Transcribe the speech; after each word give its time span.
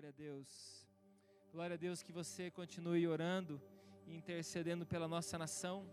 Glória 0.00 0.14
a 0.16 0.22
Deus. 0.22 0.86
Glória 1.52 1.74
a 1.74 1.76
Deus 1.76 2.02
que 2.02 2.10
você 2.10 2.50
continue 2.50 3.06
orando 3.06 3.60
e 4.06 4.16
intercedendo 4.16 4.86
pela 4.86 5.06
nossa 5.06 5.36
nação. 5.36 5.84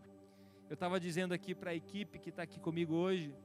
Eu 0.70 0.76
estava 0.76 0.98
dizendo 0.98 1.34
aqui 1.34 1.54
para 1.54 1.72
a 1.72 1.76
equipe 1.76 2.18
que 2.18 2.30
está 2.30 2.44
aqui 2.44 2.58
comigo 2.58 2.96
hoje 2.96 3.36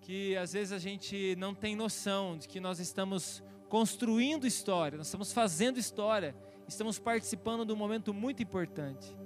que 0.00 0.36
às 0.36 0.52
vezes 0.52 0.72
a 0.72 0.80
gente 0.80 1.36
não 1.36 1.54
tem 1.54 1.76
noção 1.76 2.36
de 2.36 2.48
que 2.48 2.58
nós 2.58 2.80
estamos 2.80 3.40
construindo 3.68 4.48
história, 4.48 4.98
nós 4.98 5.06
estamos 5.06 5.32
fazendo 5.32 5.78
história, 5.78 6.34
estamos 6.66 6.98
participando 6.98 7.64
de 7.64 7.72
um 7.72 7.76
momento 7.76 8.12
muito 8.12 8.42
importante. 8.42 9.16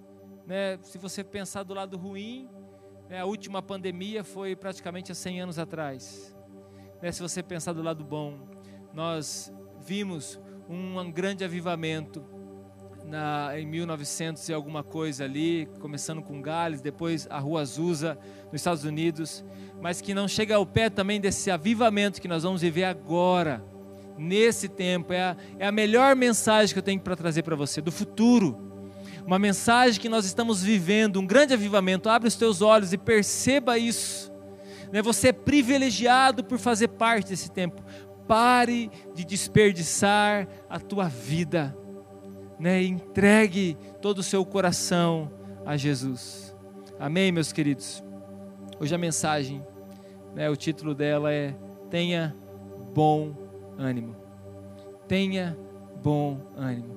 Né? 0.46 0.79
Se 0.82 0.98
você 0.98 1.25
pensar 1.25 1.62
do 1.62 1.73
lado 1.73 1.96
ruim, 1.96 2.46
né, 3.09 3.21
a 3.21 3.25
última 3.25 3.62
pandemia 3.62 4.23
foi 4.23 4.55
praticamente 4.55 5.11
há 5.11 5.14
100 5.14 5.41
anos 5.41 5.59
atrás. 5.59 6.37
Né? 7.00 7.11
Se 7.11 7.23
você 7.23 7.43
pensar 7.43 7.73
do 7.73 7.80
lado 7.82 8.05
bom, 8.05 8.39
nós 8.93 9.50
vimos 9.87 10.41
um 10.68 11.11
grande 11.12 11.45
avivamento 11.45 12.25
na, 13.04 13.53
em 13.57 13.64
1900 13.64 14.49
e 14.49 14.53
alguma 14.53 14.82
coisa 14.82 15.22
ali, 15.22 15.68
começando 15.81 16.21
com 16.21 16.43
Gales, 16.43 16.81
depois 16.81 17.29
a 17.31 17.39
Rua 17.39 17.61
Azusa 17.61 18.18
nos 18.46 18.61
Estados 18.61 18.82
Unidos, 18.82 19.45
mas 19.81 20.00
que 20.00 20.12
não 20.12 20.26
chega 20.26 20.57
ao 20.57 20.67
pé 20.67 20.90
também 20.90 21.21
desse 21.21 21.53
avivamento 21.53 22.21
que 22.21 22.26
nós 22.26 22.43
vamos 22.43 22.62
viver 22.62 22.82
agora, 22.82 23.64
nesse 24.18 24.68
tempo. 24.68 25.12
É 25.12 25.22
a, 25.22 25.36
é 25.61 25.67
a 25.68 25.72
melhor 25.72 26.17
mensagem 26.17 26.73
que 26.73 26.79
eu 26.81 26.82
tenho 26.82 27.00
para 27.00 27.14
trazer 27.14 27.45
para 27.45 27.54
você, 27.54 27.81
do 27.81 27.93
futuro. 27.93 28.59
Uma 29.25 29.39
mensagem 29.39 30.00
que 30.00 30.09
nós 30.09 30.25
estamos 30.25 30.62
vivendo, 30.62 31.21
um 31.21 31.26
grande 31.26 31.54
avivamento. 31.54 32.09
Abre 32.09 32.27
os 32.27 32.34
teus 32.34 32.61
olhos 32.61 32.92
e 32.92 32.98
perceba 32.98 33.78
isso. 33.78 34.33
Né? 34.92 35.03
Você 35.03 35.28
é 35.28 35.33
privilegiado 35.33 36.45
por 36.45 36.59
fazer 36.59 36.89
parte 36.89 37.31
desse 37.31 37.50
tempo. 37.50 37.83
Pare 38.27 38.91
de 39.14 39.25
desperdiçar 39.25 40.48
a 40.69 40.78
tua 40.80 41.08
vida. 41.08 41.77
Né? 42.58 42.83
Entregue 42.83 43.77
todo 44.01 44.19
o 44.19 44.23
seu 44.23 44.45
coração 44.45 45.31
a 45.64 45.77
Jesus. 45.77 46.56
Amém, 46.98 47.31
meus 47.31 47.53
queridos? 47.53 48.03
Hoje 48.81 48.95
a 48.95 48.98
mensagem, 48.98 49.64
né, 50.34 50.48
o 50.51 50.56
título 50.56 50.95
dela 50.95 51.33
é 51.33 51.55
Tenha 51.91 52.36
bom 52.95 53.34
ânimo. 53.78 54.17
Tenha 55.08 55.58
bom 56.03 56.41
ânimo. 56.56 56.97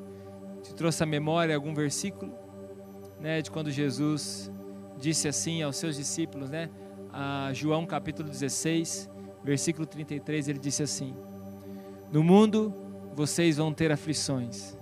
Te 0.62 0.74
trouxe 0.74 1.04
à 1.04 1.06
memória 1.06 1.56
algum 1.56 1.74
versículo, 1.74 2.34
né, 3.20 3.42
de 3.42 3.50
quando 3.50 3.72
Jesus 3.72 4.52
disse 4.98 5.28
assim 5.28 5.62
aos 5.64 5.78
seus 5.78 5.96
discípulos, 5.96 6.50
né, 6.50 6.70
a 7.12 7.52
João 7.54 7.86
capítulo 7.86 8.30
16, 8.30 9.10
versículo 9.44 9.86
33, 9.86 10.48
ele 10.48 10.60
disse 10.60 10.84
assim: 10.84 11.16
No 12.12 12.24
mundo 12.24 12.74
vocês 13.14 13.58
vão 13.58 13.74
ter 13.74 13.92
aflições, 13.92 14.78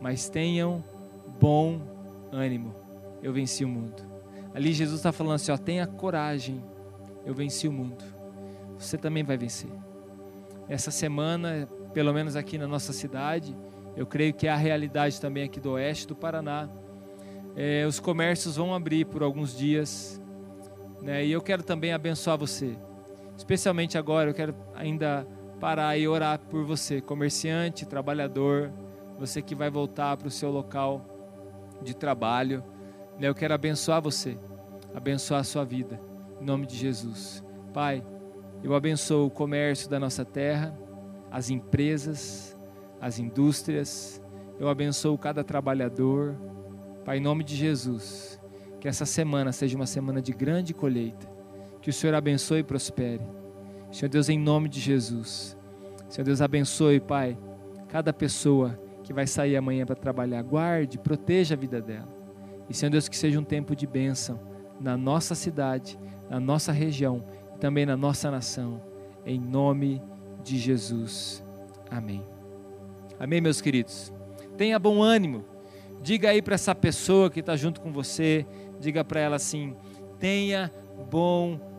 mas 0.00 0.28
tenham 0.28 0.84
bom 1.40 1.80
ânimo. 2.32 2.74
Eu 3.22 3.32
venci 3.32 3.64
o 3.64 3.68
mundo. 3.68 4.02
Ali 4.54 4.72
Jesus 4.72 5.00
está 5.00 5.12
falando 5.12 5.34
assim: 5.34 5.50
ó, 5.50 5.56
tenha 5.56 5.86
coragem, 5.86 6.62
eu 7.24 7.34
venci 7.34 7.66
o 7.66 7.72
mundo. 7.72 8.04
Você 8.78 8.96
também 8.96 9.24
vai 9.24 9.36
vencer. 9.36 9.70
Essa 10.68 10.90
semana, 10.90 11.68
pelo 11.92 12.12
menos 12.12 12.36
aqui 12.36 12.56
na 12.56 12.66
nossa 12.66 12.92
cidade, 12.92 13.56
eu 13.96 14.06
creio 14.06 14.32
que 14.32 14.46
é 14.46 14.50
a 14.50 14.56
realidade 14.56 15.20
também 15.20 15.44
aqui 15.44 15.60
do 15.60 15.72
oeste 15.72 16.06
do 16.06 16.16
Paraná. 16.16 16.68
É, 17.56 17.86
os 17.86 18.00
comércios 18.00 18.56
vão 18.56 18.74
abrir 18.74 19.04
por 19.06 19.22
alguns 19.22 19.56
dias, 19.56 20.20
né? 21.00 21.24
E 21.24 21.30
eu 21.30 21.40
quero 21.40 21.62
também 21.62 21.92
abençoar 21.92 22.36
você, 22.36 22.76
especialmente 23.36 23.98
agora. 23.98 24.30
Eu 24.30 24.34
quero 24.34 24.54
ainda 24.74 25.26
parar 25.60 25.96
e 25.96 26.06
orar 26.06 26.38
por 26.38 26.64
você, 26.64 27.00
comerciante, 27.00 27.86
trabalhador, 27.86 28.72
você 29.18 29.40
que 29.40 29.54
vai 29.54 29.70
voltar 29.70 30.16
para 30.16 30.28
o 30.28 30.30
seu 30.30 30.50
local 30.50 31.04
de 31.82 31.94
trabalho. 31.94 32.62
Né? 33.18 33.28
Eu 33.28 33.34
quero 33.34 33.54
abençoar 33.54 34.02
você, 34.02 34.38
abençoar 34.94 35.40
a 35.40 35.44
sua 35.44 35.64
vida, 35.64 36.00
em 36.40 36.44
nome 36.44 36.66
de 36.66 36.76
Jesus. 36.76 37.44
Pai, 37.72 38.04
eu 38.62 38.74
abençoo 38.74 39.26
o 39.26 39.30
comércio 39.30 39.88
da 39.88 39.98
nossa 39.98 40.24
terra, 40.24 40.76
as 41.30 41.50
empresas, 41.50 42.56
as 43.00 43.18
indústrias. 43.18 44.22
Eu 44.58 44.68
abençoo 44.68 45.18
cada 45.18 45.42
trabalhador. 45.42 46.36
Pai, 47.04 47.18
em 47.18 47.20
nome 47.20 47.44
de 47.44 47.56
Jesus, 47.56 48.40
que 48.80 48.88
essa 48.88 49.04
semana 49.04 49.52
seja 49.52 49.76
uma 49.76 49.86
semana 49.86 50.22
de 50.22 50.32
grande 50.32 50.72
colheita. 50.72 51.33
Que 51.84 51.90
o 51.90 51.92
Senhor 51.92 52.14
abençoe 52.14 52.60
e 52.60 52.64
prospere. 52.64 53.20
Senhor 53.92 54.08
Deus, 54.08 54.30
em 54.30 54.38
nome 54.38 54.70
de 54.70 54.80
Jesus. 54.80 55.54
Senhor 56.08 56.24
Deus, 56.24 56.40
abençoe, 56.40 56.98
Pai, 56.98 57.36
cada 57.88 58.10
pessoa 58.10 58.80
que 59.02 59.12
vai 59.12 59.26
sair 59.26 59.54
amanhã 59.54 59.84
para 59.84 59.94
trabalhar. 59.94 60.40
Guarde, 60.40 60.96
proteja 60.96 61.54
a 61.54 61.58
vida 61.58 61.82
dela. 61.82 62.08
E, 62.70 62.72
Senhor 62.72 62.90
Deus, 62.90 63.06
que 63.06 63.14
seja 63.14 63.38
um 63.38 63.44
tempo 63.44 63.76
de 63.76 63.86
bênção 63.86 64.40
na 64.80 64.96
nossa 64.96 65.34
cidade, 65.34 65.98
na 66.30 66.40
nossa 66.40 66.72
região 66.72 67.22
e 67.54 67.58
também 67.58 67.84
na 67.84 67.98
nossa 67.98 68.30
nação. 68.30 68.80
Em 69.26 69.38
nome 69.38 70.00
de 70.42 70.56
Jesus. 70.56 71.44
Amém. 71.90 72.24
Amém, 73.20 73.42
meus 73.42 73.60
queridos. 73.60 74.10
Tenha 74.56 74.78
bom 74.78 75.02
ânimo. 75.02 75.44
Diga 76.00 76.30
aí 76.30 76.40
para 76.40 76.54
essa 76.54 76.74
pessoa 76.74 77.28
que 77.28 77.40
está 77.40 77.54
junto 77.56 77.82
com 77.82 77.92
você, 77.92 78.46
diga 78.80 79.04
para 79.04 79.20
ela 79.20 79.36
assim: 79.36 79.76
tenha 80.18 80.72
bom 81.10 81.58
ânimo. 81.60 81.73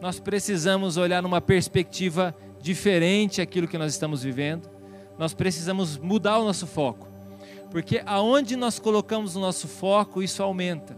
Nós 0.00 0.20
precisamos 0.20 0.96
olhar 0.96 1.22
numa 1.22 1.40
perspectiva 1.40 2.34
diferente 2.60 3.40
aquilo 3.40 3.68
que 3.68 3.78
nós 3.78 3.92
estamos 3.92 4.22
vivendo. 4.22 4.68
Nós 5.18 5.34
precisamos 5.34 5.96
mudar 5.96 6.38
o 6.38 6.44
nosso 6.44 6.66
foco. 6.66 7.08
Porque 7.70 8.02
aonde 8.06 8.56
nós 8.56 8.78
colocamos 8.78 9.36
o 9.36 9.40
nosso 9.40 9.68
foco, 9.68 10.22
isso 10.22 10.42
aumenta. 10.42 10.96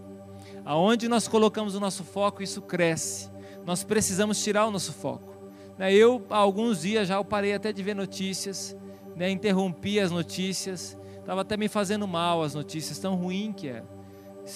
Aonde 0.65 1.09
nós 1.09 1.27
colocamos 1.27 1.75
o 1.75 1.81
nosso 1.81 2.05
foco, 2.05 2.43
isso 2.43 2.63
cresce. 2.63 3.31
Nós 3.65 3.83
precisamos 3.83 4.43
tirar 4.43 4.67
o 4.67 4.71
nosso 4.71 4.93
foco. 4.93 5.31
Né, 5.79 5.95
eu, 5.95 6.25
há 6.29 6.37
alguns 6.37 6.83
dias 6.83 7.09
já 7.09 7.15
eu 7.15 7.25
parei 7.25 7.55
até 7.55 7.73
de 7.73 7.83
ver 7.83 7.95
notícias, 7.95 8.77
né, 9.17 9.31
interrompi 9.31 9.99
as 9.99 10.11
notícias, 10.11 10.97
estava 11.19 11.41
até 11.41 11.57
me 11.57 11.69
fazendo 11.69 12.07
mal 12.07 12.43
as 12.43 12.55
notícias, 12.55 12.99
tão 12.99 13.15
ruim 13.15 13.53
que 13.53 13.69
é. 13.69 13.83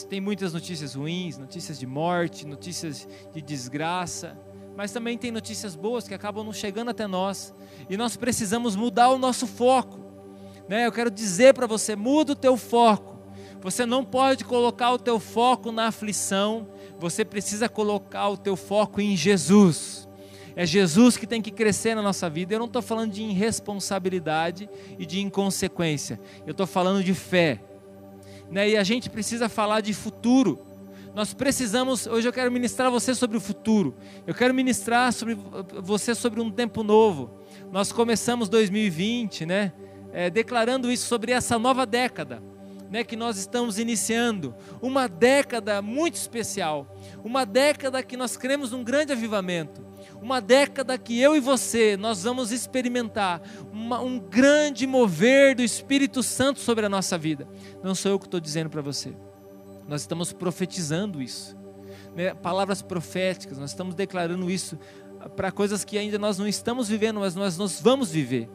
Tem 0.08 0.20
muitas 0.20 0.52
notícias 0.52 0.94
ruins, 0.94 1.38
notícias 1.38 1.78
de 1.78 1.86
morte, 1.86 2.46
notícias 2.46 3.06
de 3.32 3.40
desgraça, 3.40 4.38
mas 4.76 4.92
também 4.92 5.16
tem 5.16 5.30
notícias 5.30 5.76
boas 5.76 6.08
que 6.08 6.14
acabam 6.14 6.44
não 6.44 6.52
chegando 6.52 6.90
até 6.90 7.06
nós, 7.06 7.54
e 7.88 7.96
nós 7.96 8.16
precisamos 8.16 8.74
mudar 8.74 9.10
o 9.10 9.18
nosso 9.18 9.46
foco. 9.46 10.00
Né? 10.68 10.86
Eu 10.86 10.92
quero 10.92 11.10
dizer 11.10 11.54
para 11.54 11.66
você, 11.66 11.94
muda 11.94 12.32
o 12.32 12.36
teu 12.36 12.56
foco. 12.56 13.14
Você 13.60 13.86
não 13.86 14.04
pode 14.04 14.44
colocar 14.44 14.92
o 14.92 14.98
teu 14.98 15.18
foco 15.18 15.72
na 15.72 15.86
aflição, 15.86 16.68
você 16.98 17.24
precisa 17.24 17.68
colocar 17.68 18.28
o 18.28 18.36
teu 18.36 18.56
foco 18.56 19.00
em 19.00 19.16
Jesus. 19.16 20.08
É 20.56 20.64
Jesus 20.64 21.16
que 21.16 21.26
tem 21.26 21.42
que 21.42 21.50
crescer 21.50 21.94
na 21.94 22.02
nossa 22.02 22.30
vida. 22.30 22.54
Eu 22.54 22.58
não 22.58 22.66
estou 22.66 22.82
falando 22.82 23.12
de 23.12 23.22
irresponsabilidade 23.22 24.68
e 24.98 25.04
de 25.04 25.20
inconsequência. 25.20 26.20
Eu 26.46 26.52
estou 26.52 26.66
falando 26.66 27.02
de 27.02 27.12
fé. 27.12 27.60
Né? 28.54 28.70
E 28.70 28.76
a 28.76 28.84
gente 28.84 29.10
precisa 29.10 29.48
falar 29.48 29.80
de 29.80 29.92
futuro. 29.92 30.64
Nós 31.12 31.34
precisamos, 31.34 32.06
hoje 32.06 32.28
eu 32.28 32.32
quero 32.32 32.52
ministrar 32.52 32.88
você 32.88 33.12
sobre 33.12 33.36
o 33.36 33.40
futuro. 33.40 33.96
Eu 34.24 34.32
quero 34.32 34.54
ministrar 34.54 35.12
sobre 35.12 35.36
você 35.82 36.14
sobre 36.14 36.40
um 36.40 36.48
tempo 36.52 36.84
novo. 36.84 37.32
Nós 37.72 37.90
começamos 37.90 38.48
2020, 38.48 39.44
né? 39.44 39.72
É, 40.12 40.30
declarando 40.30 40.88
isso 40.92 41.08
sobre 41.08 41.32
essa 41.32 41.58
nova 41.58 41.84
década 41.84 42.40
né, 42.88 43.02
que 43.02 43.16
nós 43.16 43.36
estamos 43.38 43.76
iniciando, 43.76 44.54
uma 44.80 45.08
década 45.08 45.82
muito 45.82 46.14
especial, 46.14 46.96
uma 47.24 47.44
década 47.44 48.00
que 48.04 48.16
nós 48.16 48.36
cremos 48.36 48.70
num 48.70 48.84
grande 48.84 49.10
avivamento, 49.10 49.84
uma 50.20 50.40
década 50.40 50.96
que 50.98 51.20
eu 51.20 51.36
e 51.36 51.40
você 51.40 51.96
nós 51.96 52.22
vamos 52.22 52.52
experimentar 52.52 53.40
uma, 53.72 54.00
um 54.00 54.18
grande 54.18 54.86
mover 54.86 55.54
do 55.54 55.62
Espírito 55.62 56.22
Santo 56.22 56.60
sobre 56.60 56.86
a 56.86 56.88
nossa 56.88 57.18
vida. 57.18 57.48
Não 57.82 57.94
sou 57.94 58.12
eu 58.12 58.18
que 58.18 58.26
estou 58.26 58.40
dizendo 58.40 58.70
para 58.70 58.82
você, 58.82 59.14
nós 59.88 60.00
estamos 60.00 60.32
profetizando 60.32 61.20
isso, 61.20 61.56
né, 62.14 62.34
palavras 62.34 62.82
proféticas, 62.82 63.58
nós 63.58 63.70
estamos 63.70 63.94
declarando 63.94 64.50
isso 64.50 64.78
para 65.36 65.50
coisas 65.50 65.84
que 65.84 65.96
ainda 65.96 66.18
nós 66.18 66.38
não 66.38 66.46
estamos 66.46 66.88
vivendo, 66.88 67.20
mas 67.20 67.34
nós, 67.34 67.56
nós 67.56 67.80
vamos 67.80 68.10
viver. 68.10 68.48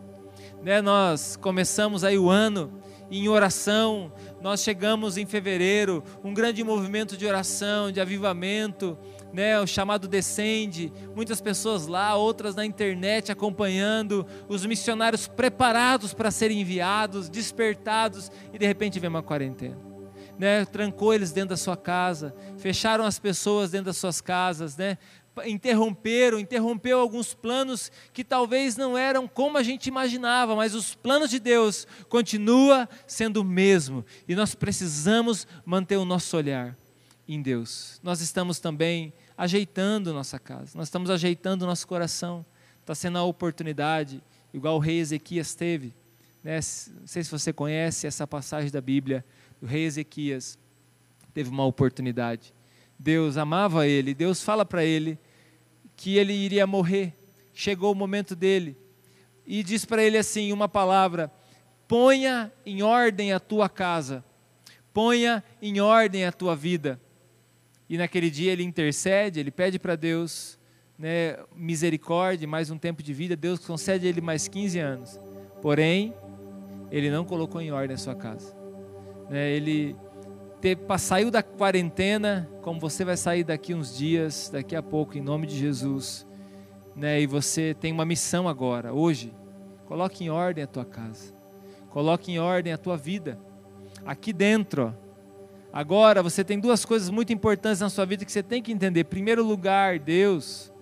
Né, 0.61 0.81
nós 0.81 1.35
começamos 1.35 2.03
aí 2.03 2.17
o 2.17 2.29
ano 2.29 2.79
em 3.11 3.27
oração. 3.27 4.11
Nós 4.41 4.61
chegamos 4.61 5.17
em 5.17 5.25
fevereiro, 5.25 6.03
um 6.23 6.33
grande 6.33 6.63
movimento 6.63 7.17
de 7.17 7.25
oração, 7.25 7.91
de 7.91 7.99
avivamento, 7.99 8.97
né, 9.33 9.59
o 9.59 9.67
chamado 9.67 10.07
Descende, 10.07 10.91
muitas 11.15 11.41
pessoas 11.41 11.87
lá, 11.87 12.15
outras 12.15 12.55
na 12.55 12.65
internet 12.65 13.31
acompanhando, 13.31 14.25
os 14.47 14.65
missionários 14.65 15.27
preparados 15.27 16.13
para 16.13 16.31
serem 16.31 16.61
enviados, 16.61 17.29
despertados, 17.29 18.31
e 18.53 18.57
de 18.57 18.65
repente 18.65 18.99
vem 18.99 19.09
uma 19.09 19.23
quarentena. 19.23 19.77
Né, 20.37 20.63
trancou 20.63 21.13
eles 21.13 21.33
dentro 21.33 21.49
da 21.49 21.57
sua 21.57 21.75
casa, 21.75 22.33
fecharam 22.57 23.03
as 23.03 23.19
pessoas 23.19 23.71
dentro 23.71 23.87
das 23.87 23.97
suas 23.97 24.21
casas, 24.21 24.77
né, 24.77 24.97
interromperam, 25.45 26.39
interrompeu 26.39 26.99
alguns 26.99 27.33
planos 27.33 27.91
que 28.13 28.23
talvez 28.23 28.75
não 28.75 28.97
eram 28.97 29.27
como 29.27 29.57
a 29.57 29.63
gente 29.63 29.87
imaginava, 29.87 30.55
mas 30.55 30.73
os 30.73 30.95
planos 30.95 31.29
de 31.29 31.39
Deus 31.39 31.85
continua 32.07 32.87
sendo 33.05 33.41
o 33.41 33.43
mesmo 33.43 34.05
e 34.27 34.35
nós 34.35 34.55
precisamos 34.55 35.47
manter 35.65 35.97
o 35.97 36.05
nosso 36.05 36.35
olhar 36.35 36.75
em 37.27 37.41
Deus. 37.41 37.99
Nós 38.01 38.21
estamos 38.21 38.59
também 38.59 39.13
ajeitando 39.39 40.13
nossa 40.13 40.37
casa, 40.37 40.77
nós 40.77 40.89
estamos 40.89 41.09
ajeitando 41.09 41.65
nosso 41.65 41.87
coração. 41.87 42.45
Está 42.81 42.93
sendo 42.93 43.17
a 43.19 43.23
oportunidade, 43.23 44.21
igual 44.53 44.75
o 44.75 44.79
rei 44.79 44.99
Ezequias 44.99 45.55
teve. 45.55 45.95
Né? 46.43 46.55
Não 46.99 47.07
sei 47.07 47.23
se 47.23 47.31
você 47.31 47.53
conhece 47.53 48.05
essa 48.05 48.27
passagem 48.27 48.69
da 48.69 48.81
Bíblia. 48.81 49.23
O 49.61 49.65
rei 49.65 49.85
Ezequias 49.85 50.59
teve 51.33 51.49
uma 51.49 51.65
oportunidade. 51.65 52.53
Deus 52.97 53.37
amava 53.37 53.87
ele, 53.87 54.13
Deus 54.13 54.43
fala 54.43 54.65
para 54.65 54.83
ele 54.83 55.17
que 55.95 56.17
ele 56.17 56.33
iria 56.33 56.67
morrer. 56.67 57.13
Chegou 57.53 57.93
o 57.93 57.95
momento 57.95 58.35
dele 58.35 58.75
e 59.47 59.63
diz 59.63 59.85
para 59.85 60.03
ele 60.03 60.17
assim 60.17 60.51
uma 60.51 60.67
palavra: 60.67 61.31
ponha 61.87 62.51
em 62.65 62.81
ordem 62.81 63.31
a 63.31 63.39
tua 63.39 63.69
casa, 63.69 64.21
ponha 64.93 65.41
em 65.61 65.79
ordem 65.79 66.25
a 66.25 66.31
tua 66.33 66.57
vida. 66.57 66.99
E 67.89 67.97
naquele 67.97 68.29
dia 68.29 68.51
ele 68.51 68.63
intercede, 68.63 69.39
ele 69.39 69.49
pede 69.49 69.79
para 69.79 69.95
Deus 69.95 70.59
né, 70.97 71.37
misericórdia, 71.55 72.47
mais 72.47 72.69
um 72.69 72.77
tempo 72.77 73.01
de 73.01 73.13
vida. 73.13 73.35
Deus 73.35 73.65
concede 73.65 74.05
a 74.05 74.09
ele 74.09 74.21
mais 74.21 74.47
15 74.47 74.77
anos. 74.77 75.19
Porém, 75.59 76.13
ele 76.91 77.09
não 77.09 77.25
colocou 77.25 77.59
em 77.59 77.71
ordem 77.71 77.95
a 77.95 77.97
sua 77.97 78.13
casa. 78.13 78.55
Né, 79.27 79.49
ele 79.49 79.95
saiu 80.99 81.31
da 81.31 81.41
quarentena, 81.41 82.47
como 82.61 82.79
você 82.79 83.03
vai 83.03 83.17
sair 83.17 83.43
daqui 83.43 83.73
uns 83.73 83.97
dias, 83.97 84.49
daqui 84.51 84.75
a 84.75 84.83
pouco, 84.83 85.17
em 85.17 85.21
nome 85.21 85.47
de 85.47 85.57
Jesus. 85.57 86.27
Né, 86.95 87.21
e 87.21 87.25
você 87.25 87.73
tem 87.73 87.91
uma 87.91 88.05
missão 88.05 88.47
agora, 88.47 88.93
hoje. 88.93 89.33
Coloque 89.85 90.23
em 90.23 90.29
ordem 90.29 90.63
a 90.63 90.67
tua 90.67 90.85
casa. 90.85 91.33
Coloque 91.89 92.31
em 92.31 92.39
ordem 92.39 92.71
a 92.71 92.77
tua 92.77 92.97
vida. 92.97 93.39
Aqui 94.05 94.31
dentro, 94.31 94.93
ó, 94.93 95.08
Agora 95.71 96.23
você 96.23 96.43
tem 96.43 96.59
duas 96.59 96.83
coisas 96.83 97.09
muito 97.09 97.31
importantes 97.31 97.79
na 97.79 97.89
sua 97.89 98.05
vida 98.05 98.25
que 98.25 98.31
você 98.31 98.41
tem 98.41 98.61
que 98.61 98.71
entender. 98.71 99.03
Primeiro 99.03 99.43
lugar, 99.43 99.99
Deus. 99.99 100.73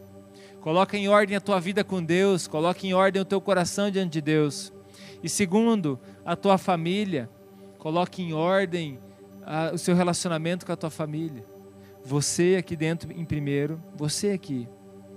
Coloca 0.61 0.97
em 0.97 1.07
ordem 1.07 1.35
a 1.35 1.41
tua 1.41 1.59
vida 1.59 1.83
com 1.83 2.03
Deus, 2.03 2.47
coloca 2.47 2.85
em 2.85 2.93
ordem 2.93 3.21
o 3.21 3.25
teu 3.25 3.39
coração 3.39 3.91
diante 3.91 4.13
de 4.13 4.21
Deus. 4.21 4.73
E 5.21 5.29
segundo, 5.29 5.99
a 6.25 6.35
tua 6.35 6.57
família. 6.57 7.29
Coloque 7.77 8.21
em 8.21 8.33
ordem 8.33 8.99
a, 9.45 9.71
o 9.73 9.77
seu 9.77 9.95
relacionamento 9.95 10.65
com 10.65 10.71
a 10.71 10.75
tua 10.75 10.89
família. 10.89 11.45
Você 12.03 12.55
aqui 12.57 12.75
dentro 12.75 13.11
em 13.11 13.25
primeiro, 13.25 13.81
você 13.95 14.31
aqui. 14.31 14.67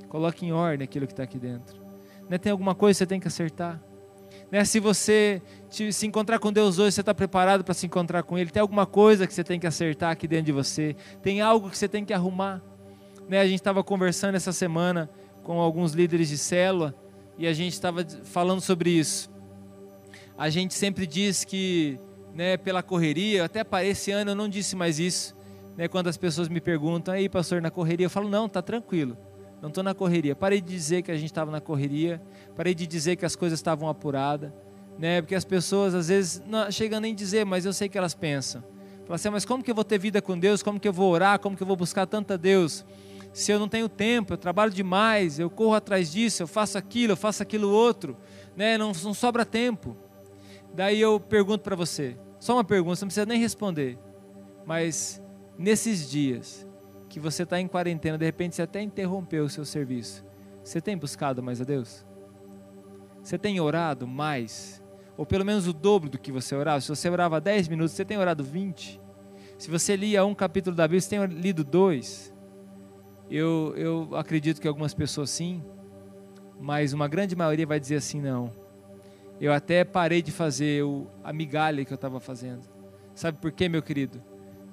Coloque 0.08 0.44
em 0.44 0.52
ordem 0.52 0.84
aquilo 0.84 1.06
que 1.06 1.12
está 1.12 1.22
aqui 1.22 1.38
dentro. 1.38 1.80
Né, 2.28 2.38
tem 2.38 2.52
alguma 2.52 2.74
coisa 2.74 2.96
que 2.96 2.98
você 2.98 3.06
tem 3.06 3.20
que 3.20 3.28
acertar? 3.28 3.80
Né, 4.50 4.64
se 4.64 4.78
você 4.78 5.40
se 5.70 6.06
encontrar 6.06 6.38
com 6.38 6.52
Deus 6.52 6.78
hoje, 6.78 6.92
você 6.92 7.00
está 7.00 7.14
preparado 7.14 7.62
para 7.62 7.74
se 7.74 7.86
encontrar 7.86 8.22
com 8.24 8.36
Ele? 8.36 8.50
Tem 8.50 8.60
alguma 8.60 8.86
coisa 8.86 9.26
que 9.26 9.32
você 9.32 9.44
tem 9.44 9.60
que 9.60 9.66
acertar 9.66 10.10
aqui 10.10 10.26
dentro 10.26 10.46
de 10.46 10.52
você? 10.52 10.96
Tem 11.22 11.40
algo 11.40 11.70
que 11.70 11.78
você 11.78 11.88
tem 11.88 12.04
que 12.04 12.12
arrumar? 12.12 12.60
Né, 13.28 13.40
a 13.40 13.46
gente 13.46 13.60
estava 13.60 13.84
conversando 13.84 14.34
essa 14.34 14.52
semana 14.52 15.08
com 15.44 15.60
alguns 15.60 15.92
líderes 15.92 16.28
de 16.28 16.36
célula 16.36 16.94
e 17.38 17.46
a 17.46 17.52
gente 17.52 17.72
estava 17.72 18.04
falando 18.24 18.60
sobre 18.60 18.90
isso. 18.90 19.30
A 20.36 20.50
gente 20.50 20.74
sempre 20.74 21.06
diz 21.06 21.44
que 21.44 21.98
né, 22.34 22.56
pela 22.56 22.82
correria, 22.82 23.44
até 23.44 23.62
para 23.62 23.84
esse 23.84 24.10
ano 24.10 24.32
eu 24.32 24.34
não 24.34 24.48
disse 24.48 24.74
mais 24.74 24.98
isso. 24.98 25.36
Né, 25.76 25.86
quando 25.86 26.08
as 26.08 26.16
pessoas 26.16 26.48
me 26.48 26.60
perguntam, 26.60 27.14
aí 27.14 27.28
pastor, 27.28 27.62
na 27.62 27.70
correria, 27.70 28.06
eu 28.06 28.10
falo, 28.10 28.28
não, 28.28 28.48
tá 28.48 28.60
tranquilo, 28.60 29.16
não 29.62 29.68
estou 29.68 29.84
na 29.84 29.94
correria. 29.94 30.34
Parei 30.34 30.60
de 30.60 30.68
dizer 30.68 31.02
que 31.02 31.12
a 31.12 31.14
gente 31.14 31.26
estava 31.26 31.50
na 31.50 31.60
correria, 31.60 32.20
parei 32.56 32.74
de 32.74 32.86
dizer 32.86 33.16
que 33.16 33.24
as 33.24 33.36
coisas 33.36 33.58
estavam 33.58 33.88
apuradas, 33.88 34.50
né, 35.00 35.22
porque 35.22 35.34
as 35.34 35.46
pessoas 35.46 35.94
às 35.94 36.08
vezes 36.08 36.42
não 36.46 36.70
chegam 36.70 37.00
nem 37.00 37.14
a 37.14 37.16
dizer, 37.16 37.46
mas 37.46 37.64
eu 37.64 37.72
sei 37.72 37.88
que 37.88 37.96
elas 37.96 38.12
pensam. 38.12 38.62
Falam 39.04 39.14
assim, 39.14 39.30
mas 39.30 39.46
como 39.46 39.64
que 39.64 39.70
eu 39.70 39.74
vou 39.74 39.82
ter 39.82 39.98
vida 39.98 40.20
com 40.20 40.38
Deus? 40.38 40.62
Como 40.62 40.78
que 40.78 40.86
eu 40.86 40.92
vou 40.92 41.10
orar? 41.10 41.38
Como 41.38 41.56
que 41.56 41.62
eu 41.62 41.66
vou 41.66 41.74
buscar 41.74 42.06
tanta 42.06 42.36
Deus? 42.36 42.84
Se 43.32 43.50
eu 43.50 43.58
não 43.58 43.66
tenho 43.66 43.88
tempo, 43.88 44.34
eu 44.34 44.36
trabalho 44.36 44.70
demais, 44.70 45.38
eu 45.38 45.48
corro 45.48 45.72
atrás 45.72 46.12
disso, 46.12 46.42
eu 46.42 46.46
faço 46.46 46.76
aquilo, 46.76 47.14
eu 47.14 47.16
faço 47.16 47.42
aquilo 47.42 47.70
outro, 47.70 48.14
né? 48.54 48.76
não, 48.76 48.92
não 49.02 49.14
sobra 49.14 49.46
tempo. 49.46 49.96
Daí 50.74 51.00
eu 51.00 51.18
pergunto 51.18 51.64
para 51.64 51.74
você, 51.74 52.18
só 52.38 52.52
uma 52.52 52.64
pergunta, 52.64 52.96
você 52.96 53.04
não 53.06 53.08
precisa 53.08 53.26
nem 53.26 53.40
responder. 53.40 53.98
Mas 54.66 55.22
nesses 55.56 56.10
dias 56.10 56.66
que 57.08 57.18
você 57.18 57.44
está 57.44 57.58
em 57.58 57.66
quarentena, 57.66 58.18
de 58.18 58.26
repente 58.26 58.54
você 58.54 58.62
até 58.62 58.82
interrompeu 58.82 59.46
o 59.46 59.48
seu 59.48 59.64
serviço. 59.64 60.22
Você 60.62 60.78
tem 60.78 60.94
buscado 60.94 61.42
mais 61.42 61.58
a 61.58 61.64
Deus? 61.64 62.04
Você 63.22 63.38
tem 63.38 63.60
orado 63.60 64.06
mais? 64.06 64.79
Ou 65.20 65.26
pelo 65.26 65.44
menos 65.44 65.68
o 65.68 65.74
dobro 65.74 66.08
do 66.08 66.18
que 66.18 66.32
você 66.32 66.54
orava? 66.54 66.80
Se 66.80 66.88
você 66.88 67.06
orava 67.10 67.38
10 67.38 67.68
minutos, 67.68 67.92
você 67.92 68.06
tem 68.06 68.16
orado 68.16 68.42
20? 68.42 68.98
Se 69.58 69.70
você 69.70 69.94
lia 69.94 70.24
um 70.24 70.34
capítulo 70.34 70.74
da 70.74 70.84
Bíblia, 70.84 71.02
você 71.02 71.10
tem 71.10 71.26
lido 71.26 71.62
dois? 71.62 72.32
Eu, 73.30 73.74
eu 73.76 74.16
acredito 74.16 74.62
que 74.62 74.66
algumas 74.66 74.94
pessoas 74.94 75.28
sim, 75.28 75.62
mas 76.58 76.94
uma 76.94 77.06
grande 77.06 77.36
maioria 77.36 77.66
vai 77.66 77.78
dizer 77.78 77.96
assim: 77.96 78.18
não. 78.18 78.50
Eu 79.38 79.52
até 79.52 79.84
parei 79.84 80.22
de 80.22 80.32
fazer 80.32 80.84
o, 80.84 81.06
a 81.22 81.34
migalha 81.34 81.84
que 81.84 81.92
eu 81.92 81.96
estava 81.96 82.18
fazendo. 82.18 82.66
Sabe 83.14 83.36
por 83.36 83.52
quê, 83.52 83.68
meu 83.68 83.82
querido? 83.82 84.24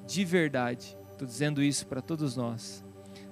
De 0.05 0.23
verdade, 0.23 0.97
estou 1.11 1.27
dizendo 1.27 1.61
isso 1.61 1.85
para 1.85 2.01
todos 2.01 2.37
nós. 2.37 2.85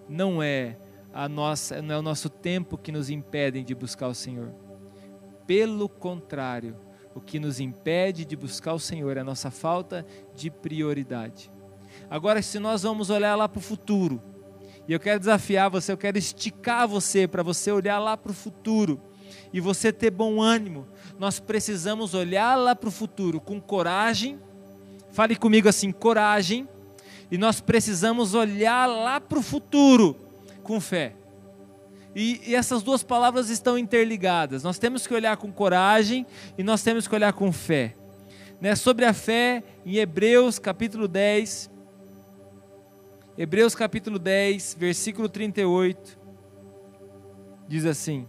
Não 0.09 0.43
é 0.43 0.77
a 1.13 1.29
nossa, 1.29 1.81
não 1.81 1.95
é 1.95 1.97
o 1.97 2.01
nosso 2.01 2.29
tempo 2.29 2.77
que 2.77 2.91
nos 2.91 3.09
impedem 3.09 3.63
de 3.63 3.73
buscar 3.73 4.09
o 4.09 4.13
Senhor. 4.13 4.53
Pelo 5.47 5.87
contrário, 5.87 6.75
o 7.15 7.21
que 7.21 7.39
nos 7.39 7.61
impede 7.61 8.25
de 8.25 8.35
buscar 8.35 8.73
o 8.73 8.79
Senhor 8.79 9.15
é 9.15 9.21
a 9.21 9.23
nossa 9.23 9.49
falta 9.49 10.05
de 10.35 10.51
prioridade. 10.51 11.49
Agora, 12.09 12.41
se 12.41 12.59
nós 12.59 12.83
vamos 12.83 13.09
olhar 13.09 13.35
lá 13.35 13.47
para 13.47 13.59
o 13.59 13.61
futuro, 13.61 14.21
e 14.85 14.91
eu 14.91 14.99
quero 14.99 15.17
desafiar 15.17 15.69
você, 15.69 15.93
eu 15.93 15.97
quero 15.97 16.17
esticar 16.17 16.85
você 16.85 17.25
para 17.25 17.41
você 17.41 17.71
olhar 17.71 17.99
lá 17.99 18.17
para 18.17 18.31
o 18.31 18.35
futuro 18.35 19.01
e 19.53 19.61
você 19.61 19.93
ter 19.93 20.11
bom 20.11 20.41
ânimo, 20.41 20.85
nós 21.17 21.39
precisamos 21.39 22.13
olhar 22.13 22.55
lá 22.55 22.75
para 22.75 22.89
o 22.89 22.91
futuro 22.91 23.39
com 23.39 23.59
coragem. 23.61 24.37
Fale 25.11 25.35
comigo 25.37 25.69
assim: 25.69 25.91
coragem. 25.91 26.67
E 27.31 27.37
nós 27.37 27.59
precisamos 27.59 28.35
olhar 28.35 28.85
lá 28.85 29.19
para 29.19 29.39
o 29.39 29.41
futuro 29.41 30.15
com 30.61 30.79
fé. 30.79 31.15
E, 32.15 32.41
e, 32.47 32.55
essas 32.55 32.81
duas 32.81 33.03
palavras 33.03 33.49
estão 33.49 33.77
interligadas. 33.77 34.63
Nós 34.63 34.79
temos 34.79 35.05
que 35.05 35.13
olhar 35.13 35.35
com 35.35 35.51
coragem 35.51 36.25
e 36.57 36.63
nós 36.63 36.81
temos 36.81 37.07
que 37.07 37.13
olhar 37.13 37.33
com 37.33 37.51
fé. 37.51 37.93
Né? 38.61 38.73
Sobre 38.73 39.03
a 39.03 39.13
fé, 39.13 39.61
em 39.85 39.97
Hebreus 39.97 40.57
capítulo 40.57 41.09
10, 41.09 41.69
Hebreus 43.37 43.75
capítulo 43.75 44.17
10, 44.17 44.77
versículo 44.79 45.27
38, 45.27 46.17
diz 47.67 47.85
assim: 47.85 48.25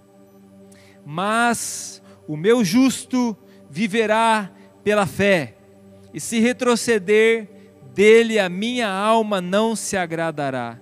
Mas 1.05 2.02
o 2.26 2.37
meu 2.37 2.64
justo 2.64 3.37
viverá 3.71 4.50
pela 4.83 5.07
fé, 5.07 5.55
e 6.12 6.19
se 6.21 6.40
retroceder, 6.40 7.49
dele 7.95 8.38
a 8.40 8.49
minha 8.49 8.88
alma 8.88 9.40
não 9.40 9.76
se 9.76 9.97
agradará. 9.97 10.78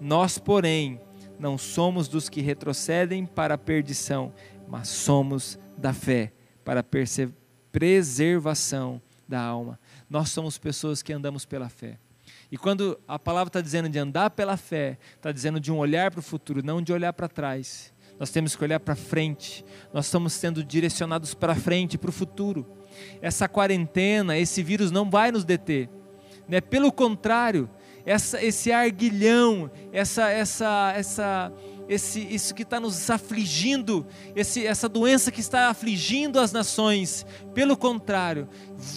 Nós, 0.00 0.38
porém, 0.38 1.00
não 1.38 1.56
somos 1.56 2.08
dos 2.08 2.28
que 2.28 2.40
retrocedem 2.40 3.24
para 3.26 3.54
a 3.54 3.58
perdição, 3.58 4.32
mas 4.66 4.88
somos 4.88 5.58
da 5.76 5.92
fé 5.92 6.32
para 6.64 6.80
a 6.80 6.84
preservação 7.72 9.00
da 9.26 9.40
alma. 9.40 9.78
Nós 10.08 10.30
somos 10.30 10.58
pessoas 10.58 11.02
que 11.02 11.12
andamos 11.12 11.44
pela 11.44 11.68
fé. 11.68 11.98
E 12.50 12.56
quando 12.56 12.98
a 13.06 13.18
palavra 13.18 13.48
está 13.48 13.60
dizendo 13.60 13.88
de 13.88 13.98
andar 13.98 14.30
pela 14.30 14.56
fé, 14.56 14.98
está 15.14 15.32
dizendo 15.32 15.60
de 15.60 15.70
um 15.70 15.78
olhar 15.78 16.10
para 16.10 16.20
o 16.20 16.22
futuro, 16.22 16.62
não 16.64 16.82
de 16.82 16.92
olhar 16.92 17.12
para 17.12 17.28
trás 17.28 17.92
nós 18.18 18.30
temos 18.30 18.56
que 18.56 18.64
olhar 18.64 18.80
para 18.80 18.96
frente, 18.96 19.64
nós 19.92 20.06
estamos 20.06 20.32
sendo 20.32 20.64
direcionados 20.64 21.34
para 21.34 21.54
frente, 21.54 21.96
para 21.96 22.10
o 22.10 22.12
futuro. 22.12 22.66
Essa 23.22 23.48
quarentena, 23.48 24.36
esse 24.36 24.62
vírus 24.62 24.90
não 24.90 25.08
vai 25.08 25.30
nos 25.30 25.44
deter, 25.44 25.88
né? 26.48 26.60
pelo 26.60 26.90
contrário, 26.90 27.70
essa, 28.08 28.42
esse 28.42 28.72
arguilhão, 28.72 29.70
essa, 29.92 30.30
essa, 30.30 30.94
essa 30.96 31.52
esse, 31.86 32.20
isso 32.20 32.54
que 32.54 32.62
está 32.62 32.80
nos 32.80 33.10
afligindo, 33.10 34.06
esse, 34.34 34.66
essa 34.66 34.88
doença 34.88 35.30
que 35.30 35.40
está 35.40 35.68
afligindo 35.68 36.40
as 36.40 36.52
nações. 36.52 37.26
Pelo 37.54 37.76
contrário, 37.76 38.48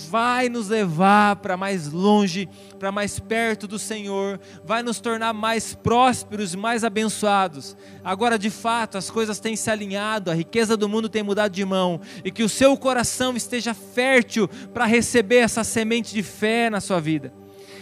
vai 0.09 0.47
nos 0.47 0.69
levar 0.69 1.37
para 1.37 1.57
mais 1.57 1.89
longe, 1.89 2.47
para 2.79 2.91
mais 2.91 3.19
perto 3.19 3.67
do 3.67 3.79
Senhor, 3.79 4.39
vai 4.63 4.81
nos 4.81 4.99
tornar 4.99 5.33
mais 5.33 5.73
prósperos 5.73 6.53
e 6.53 6.57
mais 6.57 6.83
abençoados. 6.83 7.75
Agora, 8.03 8.39
de 8.39 8.49
fato, 8.49 8.97
as 8.97 9.09
coisas 9.09 9.39
têm 9.39 9.57
se 9.57 9.69
alinhado, 9.69 10.31
a 10.31 10.33
riqueza 10.33 10.77
do 10.77 10.87
mundo 10.87 11.09
tem 11.09 11.23
mudado 11.23 11.51
de 11.51 11.65
mão, 11.65 11.99
e 12.23 12.31
que 12.31 12.43
o 12.43 12.49
seu 12.49 12.77
coração 12.77 13.35
esteja 13.35 13.73
fértil 13.73 14.49
para 14.73 14.85
receber 14.85 15.37
essa 15.37 15.65
semente 15.65 16.13
de 16.13 16.23
fé 16.23 16.69
na 16.69 16.79
sua 16.79 16.99
vida 16.99 17.40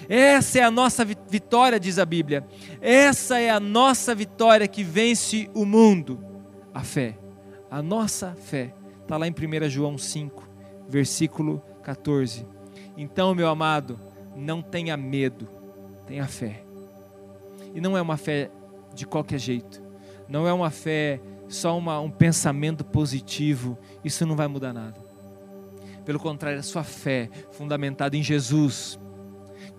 Essa 0.10 0.58
é 0.58 0.64
a 0.64 0.72
nossa 0.72 1.06
vitória, 1.06 1.80
diz 1.80 2.00
a 2.00 2.06
Bíblia. 2.06 2.44
Essa 2.82 3.40
é 3.40 3.52
a 3.52 3.60
nossa 3.60 4.16
vitória 4.16 4.68
que 4.68 4.84
vence 4.84 5.48
o 5.54 5.66
mundo. 5.66 6.20
A 6.74 6.82
fé. 6.82 7.16
A 7.70 7.80
nossa 7.80 8.34
fé. 8.34 8.74
Está 9.04 9.18
lá 9.18 9.28
em 9.28 9.32
1 9.32 9.70
João 9.70 10.00
5, 10.00 10.50
versículo 10.88 11.62
14. 11.84 12.48
Então, 12.98 13.36
meu 13.36 13.48
amado, 13.48 14.00
não 14.36 14.64
tenha 14.64 14.98
medo, 14.98 15.48
tenha 16.08 16.26
fé. 16.26 16.64
E 17.76 17.80
não 17.80 17.96
é 17.96 18.02
uma 18.02 18.18
fé 18.18 18.50
de 18.96 19.06
qualquer 19.06 19.38
jeito. 19.38 19.80
Não 20.28 20.48
é 20.48 20.54
uma 20.54 20.72
fé 20.72 21.22
só 21.48 21.78
uma, 21.78 22.00
um 22.00 22.10
pensamento 22.10 22.84
positivo. 22.84 23.78
Isso 24.04 24.26
não 24.26 24.36
vai 24.36 24.48
mudar 24.48 24.74
nada. 24.74 25.00
Pelo 26.04 26.20
contrário, 26.20 26.60
a 26.60 26.64
sua 26.64 26.84
fé 26.84 27.30
fundamentada 27.52 28.18
em 28.18 28.24
Jesus 28.24 29.00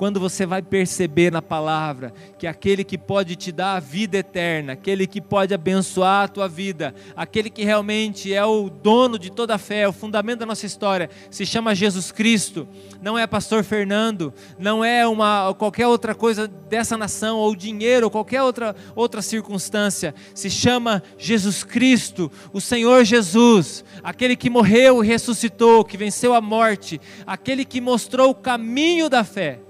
quando 0.00 0.18
você 0.18 0.46
vai 0.46 0.62
perceber 0.62 1.30
na 1.30 1.42
palavra 1.42 2.14
que 2.38 2.46
aquele 2.46 2.82
que 2.82 2.96
pode 2.96 3.36
te 3.36 3.52
dar 3.52 3.74
a 3.74 3.80
vida 3.80 4.16
eterna, 4.16 4.72
aquele 4.72 5.06
que 5.06 5.20
pode 5.20 5.52
abençoar 5.52 6.24
a 6.24 6.28
tua 6.28 6.48
vida, 6.48 6.94
aquele 7.14 7.50
que 7.50 7.64
realmente 7.64 8.32
é 8.32 8.42
o 8.42 8.70
dono 8.70 9.18
de 9.18 9.30
toda 9.30 9.56
a 9.56 9.58
fé, 9.58 9.86
o 9.86 9.92
fundamento 9.92 10.38
da 10.38 10.46
nossa 10.46 10.64
história, 10.64 11.10
se 11.30 11.44
chama 11.44 11.74
Jesus 11.74 12.10
Cristo, 12.10 12.66
não 13.02 13.18
é 13.18 13.26
pastor 13.26 13.62
Fernando, 13.62 14.32
não 14.58 14.82
é 14.82 15.06
uma 15.06 15.52
qualquer 15.52 15.86
outra 15.86 16.14
coisa 16.14 16.48
dessa 16.48 16.96
nação 16.96 17.36
ou 17.36 17.54
dinheiro 17.54 18.06
ou 18.06 18.10
qualquer 18.10 18.42
outra 18.42 18.74
outra 18.96 19.20
circunstância, 19.20 20.14
se 20.34 20.48
chama 20.48 21.02
Jesus 21.18 21.62
Cristo, 21.62 22.32
o 22.54 22.60
Senhor 22.60 23.04
Jesus, 23.04 23.84
aquele 24.02 24.34
que 24.34 24.48
morreu 24.48 25.04
e 25.04 25.06
ressuscitou, 25.06 25.84
que 25.84 25.98
venceu 25.98 26.32
a 26.32 26.40
morte, 26.40 26.98
aquele 27.26 27.66
que 27.66 27.82
mostrou 27.82 28.30
o 28.30 28.34
caminho 28.34 29.10
da 29.10 29.22
fé. 29.22 29.60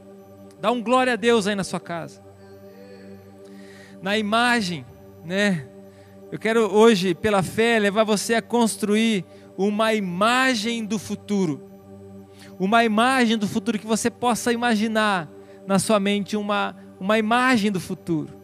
Dá 0.61 0.71
um 0.71 0.83
glória 0.83 1.15
a 1.15 1.17
Deus 1.17 1.47
aí 1.47 1.55
na 1.55 1.65
sua 1.65 1.81
casa. 1.81 2.23
Na 4.03 4.19
imagem, 4.19 4.85
né? 5.25 5.67
Eu 6.31 6.39
quero 6.39 6.73
hoje, 6.73 7.15
pela 7.15 7.43
fé, 7.43 7.79
levar 7.79 8.05
você 8.05 8.35
a 8.35 8.43
construir 8.43 9.25
uma 9.57 9.95
imagem 9.95 10.85
do 10.85 10.99
futuro. 10.99 11.69
Uma 12.59 12.85
imagem 12.85 13.39
do 13.39 13.49
futuro 13.49 13.79
que 13.79 13.87
você 13.87 14.11
possa 14.11 14.53
imaginar 14.53 15.29
na 15.67 15.79
sua 15.79 15.99
mente 15.99 16.37
uma, 16.37 16.77
uma 17.01 17.19
imagem 17.19 17.73
do 17.73 17.81
futuro. 17.81 18.39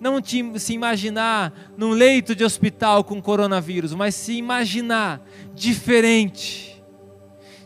Não 0.00 0.22
te, 0.22 0.58
se 0.58 0.72
imaginar 0.72 1.52
num 1.76 1.90
leito 1.90 2.34
de 2.34 2.44
hospital 2.44 3.04
com 3.04 3.20
coronavírus, 3.20 3.92
mas 3.92 4.14
se 4.14 4.32
imaginar 4.32 5.20
diferente. 5.54 6.82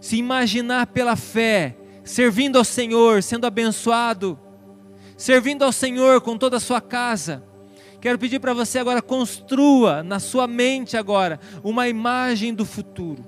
Se 0.01 0.17
imaginar 0.17 0.89
pela 0.89 1.15
fé 1.15 1.77
servindo 2.05 2.57
ao 2.57 2.65
Senhor, 2.65 3.23
sendo 3.23 3.47
abençoado, 3.47 4.39
servindo 5.17 5.65
ao 5.65 5.73
Senhor 5.73 6.21
com 6.21 6.37
toda 6.37 6.57
a 6.57 6.61
sua 6.61 6.81
casa. 6.81 7.43
Quero 8.01 8.19
pedir 8.19 8.41
para 8.41 8.53
você 8.53 8.79
agora 8.79 9.01
construa 9.01 10.03
na 10.03 10.19
sua 10.19 10.47
mente 10.47 10.97
agora 10.97 11.39
uma 11.63 11.89
imagem 11.89 12.53
do 12.53 12.65
futuro. 12.65 13.25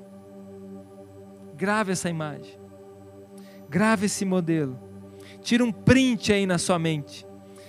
Grave 1.54 1.92
essa 1.92 2.10
imagem. 2.10 2.58
Grave 3.68 4.06
esse 4.06 4.24
modelo. 4.24 4.78
Tira 5.40 5.64
um 5.64 5.70
print 5.70 6.32
aí 6.32 6.46
na 6.46 6.58
sua 6.58 6.78
mente. 6.78 7.24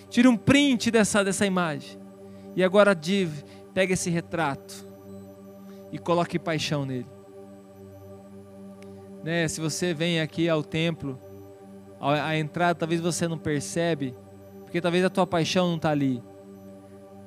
Tira 0.09 0.29
um 0.29 0.35
print 0.35 0.89
dessa, 0.89 1.23
dessa 1.23 1.45
imagem. 1.45 1.99
E 2.55 2.63
agora 2.63 2.95
div, 2.95 3.43
pega 3.73 3.93
esse 3.93 4.09
retrato 4.09 4.87
e 5.91 5.99
coloque 5.99 6.39
paixão 6.39 6.85
nele 6.85 7.14
né, 9.25 9.47
se 9.47 9.59
você 9.59 9.91
vem 9.91 10.21
aqui 10.21 10.47
ao 10.47 10.63
templo, 10.63 11.19
a 11.99 12.37
entrada 12.37 12.75
talvez 12.75 13.01
você 13.01 13.27
não 13.27 13.39
percebe, 13.39 14.15
porque 14.61 14.79
talvez 14.79 15.03
a 15.03 15.09
tua 15.09 15.25
paixão 15.25 15.69
não 15.69 15.77
está 15.77 15.89
ali. 15.89 16.21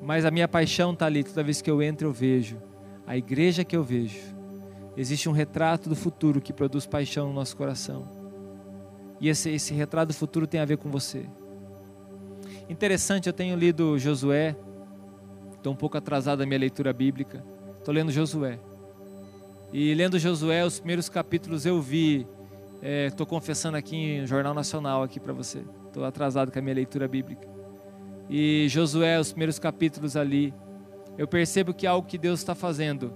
Mas 0.00 0.24
a 0.24 0.30
minha 0.30 0.46
paixão 0.46 0.92
está 0.92 1.06
ali. 1.06 1.24
Toda 1.24 1.42
vez 1.42 1.60
que 1.60 1.68
eu 1.68 1.82
entro, 1.82 2.06
eu 2.06 2.12
vejo. 2.12 2.62
A 3.04 3.16
igreja 3.16 3.64
que 3.64 3.76
eu 3.76 3.82
vejo. 3.82 4.20
Existe 4.96 5.28
um 5.28 5.32
retrato 5.32 5.88
do 5.88 5.96
futuro 5.96 6.40
que 6.40 6.52
produz 6.52 6.86
paixão 6.86 7.26
no 7.26 7.34
nosso 7.34 7.56
coração. 7.56 8.08
E 9.20 9.28
esse, 9.28 9.50
esse 9.50 9.74
retrato 9.74 10.08
do 10.08 10.14
futuro 10.14 10.46
tem 10.46 10.60
a 10.60 10.64
ver 10.64 10.76
com 10.76 10.88
você. 10.88 11.26
Interessante, 12.68 13.26
eu 13.26 13.32
tenho 13.32 13.56
lido 13.56 13.98
Josué. 13.98 14.54
Estou 15.56 15.72
um 15.72 15.76
pouco 15.76 15.98
atrasado 15.98 16.38
na 16.38 16.46
minha 16.46 16.60
leitura 16.60 16.92
bíblica. 16.92 17.44
Estou 17.76 17.92
lendo 17.92 18.12
Josué. 18.12 18.60
E 19.72 19.92
lendo 19.94 20.18
Josué, 20.18 20.64
os 20.64 20.78
primeiros 20.78 21.08
capítulos 21.08 21.66
eu 21.66 21.80
vi, 21.80 22.26
estou 23.06 23.26
é, 23.26 23.28
confessando 23.28 23.76
aqui 23.76 23.96
em 23.96 24.26
Jornal 24.26 24.54
Nacional 24.54 25.02
aqui 25.02 25.20
para 25.20 25.32
você. 25.32 25.62
Estou 25.86 26.04
atrasado 26.04 26.50
com 26.50 26.58
a 26.58 26.62
minha 26.62 26.74
leitura 26.74 27.06
bíblica. 27.06 27.46
E 28.30 28.66
Josué, 28.68 29.18
os 29.18 29.30
primeiros 29.32 29.58
capítulos 29.58 30.16
ali, 30.16 30.54
eu 31.18 31.26
percebo 31.26 31.74
que 31.74 31.86
algo 31.86 32.06
que 32.06 32.16
Deus 32.16 32.40
está 32.40 32.54
fazendo 32.54 33.12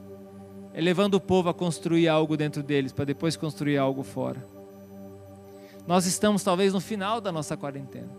é 0.74 0.80
levando 0.80 1.14
o 1.14 1.20
povo 1.20 1.48
a 1.48 1.54
construir 1.54 2.08
algo 2.08 2.36
dentro 2.36 2.62
deles, 2.62 2.92
para 2.92 3.04
depois 3.04 3.36
construir 3.36 3.78
algo 3.78 4.02
fora. 4.02 4.44
Nós 5.86 6.06
estamos 6.06 6.42
talvez 6.42 6.72
no 6.72 6.80
final 6.80 7.20
da 7.20 7.32
nossa 7.32 7.56
quarentena. 7.56 8.10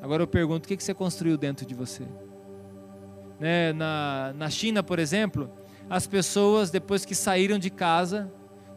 Agora 0.00 0.22
eu 0.22 0.26
pergunto, 0.26 0.66
o 0.66 0.68
que 0.68 0.82
você 0.82 0.94
construiu 0.94 1.36
dentro 1.36 1.66
de 1.66 1.74
você? 1.74 2.04
Né, 3.40 3.72
na, 3.72 4.32
na 4.36 4.50
China, 4.50 4.82
por 4.82 4.98
exemplo, 4.98 5.50
as 5.90 6.06
pessoas, 6.06 6.70
depois 6.70 7.04
que 7.04 7.14
saíram 7.14 7.58
de 7.58 7.70
casa, 7.70 8.30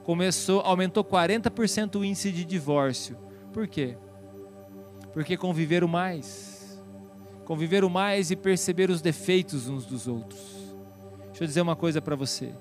começou, 0.03 0.61
aumentou 0.61 1.03
40% 1.03 1.99
o 1.99 2.05
índice 2.05 2.31
de 2.31 2.45
divórcio. 2.45 3.17
Por 3.51 3.67
quê? 3.67 3.97
Porque 5.13 5.35
conviveram 5.35 5.87
mais. 5.87 6.81
Conviveram 7.43 7.89
mais 7.89 8.31
e 8.31 8.35
perceberam 8.35 8.93
os 8.93 9.01
defeitos 9.01 9.67
uns 9.67 9.85
dos 9.85 10.07
outros. 10.07 10.39
Deixa 11.27 11.43
eu 11.43 11.47
dizer 11.47 11.61
uma 11.61 11.75
coisa 11.75 12.01
para 12.01 12.15
você. 12.15 12.53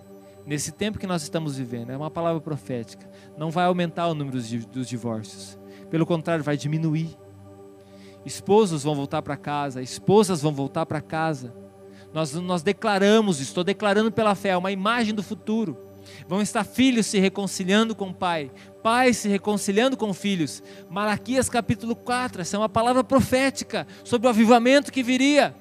Nesse 0.44 0.72
tempo 0.72 0.98
que 0.98 1.06
nós 1.06 1.22
estamos 1.22 1.56
vivendo, 1.56 1.90
é 1.90 1.96
uma 1.96 2.10
palavra 2.10 2.40
profética. 2.40 3.08
Não 3.36 3.50
vai 3.50 3.66
aumentar 3.66 4.08
o 4.08 4.14
número 4.14 4.38
dos 4.66 4.88
divórcios. 4.88 5.56
Pelo 5.90 6.06
contrário, 6.06 6.42
vai 6.42 6.56
diminuir. 6.56 7.16
Esposos 8.24 8.82
vão 8.82 8.94
voltar 8.94 9.22
para 9.22 9.36
casa, 9.36 9.80
esposas 9.80 10.42
vão 10.42 10.52
voltar 10.52 10.84
para 10.86 11.00
casa 11.00 11.54
nós, 12.12 12.32
nós 12.34 12.62
declaramos, 12.62 13.40
estou 13.40 13.62
declarando 13.62 14.10
pela 14.10 14.34
fé, 14.34 14.56
uma 14.56 14.72
imagem 14.72 15.14
do 15.14 15.22
futuro. 15.22 15.76
Vão 16.26 16.42
estar 16.42 16.64
filhos 16.64 17.06
se 17.06 17.18
reconciliando 17.18 17.94
com 17.94 18.08
o 18.08 18.14
pai, 18.14 18.50
pais 18.82 19.18
se 19.18 19.28
reconciliando 19.28 19.96
com 19.96 20.12
filhos. 20.12 20.62
Malaquias 20.88 21.48
capítulo 21.48 21.94
4, 21.94 22.42
essa 22.42 22.56
é 22.56 22.58
uma 22.58 22.68
palavra 22.68 23.04
profética 23.04 23.86
sobre 24.04 24.26
o 24.26 24.30
avivamento 24.30 24.92
que 24.92 25.02
viria. 25.02 25.54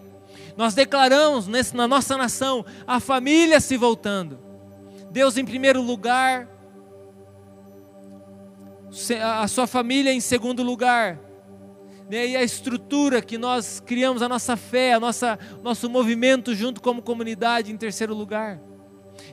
Nós 0.57 0.73
declaramos 0.73 1.47
nesse, 1.47 1.75
na 1.75 1.87
nossa 1.87 2.17
nação 2.17 2.65
a 2.87 2.99
família 2.99 3.59
se 3.59 3.77
voltando. 3.77 4.39
Deus 5.11 5.37
em 5.37 5.45
primeiro 5.45 5.81
lugar, 5.81 6.47
a 9.21 9.47
sua 9.47 9.67
família 9.67 10.11
em 10.11 10.19
segundo 10.19 10.63
lugar, 10.63 11.19
né, 12.09 12.27
e 12.27 12.35
a 12.35 12.43
estrutura 12.43 13.21
que 13.21 13.37
nós 13.37 13.79
criamos, 13.85 14.21
a 14.21 14.29
nossa 14.29 14.57
fé, 14.57 14.93
a 14.93 14.99
nossa 14.99 15.37
nosso 15.61 15.89
movimento 15.89 16.55
junto 16.55 16.81
como 16.81 17.01
comunidade 17.01 17.71
em 17.71 17.77
terceiro 17.77 18.15
lugar. 18.15 18.59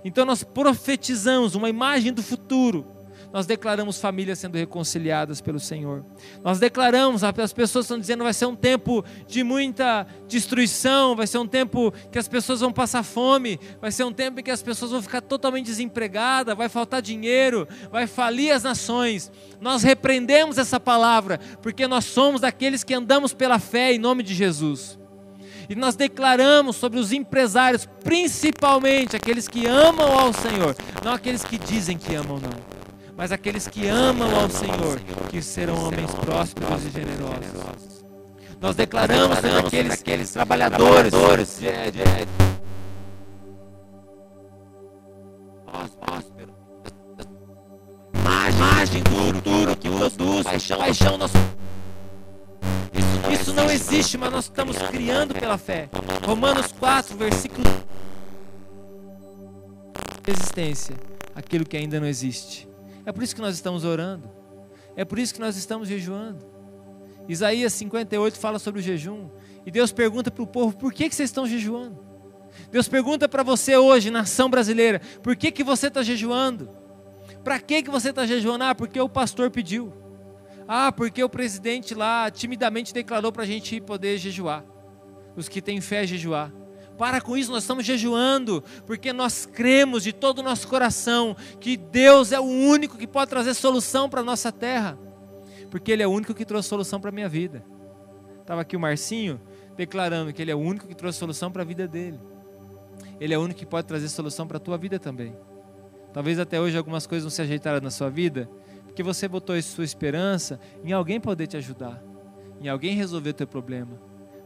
Então 0.05 0.25
nós 0.25 0.45
profetizamos 0.45 1.55
uma 1.55 1.69
imagem 1.69 2.13
do 2.13 2.23
futuro 2.23 2.96
nós 3.37 3.45
declaramos 3.45 4.01
famílias 4.01 4.39
sendo 4.39 4.57
reconciliadas 4.57 5.43
pelo 5.43 5.61
Senhor. 5.61 6.03
Nós 6.43 6.59
declaramos, 6.59 7.23
as 7.23 7.53
pessoas 7.53 7.85
estão 7.85 7.99
dizendo 7.99 8.25
vai 8.25 8.33
ser 8.33 8.47
um 8.47 8.57
tempo 8.57 9.05
de 9.29 9.45
muita 9.45 10.07
destruição, 10.27 11.15
vai 11.15 11.27
ser 11.27 11.37
um 11.37 11.47
tempo 11.47 11.93
que 12.11 12.19
as 12.19 12.27
pessoas 12.29 12.61
vão 12.61 12.73
passar 12.73 13.03
fome, 13.03 13.61
vai 13.79 13.93
ser 13.93 14.05
um 14.05 14.13
tempo 14.13 14.41
em 14.41 14.43
que 14.43 14.51
as 14.51 14.63
pessoas 14.63 14.91
vão 14.91 15.03
ficar 15.03 15.21
totalmente 15.21 15.67
desempregadas, 15.67 16.57
vai 16.57 16.71
faltar 16.71 17.03
dinheiro, 17.03 17.69
vai 17.93 18.07
falir 18.07 18.55
as 18.55 18.63
nações. 18.63 19.31
Nós 19.61 19.83
repreendemos 19.83 20.57
essa 20.57 20.81
palavra, 20.81 21.39
porque 21.61 21.87
nós 21.87 22.07
somos 22.07 22.41
daqueles 22.41 22.83
que 22.83 22.95
andamos 22.95 23.35
pela 23.35 23.59
fé 23.59 23.93
em 23.93 23.99
nome 23.99 24.23
de 24.23 24.33
Jesus. 24.33 24.99
E 25.69 25.75
nós 25.75 25.95
declaramos 25.95 26.77
sobre 26.77 26.99
os 26.99 27.13
empresários, 27.13 27.87
principalmente 28.03 29.15
aqueles 29.15 29.47
que 29.47 29.67
amam 29.67 30.19
ao 30.19 30.33
Senhor, 30.33 30.75
não 31.05 31.13
aqueles 31.13 31.45
que 31.45 31.59
dizem 31.59 31.99
que 31.99 32.15
amam, 32.15 32.41
não 32.41 32.76
mas 33.17 33.33
aqueles 33.33 33.67
que 33.67 33.89
amam 33.89 34.29
ao 34.39 34.51
Senhor, 34.51 35.01
que 35.31 35.41
serão 35.41 35.87
homens 35.87 36.15
prósperos 36.15 36.85
e 36.85 36.91
generosos. 36.91 38.05
Nós 38.61 38.77
declaramos 38.77 39.39
aqueles, 39.45 39.95
aqueles 39.95 40.31
trabalhadores, 40.31 41.11
trabalhadores 41.11 41.59
de, 41.59 41.91
de. 41.93 42.47
Imagem 48.57 49.03
do 49.03 49.11
futuro 49.11 49.77
que 49.77 49.89
produz 49.89 50.45
paixão, 50.45 50.79
paixão 50.79 51.19
nosso. 51.19 51.35
Isso 52.93 53.21
não, 53.23 53.33
Isso 53.33 53.55
não 53.55 53.71
existe, 53.71 54.19
mas 54.19 54.33
nós 54.33 54.45
estamos 54.45 54.77
criando 54.79 55.35
pela 55.35 55.59
fé. 55.59 55.89
Romanos 56.25 56.73
4, 56.79 57.17
versículo. 57.17 57.67
Existência, 60.27 60.97
aquilo 61.35 61.65
que 61.65 61.77
ainda 61.77 62.01
não 62.01 62.07
existe. 62.07 62.66
É 63.07 63.13
por 63.13 63.23
isso 63.23 63.35
que 63.35 63.41
nós 63.41 63.55
estamos 63.55 63.85
orando. 63.85 64.29
É 64.97 65.05
por 65.05 65.19
isso 65.19 65.33
que 65.33 65.41
nós 65.41 65.57
estamos 65.57 65.89
jejuando. 65.89 66.45
Isaías 67.29 67.73
58 67.73 68.39
fala 68.39 68.59
sobre 68.59 68.81
o 68.81 68.83
jejum. 68.83 69.31
E 69.65 69.71
Deus 69.71 69.93
pergunta 69.93 70.31
para 70.31 70.43
o 70.43 70.47
povo: 70.47 70.77
por 70.77 70.93
que, 70.93 71.09
que 71.09 71.15
vocês 71.15 71.31
estão 71.31 71.47
jejuando? 71.47 72.05
Deus 72.71 72.89
pergunta 72.89 73.29
para 73.29 73.43
você 73.43 73.77
hoje, 73.77 74.11
nação 74.11 74.51
brasileira: 74.51 75.01
por 75.23 75.37
que, 75.37 75.53
que 75.53 75.63
você 75.63 75.87
está 75.87 76.03
jejuando? 76.03 76.69
Para 77.45 77.61
que, 77.61 77.83
que 77.83 77.91
você 77.91 78.11
está 78.11 78.27
jejuando? 78.27 78.65
Ah, 78.65 78.75
porque 78.75 79.01
o 79.01 79.09
pastor 79.09 79.51
pediu. 79.51 79.93
Ah, 80.67 80.91
porque 80.91 81.23
o 81.23 81.29
presidente 81.29 81.95
lá 81.95 82.29
timidamente 82.29 82.93
declarou 82.93 83.31
para 83.31 83.45
a 83.45 83.47
gente 83.47 83.81
poder 83.81 84.19
jejuar. 84.19 84.65
Os 85.37 85.49
que 85.49 85.63
têm 85.63 85.81
fé 85.81 86.05
jejuar. 86.05 86.53
Para 86.97 87.21
com 87.21 87.37
isso, 87.37 87.53
nós 87.53 87.63
estamos 87.63 87.85
jejuando, 87.85 88.65
porque 88.87 89.13
nós 89.13 89.45
cremos 89.45 90.03
de 90.03 90.13
todo 90.13 90.39
o 90.39 90.43
nosso 90.43 90.67
coração 90.67 91.37
que 91.61 91.77
Deus 91.77 92.33
é 92.33 92.41
o 92.41 92.45
único 92.45 92.97
que 92.97 93.07
pode 93.07 93.29
trazer 93.29 93.55
solução 93.55 94.09
para 94.09 94.21
a 94.21 94.25
nossa 94.25 94.51
terra, 94.51 94.99
porque 95.71 95.93
Ele 95.93 96.03
é 96.03 96.07
o 96.07 96.11
único 96.11 96.35
que 96.35 96.45
trouxe 96.45 96.69
solução 96.69 97.01
para 97.01 97.11
a 97.11 97.13
minha 97.13 97.29
vida. 97.29 97.63
Estava 98.41 98.63
aqui 98.63 98.77
o 98.77 98.81
Marcinho 98.81 99.41
declarando 99.77 100.33
que 100.33 100.41
Ele 100.41 100.51
é 100.51 100.55
o 100.55 100.59
único 100.59 100.87
que 100.87 100.95
trouxe 100.95 101.19
solução 101.19 101.53
para 101.53 101.63
a 101.63 101.65
vida 101.65 101.87
dele. 101.87 102.19
Ele 103.21 103.35
é 103.35 103.39
o 103.39 103.43
único 103.43 103.61
que 103.61 103.67
pode 103.67 103.87
trazer 103.87 104.09
solução 104.09 104.47
para 104.47 104.57
a 104.57 104.61
tua 104.61 104.79
vida 104.79 104.99
também. 104.99 105.37
Talvez 106.13 106.39
até 106.39 106.59
hoje 106.59 106.79
algumas 106.79 107.07
coisas 107.07 107.25
não 107.25 107.31
se 107.31 107.43
ajeitaram 107.43 107.81
na 107.81 107.91
sua 107.91 108.09
vida, 108.09 108.49
porque 108.85 109.03
você 109.03 109.29
botou 109.29 109.61
sua 109.61 109.85
esperança 109.85 110.59
em 110.83 110.93
alguém 110.93 111.21
poder 111.21 111.47
te 111.47 111.59
ajudar, 111.59 112.03
em 112.59 112.69
alguém 112.69 112.95
resolver 112.95 113.31
o 113.31 113.35
teu 113.35 113.47
problema. 113.47 114.01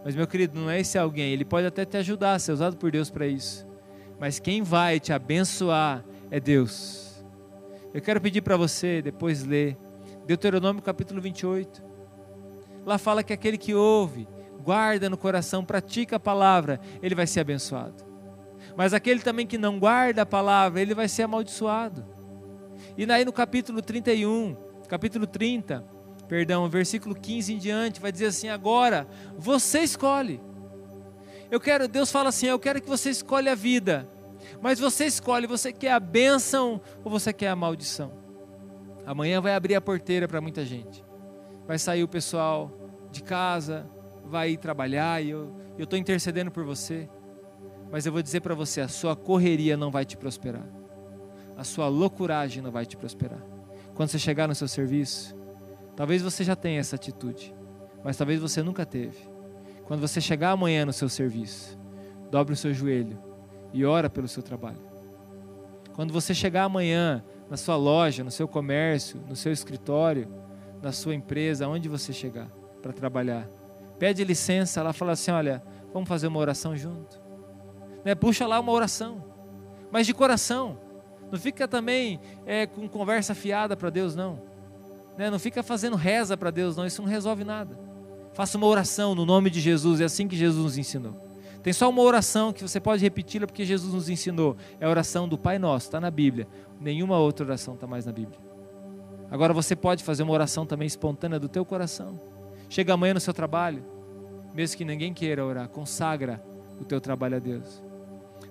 Mas, 0.04 0.14
meu 0.14 0.26
querido, 0.26 0.58
não 0.58 0.70
é 0.70 0.80
esse 0.80 0.98
alguém. 0.98 1.32
Ele 1.32 1.44
pode 1.44 1.66
até 1.66 1.84
te 1.84 1.96
ajudar, 1.96 2.38
ser 2.38 2.52
usado 2.52 2.76
por 2.76 2.90
Deus 2.90 3.10
para 3.10 3.26
isso. 3.26 3.66
Mas 4.18 4.38
quem 4.38 4.62
vai 4.62 4.98
te 4.98 5.12
abençoar 5.12 6.04
é 6.30 6.40
Deus. 6.40 7.24
Eu 7.92 8.00
quero 8.00 8.20
pedir 8.20 8.40
para 8.40 8.56
você 8.56 9.02
depois 9.02 9.44
ler 9.44 9.76
Deuteronômio 10.26 10.82
capítulo 10.82 11.20
28. 11.20 11.82
Lá 12.86 12.98
fala 12.98 13.22
que 13.22 13.32
aquele 13.32 13.58
que 13.58 13.74
ouve, 13.74 14.28
guarda 14.62 15.10
no 15.10 15.16
coração, 15.16 15.64
pratica 15.64 16.16
a 16.16 16.20
palavra, 16.20 16.80
ele 17.02 17.14
vai 17.14 17.26
ser 17.26 17.40
abençoado. 17.40 18.04
Mas 18.76 18.94
aquele 18.94 19.20
também 19.20 19.46
que 19.46 19.58
não 19.58 19.78
guarda 19.78 20.22
a 20.22 20.26
palavra, 20.26 20.80
ele 20.80 20.94
vai 20.94 21.08
ser 21.08 21.24
amaldiçoado. 21.24 22.06
E 22.96 23.10
aí 23.10 23.24
no 23.24 23.32
capítulo 23.32 23.82
31, 23.82 24.56
capítulo 24.88 25.26
30, 25.26 25.84
perdão, 26.30 26.68
versículo 26.68 27.12
15 27.12 27.54
em 27.54 27.58
diante, 27.58 28.00
vai 28.00 28.12
dizer 28.12 28.26
assim: 28.26 28.48
agora 28.48 29.08
você 29.36 29.80
escolhe. 29.80 30.40
Eu 31.50 31.58
quero, 31.58 31.88
Deus 31.88 32.12
fala 32.12 32.28
assim: 32.28 32.46
eu 32.46 32.58
quero 32.58 32.80
que 32.80 32.88
você 32.88 33.10
escolhe 33.10 33.48
a 33.48 33.54
vida, 33.56 34.08
mas 34.62 34.78
você 34.78 35.06
escolhe, 35.06 35.48
você 35.48 35.72
quer 35.72 35.90
a 35.90 35.98
bênção 35.98 36.80
ou 37.02 37.10
você 37.10 37.32
quer 37.32 37.48
a 37.48 37.56
maldição? 37.56 38.12
Amanhã 39.04 39.40
vai 39.40 39.54
abrir 39.56 39.74
a 39.74 39.80
porteira 39.80 40.28
para 40.28 40.40
muita 40.40 40.64
gente, 40.64 41.04
vai 41.66 41.80
sair 41.80 42.04
o 42.04 42.08
pessoal 42.08 42.70
de 43.10 43.24
casa, 43.24 43.90
vai 44.24 44.50
ir 44.50 44.58
trabalhar 44.58 45.20
e 45.20 45.30
eu 45.30 45.52
estou 45.80 45.98
intercedendo 45.98 46.52
por 46.52 46.64
você, 46.64 47.08
mas 47.90 48.06
eu 48.06 48.12
vou 48.12 48.22
dizer 48.22 48.40
para 48.40 48.54
você: 48.54 48.80
a 48.80 48.88
sua 48.88 49.16
correria 49.16 49.76
não 49.76 49.90
vai 49.90 50.04
te 50.04 50.16
prosperar, 50.16 50.68
a 51.56 51.64
sua 51.64 51.88
loucuragem 51.88 52.62
não 52.62 52.70
vai 52.70 52.86
te 52.86 52.96
prosperar. 52.96 53.44
Quando 53.96 54.10
você 54.10 54.18
chegar 54.18 54.46
no 54.46 54.54
seu 54.54 54.68
serviço, 54.68 55.39
Talvez 56.00 56.22
você 56.22 56.42
já 56.42 56.56
tenha 56.56 56.80
essa 56.80 56.96
atitude, 56.96 57.54
mas 58.02 58.16
talvez 58.16 58.40
você 58.40 58.62
nunca 58.62 58.86
teve. 58.86 59.18
Quando 59.84 60.00
você 60.00 60.18
chegar 60.18 60.52
amanhã 60.52 60.86
no 60.86 60.94
seu 60.94 61.10
serviço, 61.10 61.78
dobre 62.30 62.54
o 62.54 62.56
seu 62.56 62.72
joelho 62.72 63.22
e 63.70 63.84
ora 63.84 64.08
pelo 64.08 64.26
seu 64.26 64.42
trabalho. 64.42 64.80
Quando 65.92 66.10
você 66.10 66.32
chegar 66.32 66.64
amanhã 66.64 67.22
na 67.50 67.56
sua 67.58 67.76
loja, 67.76 68.24
no 68.24 68.30
seu 68.30 68.48
comércio, 68.48 69.22
no 69.28 69.36
seu 69.36 69.52
escritório, 69.52 70.26
na 70.80 70.90
sua 70.90 71.14
empresa, 71.14 71.68
onde 71.68 71.86
você 71.86 72.14
chegar 72.14 72.48
para 72.80 72.94
trabalhar, 72.94 73.46
pede 73.98 74.24
licença 74.24 74.82
lá, 74.82 74.94
fala 74.94 75.12
assim: 75.12 75.32
olha, 75.32 75.62
vamos 75.92 76.08
fazer 76.08 76.28
uma 76.28 76.38
oração 76.38 76.74
junto. 76.74 77.20
Né? 78.02 78.14
Puxa 78.14 78.46
lá 78.46 78.58
uma 78.58 78.72
oração, 78.72 79.22
mas 79.90 80.06
de 80.06 80.14
coração. 80.14 80.80
Não 81.30 81.38
fica 81.38 81.68
também 81.68 82.18
é, 82.46 82.66
com 82.66 82.88
conversa 82.88 83.34
fiada 83.34 83.76
para 83.76 83.90
Deus, 83.90 84.16
não. 84.16 84.48
Né? 85.16 85.30
Não 85.30 85.38
fica 85.38 85.62
fazendo 85.62 85.96
reza 85.96 86.36
para 86.36 86.50
Deus, 86.50 86.76
não, 86.76 86.86
isso 86.86 87.02
não 87.02 87.08
resolve 87.08 87.44
nada. 87.44 87.78
Faça 88.32 88.56
uma 88.56 88.66
oração 88.66 89.14
no 89.14 89.26
nome 89.26 89.50
de 89.50 89.60
Jesus, 89.60 90.00
é 90.00 90.04
assim 90.04 90.28
que 90.28 90.36
Jesus 90.36 90.62
nos 90.62 90.78
ensinou. 90.78 91.30
Tem 91.62 91.72
só 91.72 91.90
uma 91.90 92.00
oração 92.02 92.52
que 92.52 92.62
você 92.62 92.80
pode 92.80 93.02
repeti-la 93.02 93.46
porque 93.46 93.64
Jesus 93.64 93.92
nos 93.92 94.08
ensinou. 94.08 94.56
É 94.78 94.86
a 94.86 94.88
oração 94.88 95.28
do 95.28 95.36
Pai 95.36 95.58
Nosso, 95.58 95.86
está 95.86 96.00
na 96.00 96.10
Bíblia. 96.10 96.48
Nenhuma 96.80 97.18
outra 97.18 97.44
oração 97.44 97.74
está 97.74 97.86
mais 97.86 98.06
na 98.06 98.12
Bíblia. 98.12 98.38
Agora 99.30 99.52
você 99.52 99.76
pode 99.76 100.02
fazer 100.02 100.22
uma 100.22 100.32
oração 100.32 100.64
também 100.64 100.86
espontânea 100.86 101.38
do 101.38 101.48
teu 101.48 101.64
coração. 101.64 102.18
Chega 102.68 102.94
amanhã 102.94 103.14
no 103.14 103.20
seu 103.20 103.34
trabalho, 103.34 103.84
mesmo 104.54 104.76
que 104.76 104.84
ninguém 104.84 105.12
queira 105.12 105.44
orar, 105.44 105.68
consagra 105.68 106.42
o 106.80 106.84
teu 106.84 107.00
trabalho 107.00 107.36
a 107.36 107.38
Deus. 107.38 107.82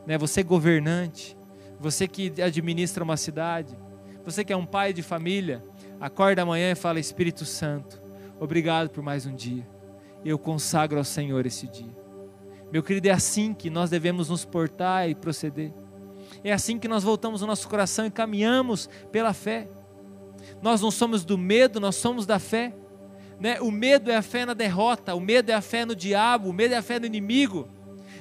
Né? 0.06 0.18
Você 0.18 0.44
governante, 0.44 1.36
você 1.80 2.08
que 2.08 2.34
administra 2.42 3.04
uma 3.04 3.18
cidade, 3.18 3.76
você 4.24 4.44
que 4.44 4.54
é 4.54 4.58
um 4.58 4.66
pai 4.66 4.94
de 4.94 5.02
família, 5.02 5.64
Acorda 6.00 6.44
amanhã 6.44 6.72
e 6.72 6.76
fala: 6.76 7.00
Espírito 7.00 7.44
Santo, 7.46 8.02
obrigado 8.40 8.90
por 8.90 9.04
mais 9.04 9.26
um 9.26 9.36
dia. 9.36 9.68
Eu 10.24 10.40
consagro 10.40 10.98
ao 10.98 11.04
Senhor 11.04 11.46
esse 11.46 11.68
dia. 11.68 11.98
Meu 12.72 12.82
querido, 12.82 13.08
é 13.08 13.12
assim 13.12 13.54
que 13.54 13.70
nós 13.70 13.90
devemos 13.90 14.30
nos 14.30 14.46
portar 14.46 15.10
e 15.10 15.16
proceder. 15.16 15.74
É 16.44 16.54
assim 16.54 16.78
que 16.78 16.88
nós 16.88 17.04
voltamos 17.04 17.42
o 17.42 17.48
nosso 17.48 17.68
coração 17.68 18.06
e 18.06 18.12
caminhamos 18.12 18.88
pela 19.12 19.34
fé. 19.34 19.68
Nós 20.62 20.82
não 20.82 20.92
somos 20.92 21.26
do 21.26 21.38
medo, 21.38 21.80
nós 21.80 21.96
somos 21.96 22.26
da 22.26 22.40
fé. 22.40 22.74
Né? 23.40 23.60
O 23.60 23.72
medo 23.72 24.12
é 24.12 24.16
a 24.16 24.22
fé 24.22 24.46
na 24.46 24.54
derrota, 24.54 25.16
o 25.16 25.20
medo 25.20 25.50
é 25.50 25.54
a 25.54 25.62
fé 25.62 25.86
no 25.86 25.96
diabo, 25.96 26.50
o 26.50 26.54
medo 26.54 26.74
é 26.74 26.78
a 26.78 26.82
fé 26.82 27.00
no 27.00 27.06
inimigo. 27.06 27.68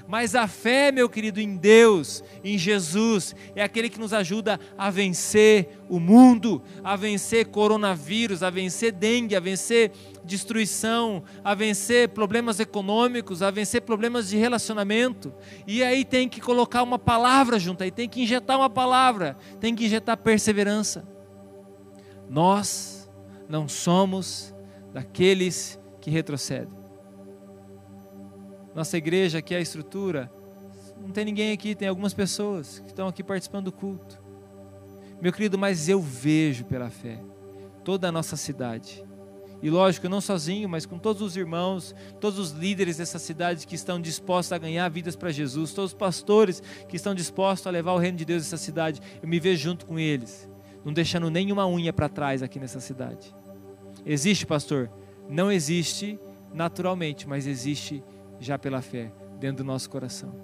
Mas 0.08 0.34
a 0.34 0.48
fé, 0.48 0.90
meu 0.90 1.06
querido, 1.06 1.38
em 1.38 1.54
Deus, 1.54 2.24
em 2.42 2.56
Jesus, 2.56 3.36
é 3.54 3.62
aquele 3.62 3.90
que 3.90 4.00
nos 4.00 4.14
ajuda 4.14 4.58
a 4.78 4.88
vencer 4.88 5.78
o 5.86 6.00
mundo, 6.00 6.62
a 6.82 6.96
vencer 6.96 7.48
coronavírus, 7.48 8.42
a 8.42 8.48
vencer 8.48 8.90
dengue, 8.90 9.36
a 9.36 9.40
vencer 9.40 9.92
destruição, 10.24 11.22
a 11.44 11.54
vencer 11.54 12.08
problemas 12.08 12.58
econômicos, 12.58 13.42
a 13.42 13.50
vencer 13.50 13.82
problemas 13.82 14.30
de 14.30 14.38
relacionamento. 14.38 15.30
E 15.66 15.82
aí 15.82 16.06
tem 16.06 16.26
que 16.26 16.40
colocar 16.40 16.82
uma 16.82 16.98
palavra 16.98 17.58
junto, 17.58 17.84
aí 17.84 17.90
tem 17.90 18.08
que 18.08 18.22
injetar 18.22 18.56
uma 18.56 18.70
palavra, 18.70 19.36
tem 19.60 19.74
que 19.74 19.84
injetar 19.84 20.16
perseverança. 20.16 21.06
Nós 22.30 23.10
não 23.46 23.68
somos 23.68 24.54
daqueles 24.90 25.78
que 26.00 26.10
retrocedem. 26.10 26.77
Nossa 28.78 28.96
igreja 28.96 29.38
aqui 29.38 29.56
é 29.56 29.58
a 29.58 29.60
estrutura. 29.60 30.30
Não 31.02 31.10
tem 31.10 31.24
ninguém 31.24 31.50
aqui, 31.50 31.74
tem 31.74 31.88
algumas 31.88 32.14
pessoas 32.14 32.78
que 32.78 32.90
estão 32.90 33.08
aqui 33.08 33.24
participando 33.24 33.64
do 33.64 33.72
culto. 33.72 34.22
Meu 35.20 35.32
querido, 35.32 35.58
mas 35.58 35.88
eu 35.88 36.00
vejo 36.00 36.64
pela 36.64 36.88
fé 36.88 37.20
toda 37.82 38.06
a 38.06 38.12
nossa 38.12 38.36
cidade. 38.36 39.04
E 39.60 39.68
lógico, 39.68 40.08
não 40.08 40.20
sozinho, 40.20 40.68
mas 40.68 40.86
com 40.86 40.96
todos 40.96 41.20
os 41.20 41.36
irmãos, 41.36 41.92
todos 42.20 42.38
os 42.38 42.52
líderes 42.52 42.98
dessa 42.98 43.18
cidade 43.18 43.66
que 43.66 43.74
estão 43.74 44.00
dispostos 44.00 44.52
a 44.52 44.58
ganhar 44.58 44.88
vidas 44.88 45.16
para 45.16 45.32
Jesus, 45.32 45.72
todos 45.72 45.90
os 45.90 45.98
pastores 45.98 46.62
que 46.88 46.94
estão 46.94 47.16
dispostos 47.16 47.66
a 47.66 47.70
levar 47.70 47.94
o 47.94 47.98
reino 47.98 48.16
de 48.16 48.24
Deus 48.24 48.44
nessa 48.44 48.56
cidade. 48.56 49.00
Eu 49.20 49.28
me 49.28 49.40
vejo 49.40 49.60
junto 49.60 49.86
com 49.86 49.98
eles, 49.98 50.48
não 50.84 50.92
deixando 50.92 51.28
nenhuma 51.32 51.66
unha 51.66 51.92
para 51.92 52.08
trás 52.08 52.44
aqui 52.44 52.60
nessa 52.60 52.78
cidade. 52.78 53.34
Existe, 54.06 54.46
pastor? 54.46 54.88
Não 55.28 55.50
existe 55.50 56.16
naturalmente, 56.54 57.28
mas 57.28 57.44
existe 57.44 58.04
já 58.38 58.58
pela 58.58 58.80
fé 58.80 59.12
dentro 59.38 59.58
do 59.58 59.66
nosso 59.66 59.88
coração. 59.90 60.34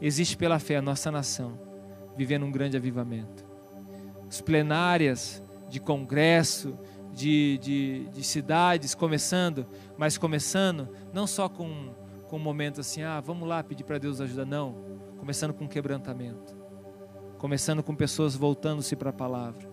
Existe 0.00 0.36
pela 0.36 0.58
fé 0.58 0.76
a 0.76 0.82
nossa 0.82 1.10
nação 1.10 1.58
vivendo 2.16 2.44
um 2.44 2.50
grande 2.50 2.76
avivamento. 2.76 3.46
As 4.28 4.40
plenárias 4.40 5.42
de 5.68 5.80
congresso, 5.80 6.78
de, 7.12 7.58
de, 7.58 8.08
de 8.08 8.24
cidades 8.24 8.94
começando, 8.94 9.66
mas 9.96 10.18
começando 10.18 10.88
não 11.12 11.26
só 11.26 11.48
com, 11.48 11.94
com 12.26 12.36
um 12.36 12.40
momento 12.40 12.80
assim, 12.80 13.02
ah, 13.02 13.20
vamos 13.20 13.48
lá 13.48 13.62
pedir 13.62 13.84
para 13.84 13.98
Deus 13.98 14.20
ajuda, 14.20 14.44
não. 14.44 14.74
Começando 15.18 15.52
com 15.52 15.68
quebrantamento. 15.68 16.56
Começando 17.38 17.82
com 17.82 17.94
pessoas 17.94 18.34
voltando-se 18.34 18.94
para 18.96 19.10
a 19.10 19.12
palavra. 19.12 19.68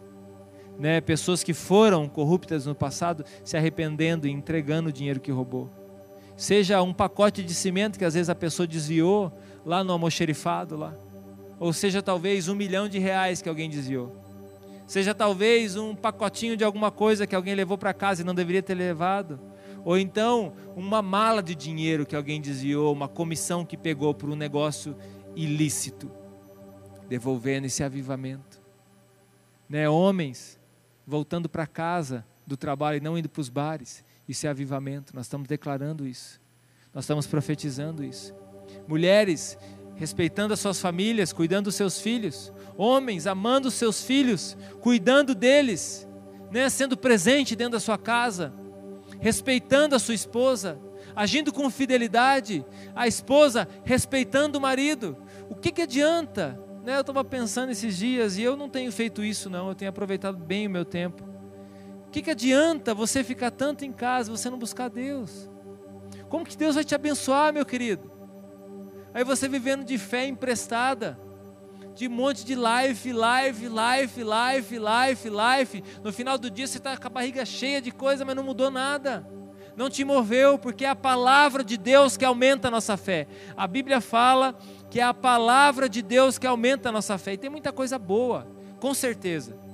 Né? 0.77 1.01
Pessoas 1.01 1.43
que 1.43 1.53
foram 1.53 2.07
corruptas 2.07 2.65
no 2.65 2.75
passado 2.75 3.23
se 3.43 3.55
arrependendo 3.55 4.27
e 4.27 4.31
entregando 4.31 4.89
o 4.89 4.93
dinheiro 4.93 5.19
que 5.19 5.31
roubou 5.31 5.84
seja 6.35 6.81
um 6.81 6.93
pacote 6.93 7.43
de 7.43 7.53
cimento 7.53 7.97
que 7.97 8.05
às 8.05 8.13
vezes 8.13 8.29
a 8.29 8.35
pessoa 8.35 8.67
desviou 8.67 9.31
lá 9.65 9.83
no 9.83 9.93
almoxerifado 9.93 10.75
lá, 10.75 10.93
ou 11.59 11.71
seja 11.71 12.01
talvez 12.01 12.47
um 12.47 12.55
milhão 12.55 12.87
de 12.87 12.99
reais 12.99 13.41
que 13.41 13.49
alguém 13.49 13.69
desviou, 13.69 14.15
seja 14.85 15.13
talvez 15.13 15.75
um 15.75 15.95
pacotinho 15.95 16.57
de 16.57 16.63
alguma 16.63 16.91
coisa 16.91 17.25
que 17.25 17.35
alguém 17.35 17.55
levou 17.55 17.77
para 17.77 17.93
casa 17.93 18.21
e 18.21 18.25
não 18.25 18.35
deveria 18.35 18.61
ter 18.61 18.75
levado, 18.75 19.39
ou 19.83 19.97
então 19.97 20.53
uma 20.75 21.01
mala 21.01 21.41
de 21.41 21.55
dinheiro 21.55 22.05
que 22.05 22.15
alguém 22.15 22.41
desviou, 22.41 22.91
uma 22.91 23.07
comissão 23.07 23.65
que 23.65 23.77
pegou 23.77 24.13
por 24.13 24.29
um 24.29 24.35
negócio 24.35 24.95
ilícito, 25.35 26.11
devolvendo 27.07 27.65
esse 27.65 27.83
avivamento, 27.83 28.61
né? 29.69 29.87
Homens 29.89 30.59
voltando 31.05 31.47
para 31.47 31.67
casa 31.67 32.25
do 32.47 32.57
trabalho 32.57 32.97
e 32.97 33.01
não 33.01 33.17
indo 33.17 33.29
para 33.29 33.41
os 33.41 33.49
bares, 33.49 34.03
Isso 34.27 34.47
é 34.47 34.49
avivamento. 34.49 35.15
Nós 35.15 35.25
estamos 35.25 35.47
declarando 35.47 36.07
isso. 36.07 36.39
Nós 36.93 37.03
estamos 37.03 37.27
profetizando 37.27 38.03
isso. 38.03 38.33
Mulheres 38.87 39.57
respeitando 39.95 40.53
as 40.53 40.59
suas 40.59 40.79
famílias, 40.79 41.31
cuidando 41.33 41.65
dos 41.65 41.75
seus 41.75 41.99
filhos. 41.99 42.51
Homens 42.77 43.25
amando 43.27 43.69
os 43.69 43.73
seus 43.73 44.03
filhos, 44.03 44.57
cuidando 44.81 45.33
deles, 45.33 46.07
né? 46.51 46.69
sendo 46.69 46.97
presente 46.97 47.55
dentro 47.55 47.73
da 47.73 47.79
sua 47.79 47.97
casa, 47.97 48.53
respeitando 49.19 49.95
a 49.95 49.99
sua 49.99 50.13
esposa, 50.13 50.77
agindo 51.15 51.53
com 51.53 51.69
fidelidade. 51.69 52.65
A 52.93 53.07
esposa 53.07 53.67
respeitando 53.83 54.57
o 54.57 54.61
marido. 54.61 55.17
O 55.49 55.55
que, 55.55 55.71
que 55.71 55.83
adianta? 55.83 56.59
Né? 56.83 56.97
Eu 56.97 57.01
estava 57.01 57.23
pensando 57.23 57.71
esses 57.71 57.97
dias 57.97 58.37
e 58.37 58.43
eu 58.43 58.57
não 58.57 58.69
tenho 58.69 58.91
feito 58.91 59.23
isso, 59.23 59.49
não. 59.49 59.69
Eu 59.69 59.75
tenho 59.75 59.89
aproveitado 59.89 60.37
bem 60.37 60.67
o 60.67 60.69
meu 60.69 60.83
tempo. 60.83 61.34
Que, 62.15 62.21
que 62.21 62.31
adianta 62.31 62.93
você 62.93 63.25
ficar 63.25 63.51
tanto 63.51 63.83
em 63.83 63.91
casa, 63.91 64.31
você 64.31 64.49
não 64.49 64.57
buscar 64.57 64.89
Deus? 64.89 65.49
Como 66.29 66.45
que 66.45 66.55
Deus 66.55 66.75
vai 66.75 66.85
te 66.85 66.95
abençoar, 66.95 67.51
meu 67.51 67.65
querido? 67.65 68.09
Aí 69.13 69.21
você 69.25 69.49
vivendo 69.49 69.83
de 69.83 69.97
fé 69.97 70.25
emprestada, 70.25 71.19
de 71.93 72.07
um 72.07 72.11
monte 72.11 72.45
de 72.45 72.55
life, 72.55 73.11
life, 73.11 73.67
life, 73.67 74.23
life, 74.23 74.79
life, 74.79 75.29
life. 75.29 75.83
No 76.01 76.13
final 76.13 76.37
do 76.37 76.49
dia 76.49 76.65
você 76.65 76.77
está 76.77 76.95
com 76.95 77.05
a 77.05 77.09
barriga 77.09 77.43
cheia 77.43 77.81
de 77.81 77.91
coisa, 77.91 78.23
mas 78.23 78.33
não 78.33 78.43
mudou 78.43 78.71
nada. 78.71 79.27
Não 79.75 79.89
te 79.89 80.05
moveu, 80.05 80.57
porque 80.57 80.85
é 80.85 80.89
a 80.89 80.95
palavra 80.95 81.65
de 81.65 81.75
Deus 81.75 82.15
que 82.15 82.23
aumenta 82.23 82.69
a 82.69 82.71
nossa 82.71 82.95
fé. 82.95 83.27
A 83.57 83.67
Bíblia 83.67 83.99
fala 83.99 84.57
que 84.89 85.01
é 85.01 85.03
a 85.03 85.13
palavra 85.13 85.89
de 85.89 86.01
Deus 86.01 86.37
que 86.37 86.47
aumenta 86.47 86.87
a 86.87 86.93
nossa 86.93 87.17
fé. 87.17 87.33
E 87.33 87.37
tem 87.37 87.49
muita 87.49 87.73
coisa 87.73 87.99
boa, 87.99 88.47
com 88.79 88.93
certeza. 88.93 89.64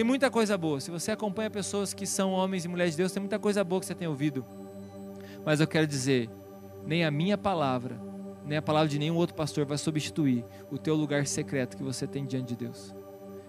Tem 0.00 0.04
muita 0.06 0.30
coisa 0.30 0.56
boa. 0.56 0.80
Se 0.80 0.90
você 0.90 1.10
acompanha 1.10 1.50
pessoas 1.50 1.92
que 1.92 2.06
são 2.06 2.32
homens 2.32 2.64
e 2.64 2.68
mulheres 2.68 2.94
de 2.94 2.96
Deus, 2.96 3.12
tem 3.12 3.20
muita 3.20 3.38
coisa 3.38 3.62
boa 3.62 3.80
que 3.80 3.84
você 3.84 3.94
tem 3.94 4.08
ouvido. 4.08 4.46
Mas 5.44 5.60
eu 5.60 5.66
quero 5.66 5.86
dizer, 5.86 6.30
nem 6.86 7.04
a 7.04 7.10
minha 7.10 7.36
palavra, 7.36 8.00
nem 8.46 8.56
a 8.56 8.62
palavra 8.62 8.88
de 8.88 8.98
nenhum 8.98 9.14
outro 9.16 9.36
pastor 9.36 9.66
vai 9.66 9.76
substituir 9.76 10.42
o 10.70 10.78
teu 10.78 10.94
lugar 10.94 11.26
secreto 11.26 11.76
que 11.76 11.82
você 11.82 12.06
tem 12.06 12.24
diante 12.24 12.48
de 12.48 12.56
Deus. 12.56 12.94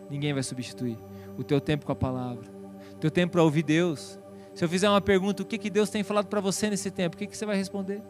Ninguém 0.09 0.33
vai 0.33 0.43
substituir 0.43 0.99
o 1.37 1.43
teu 1.45 1.61
tempo 1.61 1.85
com 1.85 1.93
a 1.93 1.95
palavra, 1.95 2.51
o 2.95 2.97
teu 2.97 3.09
tempo 3.09 3.31
para 3.31 3.43
ouvir 3.43 3.63
Deus. 3.63 4.19
Se 4.53 4.65
eu 4.65 4.67
fizer 4.67 4.89
uma 4.89 4.99
pergunta, 4.99 5.43
o 5.43 5.45
que, 5.45 5.57
que 5.57 5.69
Deus 5.69 5.89
tem 5.89 6.03
falado 6.03 6.27
para 6.27 6.41
você 6.41 6.69
nesse 6.69 6.91
tempo, 6.91 7.15
o 7.15 7.17
que, 7.17 7.27
que 7.27 7.37
você 7.37 7.45
vai 7.45 7.55
responder? 7.55 8.03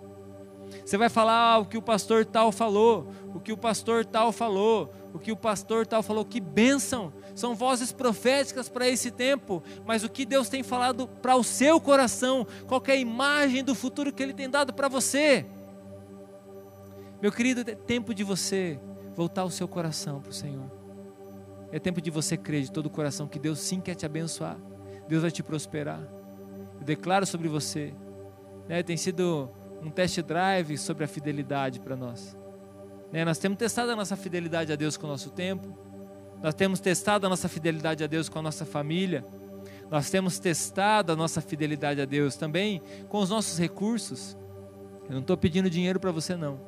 Você 0.85 0.97
vai 0.97 1.09
falar 1.09 1.55
ah, 1.55 1.59
o 1.59 1.65
que 1.65 1.77
o 1.77 1.81
pastor 1.81 2.25
tal 2.25 2.51
falou, 2.51 3.07
o 3.33 3.39
que 3.39 3.51
o 3.51 3.57
pastor 3.57 4.05
tal 4.05 4.31
falou, 4.31 4.93
o 5.13 5.19
que 5.19 5.31
o 5.31 5.35
pastor 5.35 5.85
tal 5.85 6.01
falou. 6.01 6.25
Que 6.25 6.39
bênção! 6.39 7.13
São 7.35 7.55
vozes 7.55 7.91
proféticas 7.91 8.69
para 8.69 8.87
esse 8.87 9.11
tempo, 9.11 9.63
mas 9.85 10.03
o 10.03 10.09
que 10.09 10.25
Deus 10.25 10.49
tem 10.49 10.63
falado 10.63 11.07
para 11.07 11.35
o 11.35 11.43
seu 11.43 11.79
coração, 11.79 12.45
qual 12.67 12.81
é 12.87 12.91
a 12.91 12.95
imagem 12.95 13.63
do 13.63 13.75
futuro 13.75 14.11
que 14.11 14.21
Ele 14.21 14.33
tem 14.33 14.49
dado 14.49 14.73
para 14.73 14.87
você? 14.87 15.45
Meu 17.21 17.31
querido, 17.31 17.61
é 17.69 17.75
tempo 17.75 18.13
de 18.13 18.23
você 18.23 18.79
voltar 19.15 19.43
o 19.43 19.51
seu 19.51 19.67
coração 19.67 20.21
para 20.21 20.31
o 20.31 20.33
Senhor. 20.33 20.71
É 21.71 21.79
tempo 21.79 22.01
de 22.01 22.09
você 22.09 22.35
crer 22.35 22.63
de 22.63 22.71
todo 22.71 22.87
o 22.87 22.89
coração 22.89 23.27
que 23.27 23.39
Deus 23.39 23.59
sim 23.59 23.79
quer 23.79 23.95
te 23.95 24.05
abençoar. 24.05 24.57
Deus 25.07 25.21
vai 25.21 25.31
te 25.31 25.43
prosperar. 25.43 26.01
Eu 26.79 26.83
declaro 26.83 27.25
sobre 27.25 27.47
você. 27.47 27.93
Né, 28.67 28.81
tem 28.83 28.97
sido 28.97 29.49
um 29.81 29.89
test 29.89 30.21
drive 30.21 30.77
sobre 30.77 31.03
a 31.03 31.07
fidelidade 31.07 31.79
para 31.79 31.95
nós. 31.95 32.37
Né, 33.11 33.25
nós 33.25 33.37
temos 33.37 33.57
testado 33.57 33.91
a 33.91 33.95
nossa 33.95 34.15
fidelidade 34.15 34.71
a 34.71 34.75
Deus 34.75 34.95
com 34.95 35.07
o 35.07 35.09
nosso 35.09 35.31
tempo. 35.31 35.75
Nós 36.41 36.53
temos 36.53 36.79
testado 36.79 37.25
a 37.25 37.29
nossa 37.29 37.49
fidelidade 37.49 38.03
a 38.03 38.07
Deus 38.07 38.29
com 38.29 38.39
a 38.39 38.41
nossa 38.41 38.65
família. 38.65 39.25
Nós 39.89 40.09
temos 40.09 40.39
testado 40.39 41.11
a 41.11 41.15
nossa 41.15 41.41
fidelidade 41.41 42.01
a 42.01 42.05
Deus 42.05 42.35
também 42.35 42.81
com 43.09 43.19
os 43.19 43.29
nossos 43.29 43.59
recursos. 43.59 44.37
Eu 45.05 45.15
não 45.15 45.19
estou 45.21 45.35
pedindo 45.35 45.69
dinheiro 45.69 45.99
para 45.99 46.11
você, 46.11 46.35
não. 46.35 46.59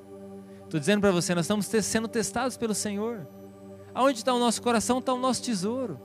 Estou 0.63 0.79
dizendo 0.79 1.01
para 1.01 1.11
você, 1.11 1.33
nós 1.33 1.45
estamos 1.45 1.65
sendo 1.65 2.07
testados 2.07 2.57
pelo 2.57 2.73
Senhor. 2.73 3.27
Aonde 3.93 4.17
está 4.17 4.33
o 4.33 4.39
nosso 4.39 4.61
coração, 4.61 4.99
está 4.99 5.13
o 5.13 5.19
nosso 5.19 5.41
tesouro. 5.41 5.99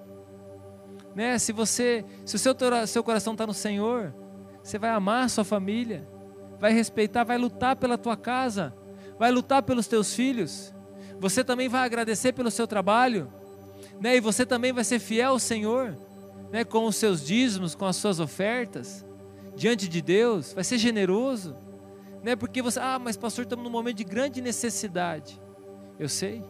Né? 1.14 1.38
Se 1.38 1.52
você, 1.52 2.04
se 2.24 2.36
o 2.36 2.38
seu, 2.38 2.54
seu 2.86 3.02
coração 3.02 3.32
está 3.32 3.46
no 3.46 3.54
Senhor, 3.54 4.14
você 4.62 4.78
vai 4.78 4.90
amar 4.90 5.24
a 5.24 5.28
sua 5.28 5.42
família, 5.42 6.06
vai 6.58 6.72
respeitar, 6.72 7.24
vai 7.24 7.38
lutar 7.38 7.76
pela 7.76 7.98
tua 7.98 8.16
casa, 8.16 8.74
vai 9.18 9.30
lutar 9.30 9.62
pelos 9.62 9.86
teus 9.86 10.14
filhos. 10.14 10.74
Você 11.18 11.42
também 11.42 11.68
vai 11.68 11.84
agradecer 11.84 12.32
pelo 12.32 12.50
seu 12.50 12.66
trabalho, 12.66 13.32
né? 14.00 14.16
E 14.16 14.20
você 14.20 14.46
também 14.46 14.72
vai 14.72 14.84
ser 14.84 14.98
fiel 14.98 15.32
ao 15.32 15.38
Senhor, 15.38 15.96
né? 16.50 16.64
Com 16.64 16.86
os 16.86 16.96
seus 16.96 17.24
dízimos, 17.24 17.74
com 17.74 17.84
as 17.84 17.96
suas 17.96 18.20
ofertas 18.20 19.04
diante 19.58 19.88
de 19.88 20.00
Deus, 20.00 20.52
vai 20.52 20.62
ser 20.62 20.78
generoso, 20.78 21.56
né? 22.22 22.36
Porque 22.36 22.62
você, 22.62 22.78
ah, 22.78 22.98
mas 22.98 23.16
pastor, 23.16 23.42
estamos 23.42 23.64
num 23.64 23.70
momento 23.70 23.96
de 23.96 24.04
grande 24.04 24.40
necessidade. 24.40 25.40
Eu 25.98 26.08
sei. 26.08 26.44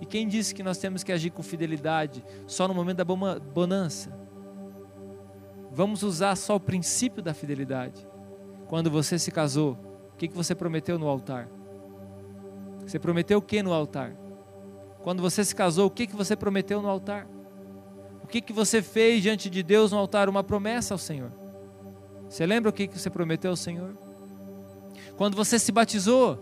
E 0.00 0.06
quem 0.06 0.26
disse 0.26 0.54
que 0.54 0.62
nós 0.62 0.78
temos 0.78 1.02
que 1.02 1.12
agir 1.12 1.30
com 1.30 1.42
fidelidade 1.42 2.24
só 2.46 2.68
no 2.68 2.72
momento 2.72 2.98
da 2.98 3.04
bonança? 3.04 4.16
Vamos 5.72 6.02
usar 6.02 6.36
só 6.36 6.56
o 6.56 6.60
princípio 6.60 7.22
da 7.22 7.34
fidelidade. 7.34 8.06
Quando 8.70 8.88
você 8.88 9.18
se 9.18 9.32
casou, 9.32 9.76
o 10.12 10.16
que, 10.16 10.28
que 10.28 10.36
você 10.36 10.54
prometeu 10.54 10.96
no 10.96 11.08
altar? 11.08 11.48
Você 12.86 13.00
prometeu 13.00 13.38
o 13.38 13.42
que 13.42 13.64
no 13.64 13.72
altar? 13.72 14.14
Quando 15.02 15.20
você 15.20 15.44
se 15.44 15.52
casou, 15.56 15.88
o 15.88 15.90
que, 15.90 16.06
que 16.06 16.14
você 16.14 16.36
prometeu 16.36 16.80
no 16.80 16.88
altar? 16.88 17.26
O 18.22 18.28
que, 18.28 18.40
que 18.40 18.52
você 18.52 18.80
fez 18.80 19.24
diante 19.24 19.50
de 19.50 19.60
Deus 19.64 19.90
no 19.90 19.98
altar? 19.98 20.28
Uma 20.28 20.44
promessa 20.44 20.94
ao 20.94 20.98
Senhor. 20.98 21.32
Você 22.28 22.46
lembra 22.46 22.70
o 22.70 22.72
que, 22.72 22.86
que 22.86 22.96
você 22.96 23.10
prometeu 23.10 23.50
ao 23.50 23.56
Senhor? 23.56 23.98
Quando 25.16 25.34
você 25.34 25.58
se 25.58 25.72
batizou, 25.72 26.38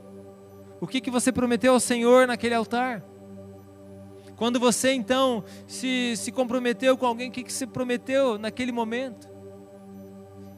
o 0.83 0.87
que, 0.87 1.01
que 1.01 1.11
você 1.11 1.33
prometeu 1.33 1.73
ao 1.73 1.81
Senhor 1.81 2.27
naquele 2.27 2.55
altar? 2.55 3.03
Quando 4.37 4.61
você 4.61 4.93
então 4.93 5.43
se, 5.67 6.15
se 6.15 6.31
comprometeu 6.31 6.95
com 6.99 7.07
alguém, 7.07 7.31
o 7.31 7.33
que, 7.33 7.43
que 7.43 7.53
você 7.55 7.67
prometeu 7.67 8.37
naquele 8.37 8.71
momento? 8.71 9.38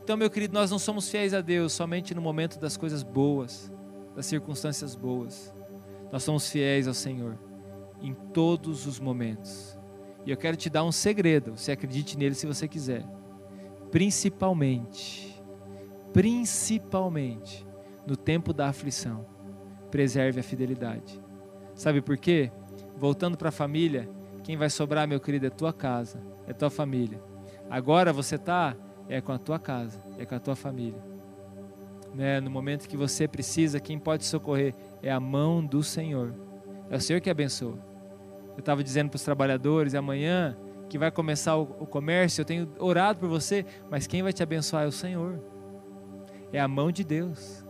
Então, 0.03 0.17
meu 0.17 0.31
querido, 0.31 0.55
nós 0.55 0.71
não 0.71 0.79
somos 0.79 1.09
fiéis 1.09 1.35
a 1.35 1.41
Deus 1.41 1.73
somente 1.73 2.15
no 2.15 2.23
momento 2.23 2.59
das 2.59 2.77
coisas 2.77 3.03
boas, 3.03 3.73
das 4.15 4.27
circunstâncias 4.27 4.95
boas. 4.95 5.55
Nós 6.11 6.23
somos 6.23 6.49
fiéis 6.51 6.89
ao 6.89 6.95
Senhor 6.95 7.39
em 8.01 8.15
todos 8.15 8.87
os 8.87 8.99
momentos. 8.99 9.79
E 10.27 10.31
eu 10.31 10.37
quero 10.37 10.57
te 10.57 10.69
dar 10.69 10.85
um 10.85 10.93
segredo, 10.93 11.57
você 11.57 11.73
acredite 11.73 12.19
nele 12.19 12.35
se 12.35 12.47
você 12.47 12.67
quiser. 12.67 13.07
Principalmente, 13.91 15.41
principalmente 16.13 17.67
no 18.07 18.17
tempo 18.17 18.53
da 18.53 18.69
aflição, 18.69 19.27
preserve 19.91 20.41
a 20.41 20.43
fidelidade. 20.43 21.21
Sabe 21.75 22.01
por 22.01 22.17
quê? 22.17 22.51
voltando 23.01 23.39
para 23.39 23.49
a 23.49 23.53
família, 23.53 24.07
quem 24.45 24.59
vai 24.59 24.69
sobrar, 24.69 25.09
meu 25.09 25.19
querido, 25.19 25.47
é 25.47 25.51
tua 25.51 25.73
casa, 25.73 26.21
é 26.47 26.53
tua 26.53 26.69
família. 26.69 27.19
Agora 27.71 28.13
você 28.13 28.35
está 28.35 28.77
é 29.11 29.21
com 29.21 29.33
a 29.33 29.39
tua 29.39 29.59
casa, 29.59 30.01
é 30.17 30.25
com 30.25 30.37
a 30.37 30.39
tua 30.39 30.55
família. 30.55 31.03
Né? 32.15 32.41
No 32.41 32.49
momento 32.49 32.89
que 32.89 32.97
você 32.97 33.27
precisa, 33.27 33.81
quem 33.81 33.99
pode 33.99 34.25
socorrer 34.25 34.73
é 35.03 35.11
a 35.11 35.19
mão 35.19 35.65
do 35.65 35.83
Senhor. 35.83 36.33
É 36.89 36.97
o 36.97 37.01
Senhor 37.01 37.21
que 37.21 37.29
abençoa. 37.29 37.79
Eu 38.53 38.61
estava 38.61 38.85
dizendo 38.85 39.11
para 39.11 39.17
os 39.17 39.25
trabalhadores, 39.25 39.97
amanhã 39.97 40.57
que 40.89 40.97
vai 40.97 41.11
começar 41.11 41.57
o, 41.57 41.63
o 41.81 41.87
comércio, 41.87 42.41
eu 42.41 42.45
tenho 42.45 42.73
orado 42.79 43.19
por 43.19 43.29
você, 43.29 43.65
mas 43.89 44.07
quem 44.07 44.23
vai 44.23 44.33
te 44.33 44.43
abençoar 44.43 44.85
é 44.85 44.87
o 44.87 44.93
Senhor. 44.93 45.41
É 46.53 46.61
a 46.61 46.69
mão 46.69 46.93
de 46.93 47.03
Deus. 47.03 47.65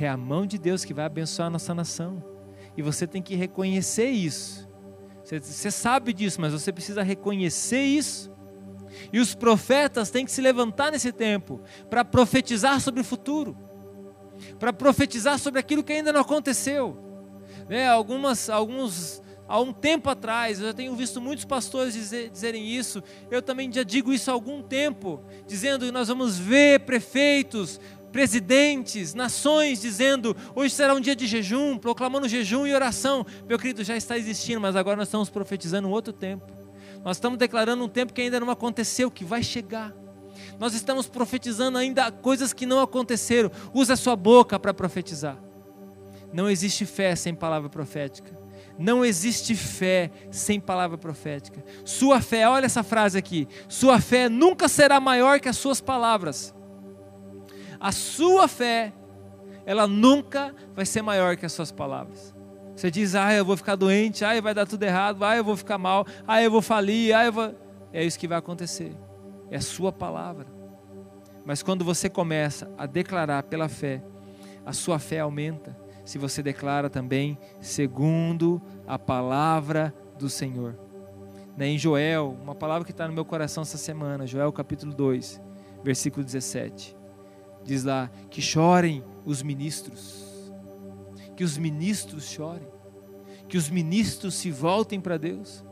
É 0.00 0.08
a 0.08 0.16
mão 0.16 0.46
de 0.46 0.58
Deus 0.58 0.84
que 0.84 0.94
vai 0.94 1.04
abençoar 1.04 1.48
a 1.48 1.50
nossa 1.50 1.74
nação. 1.74 2.22
E 2.76 2.82
você 2.82 3.06
tem 3.06 3.20
que 3.20 3.34
reconhecer 3.34 4.08
isso. 4.08 4.68
Você, 5.24 5.40
você 5.40 5.70
sabe 5.70 6.12
disso, 6.12 6.40
mas 6.40 6.52
você 6.52 6.72
precisa 6.72 7.02
reconhecer 7.02 7.82
isso. 7.82 8.32
E 9.12 9.20
os 9.20 9.34
profetas 9.34 10.10
têm 10.10 10.24
que 10.24 10.32
se 10.32 10.40
levantar 10.40 10.90
nesse 10.90 11.12
tempo 11.12 11.60
para 11.88 12.04
profetizar 12.04 12.80
sobre 12.80 13.00
o 13.00 13.04
futuro, 13.04 13.56
para 14.58 14.72
profetizar 14.72 15.38
sobre 15.38 15.60
aquilo 15.60 15.82
que 15.82 15.92
ainda 15.92 16.12
não 16.12 16.20
aconteceu. 16.20 16.96
Né? 17.68 17.88
Algumas, 17.88 18.50
alguns, 18.50 19.22
há 19.48 19.60
um 19.60 19.72
tempo 19.72 20.10
atrás, 20.10 20.58
eu 20.58 20.66
já 20.66 20.72
tenho 20.72 20.94
visto 20.94 21.20
muitos 21.20 21.44
pastores 21.44 21.94
dizer, 21.94 22.30
dizerem 22.30 22.66
isso. 22.66 23.02
Eu 23.30 23.42
também 23.42 23.72
já 23.72 23.82
digo 23.82 24.12
isso 24.12 24.30
há 24.30 24.34
algum 24.34 24.62
tempo, 24.62 25.22
dizendo 25.46 25.86
que 25.86 25.92
nós 25.92 26.08
vamos 26.08 26.38
ver 26.38 26.80
prefeitos, 26.80 27.80
presidentes, 28.12 29.14
nações 29.14 29.80
dizendo: 29.80 30.36
hoje 30.54 30.74
será 30.74 30.94
um 30.94 31.00
dia 31.00 31.16
de 31.16 31.26
jejum, 31.26 31.78
proclamando 31.78 32.28
jejum 32.28 32.66
e 32.66 32.74
oração. 32.74 33.26
Meu 33.48 33.58
querido, 33.58 33.82
já 33.82 33.96
está 33.96 34.16
existindo, 34.16 34.60
mas 34.60 34.76
agora 34.76 34.96
nós 34.96 35.08
estamos 35.08 35.30
profetizando 35.30 35.88
um 35.88 35.90
outro 35.90 36.12
tempo. 36.12 36.61
Nós 37.04 37.16
estamos 37.16 37.38
declarando 37.38 37.84
um 37.84 37.88
tempo 37.88 38.12
que 38.12 38.20
ainda 38.20 38.38
não 38.38 38.50
aconteceu, 38.50 39.10
que 39.10 39.24
vai 39.24 39.42
chegar. 39.42 39.92
Nós 40.58 40.74
estamos 40.74 41.08
profetizando 41.08 41.78
ainda 41.78 42.10
coisas 42.10 42.52
que 42.52 42.66
não 42.66 42.80
aconteceram. 42.80 43.50
Use 43.74 43.92
a 43.92 43.96
sua 43.96 44.16
boca 44.16 44.58
para 44.58 44.72
profetizar. 44.72 45.36
Não 46.32 46.48
existe 46.48 46.86
fé 46.86 47.14
sem 47.14 47.34
palavra 47.34 47.68
profética. 47.68 48.40
Não 48.78 49.04
existe 49.04 49.54
fé 49.54 50.10
sem 50.30 50.58
palavra 50.58 50.96
profética. 50.96 51.62
Sua 51.84 52.20
fé, 52.20 52.48
olha 52.48 52.66
essa 52.66 52.82
frase 52.82 53.18
aqui: 53.18 53.46
sua 53.68 54.00
fé 54.00 54.28
nunca 54.28 54.68
será 54.68 54.98
maior 54.98 55.40
que 55.40 55.48
as 55.48 55.56
suas 55.56 55.80
palavras. 55.80 56.54
a 57.78 57.90
sua 57.90 58.46
fé, 58.46 58.92
ela 59.66 59.88
nunca 59.88 60.54
vai 60.74 60.86
ser 60.86 61.02
maior 61.02 61.36
que 61.36 61.44
as 61.44 61.52
suas 61.52 61.72
palavras. 61.72 62.32
Você 62.74 62.90
diz, 62.90 63.14
ah, 63.14 63.32
eu 63.32 63.44
vou 63.44 63.56
ficar 63.56 63.76
doente, 63.76 64.24
ah, 64.24 64.40
vai 64.40 64.54
dar 64.54 64.66
tudo 64.66 64.82
errado, 64.82 65.22
ah, 65.24 65.36
eu 65.36 65.44
vou 65.44 65.56
ficar 65.56 65.78
mal, 65.78 66.06
ah, 66.26 66.42
eu 66.42 66.50
vou 66.50 66.62
falir, 66.62 67.14
ah, 67.14 67.24
eu 67.24 67.32
vou. 67.32 67.54
É 67.92 68.04
isso 68.04 68.18
que 68.18 68.26
vai 68.26 68.38
acontecer. 68.38 68.96
É 69.50 69.56
a 69.56 69.60
sua 69.60 69.92
palavra. 69.92 70.46
Mas 71.44 71.62
quando 71.62 71.84
você 71.84 72.08
começa 72.08 72.72
a 72.78 72.86
declarar 72.86 73.42
pela 73.42 73.68
fé, 73.68 74.02
a 74.64 74.72
sua 74.72 74.98
fé 74.98 75.20
aumenta. 75.20 75.76
Se 76.04 76.18
você 76.18 76.42
declara 76.42 76.88
também 76.88 77.38
segundo 77.60 78.60
a 78.86 78.98
palavra 78.98 79.94
do 80.18 80.28
Senhor. 80.28 80.78
Né, 81.56 81.68
em 81.68 81.78
Joel, 81.78 82.36
uma 82.42 82.54
palavra 82.54 82.84
que 82.84 82.92
está 82.92 83.06
no 83.06 83.12
meu 83.12 83.24
coração 83.24 83.62
essa 83.62 83.76
semana, 83.76 84.26
Joel 84.26 84.50
capítulo 84.52 84.94
2, 84.94 85.40
versículo 85.84 86.24
17. 86.24 86.96
Diz 87.64 87.84
lá: 87.84 88.10
que 88.30 88.40
chorem 88.40 89.04
os 89.24 89.42
ministros, 89.42 90.21
que 91.36 91.44
os 91.44 91.56
ministros 91.56 92.24
chorem, 92.24 92.68
que 93.48 93.56
os 93.56 93.68
ministros 93.68 94.34
se 94.34 94.50
voltem 94.50 95.00
para 95.00 95.16
Deus, 95.16 95.64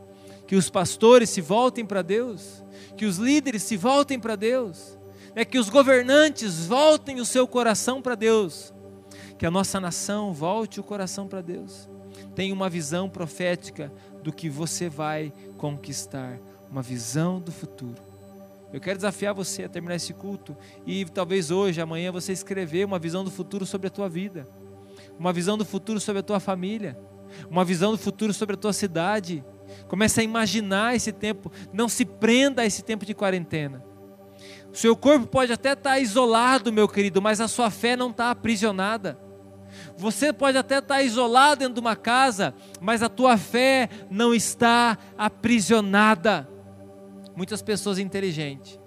que 0.47 0.55
os 0.55 0.69
pastores 0.69 1.29
se 1.29 1.41
voltem 1.41 1.85
para 1.85 2.01
Deus, 2.01 2.63
que 2.97 3.05
os 3.05 3.17
líderes 3.17 3.63
se 3.63 3.77
voltem 3.77 4.19
para 4.19 4.35
Deus, 4.35 4.97
é 5.35 5.45
que 5.45 5.57
os 5.57 5.69
governantes 5.69 6.65
voltem 6.65 7.19
o 7.19 7.25
seu 7.25 7.47
coração 7.47 8.01
para 8.01 8.15
Deus, 8.15 8.73
que 9.37 9.45
a 9.45 9.51
nossa 9.51 9.79
nação 9.79 10.33
volte 10.33 10.79
o 10.79 10.83
coração 10.83 11.27
para 11.27 11.41
Deus. 11.41 11.89
Tenha 12.35 12.53
uma 12.53 12.69
visão 12.69 13.09
profética 13.09 13.91
do 14.21 14.31
que 14.31 14.49
você 14.49 14.89
vai 14.89 15.33
conquistar, 15.57 16.39
uma 16.69 16.81
visão 16.81 17.39
do 17.39 17.51
futuro. 17.51 18.01
Eu 18.73 18.79
quero 18.79 18.97
desafiar 18.97 19.33
você 19.33 19.63
a 19.63 19.69
terminar 19.69 19.95
esse 19.95 20.13
culto 20.13 20.55
e 20.85 21.03
talvez 21.05 21.51
hoje, 21.51 21.81
amanhã, 21.81 22.11
você 22.11 22.31
escrever 22.31 22.85
uma 22.85 22.99
visão 22.99 23.23
do 23.23 23.31
futuro 23.31 23.65
sobre 23.65 23.87
a 23.87 23.89
tua 23.89 24.07
vida, 24.07 24.47
uma 25.21 25.31
visão 25.31 25.55
do 25.55 25.63
futuro 25.63 25.99
sobre 25.99 26.21
a 26.21 26.23
tua 26.23 26.39
família, 26.39 26.97
uma 27.47 27.63
visão 27.63 27.91
do 27.91 27.97
futuro 27.97 28.33
sobre 28.33 28.55
a 28.55 28.57
tua 28.57 28.73
cidade. 28.73 29.45
Comece 29.87 30.19
a 30.19 30.23
imaginar 30.23 30.95
esse 30.95 31.11
tempo, 31.11 31.51
não 31.71 31.87
se 31.87 32.03
prenda 32.03 32.63
a 32.63 32.65
esse 32.65 32.81
tempo 32.81 33.05
de 33.05 33.13
quarentena. 33.13 33.85
O 34.73 34.75
seu 34.75 34.95
corpo 34.95 35.27
pode 35.27 35.53
até 35.53 35.73
estar 35.73 35.99
isolado, 35.99 36.73
meu 36.73 36.87
querido, 36.87 37.21
mas 37.21 37.39
a 37.39 37.47
sua 37.47 37.69
fé 37.69 37.95
não 37.95 38.09
está 38.09 38.31
aprisionada. 38.31 39.15
Você 39.95 40.33
pode 40.33 40.57
até 40.57 40.79
estar 40.79 41.03
isolado 41.03 41.59
dentro 41.59 41.75
de 41.75 41.79
uma 41.79 41.95
casa, 41.95 42.55
mas 42.81 43.03
a 43.03 43.07
tua 43.07 43.37
fé 43.37 43.89
não 44.09 44.33
está 44.33 44.97
aprisionada. 45.15 46.49
Muitas 47.35 47.61
pessoas 47.61 47.99
inteligentes 47.99 48.79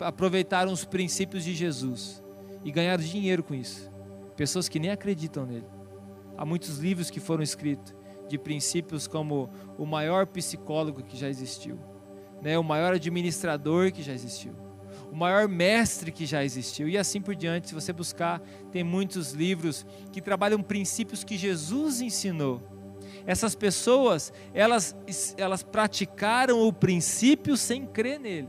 aproveitaram 0.00 0.70
os 0.70 0.84
princípios 0.84 1.44
de 1.44 1.54
Jesus 1.54 2.22
e 2.62 2.70
ganharam 2.70 3.02
dinheiro 3.02 3.42
com 3.42 3.54
isso. 3.54 3.95
Pessoas 4.36 4.68
que 4.68 4.78
nem 4.78 4.90
acreditam 4.90 5.46
nele. 5.46 5.66
Há 6.36 6.44
muitos 6.44 6.78
livros 6.78 7.10
que 7.10 7.20
foram 7.20 7.42
escritos 7.42 7.94
de 8.28 8.36
princípios 8.38 9.06
como 9.06 9.50
o 9.78 9.86
maior 9.86 10.26
psicólogo 10.26 11.02
que 11.02 11.16
já 11.16 11.28
existiu, 11.28 11.78
né? 12.42 12.58
o 12.58 12.64
maior 12.64 12.92
administrador 12.92 13.92
que 13.92 14.02
já 14.02 14.12
existiu, 14.12 14.52
o 15.10 15.16
maior 15.16 15.48
mestre 15.48 16.10
que 16.10 16.26
já 16.26 16.44
existiu, 16.44 16.88
e 16.88 16.98
assim 16.98 17.20
por 17.20 17.34
diante. 17.34 17.68
Se 17.68 17.74
você 17.74 17.92
buscar, 17.92 18.40
tem 18.70 18.82
muitos 18.82 19.32
livros 19.32 19.86
que 20.12 20.20
trabalham 20.20 20.60
princípios 20.60 21.22
que 21.24 21.38
Jesus 21.38 22.00
ensinou 22.00 22.60
essas 23.26 23.54
pessoas, 23.56 24.32
elas, 24.54 24.96
elas 25.36 25.62
praticaram 25.62 26.66
o 26.66 26.72
princípio 26.72 27.56
sem 27.56 27.84
crer 27.84 28.20
nele. 28.20 28.48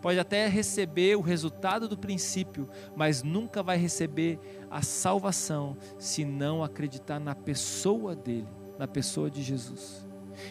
Pode 0.00 0.18
até 0.18 0.46
receber 0.46 1.16
o 1.16 1.20
resultado 1.20 1.88
do 1.88 1.96
princípio, 1.96 2.68
mas 2.94 3.22
nunca 3.22 3.62
vai 3.62 3.76
receber 3.76 4.38
a 4.70 4.82
salvação 4.82 5.76
se 5.98 6.24
não 6.24 6.62
acreditar 6.62 7.18
na 7.18 7.34
pessoa 7.34 8.14
dele, 8.14 8.48
na 8.78 8.86
pessoa 8.86 9.30
de 9.30 9.42
Jesus. 9.42 10.06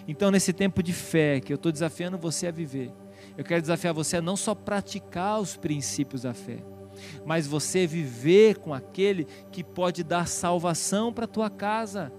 Então, 0.08 0.32
nesse 0.32 0.54
tempo 0.54 0.82
de 0.82 0.94
fé 0.94 1.40
que 1.40 1.52
eu 1.52 1.56
estou 1.56 1.72
desafiando 1.72 2.18
você 2.18 2.48
a 2.48 2.52
viver, 2.52 2.92
eu 3.38 3.44
quero 3.44 3.62
desafiar 3.62 3.94
você 3.94 4.18
a 4.18 4.22
não 4.22 4.38
só 4.38 4.56
praticar 4.56 5.40
os 5.40 5.58
princípios 5.58 6.22
da 6.24 6.34
fé, 6.34 6.64
mas 7.26 7.48
você 7.48 7.88
viver 7.88 8.60
com 8.60 8.74
aquele 8.74 9.26
que 9.52 9.64
pode 9.64 10.04
dar 10.04 10.28
salvação 10.28 11.12
para 11.12 11.26
a 11.26 11.28
tua 11.28 11.50
casa 11.50 12.12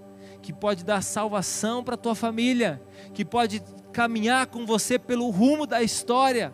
que 0.45 0.53
pode 0.53 0.85
dar 0.85 1.01
salvação 1.01 1.83
para 1.83 1.95
a 1.95 1.97
tua 1.97 2.13
família, 2.13 2.79
que 3.15 3.25
pode 3.25 3.63
caminhar 3.91 4.45
com 4.45 4.63
você 4.63 4.99
pelo 4.99 5.31
rumo 5.31 5.65
da 5.65 5.81
história. 5.81 6.53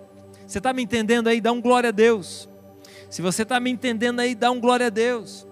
Você 0.52 0.58
está 0.58 0.74
me 0.74 0.84
entendendo 0.84 1.30
aí? 1.30 1.40
Dá 1.40 1.50
um 1.54 1.62
glória 1.62 1.88
a 1.88 1.92
Deus. 1.94 2.50
Se 3.10 3.22
você 3.22 3.44
está 3.44 3.58
me 3.58 3.70
entendendo 3.70 4.20
aí, 4.20 4.36
dá 4.36 4.52
um 4.52 4.60
glória 4.60 4.88
a 4.88 4.90
Deus. 4.90 5.48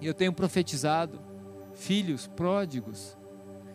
E 0.00 0.06
eu 0.06 0.14
tenho 0.14 0.32
profetizado 0.32 1.20
filhos 1.74 2.28
pródigos, 2.28 3.18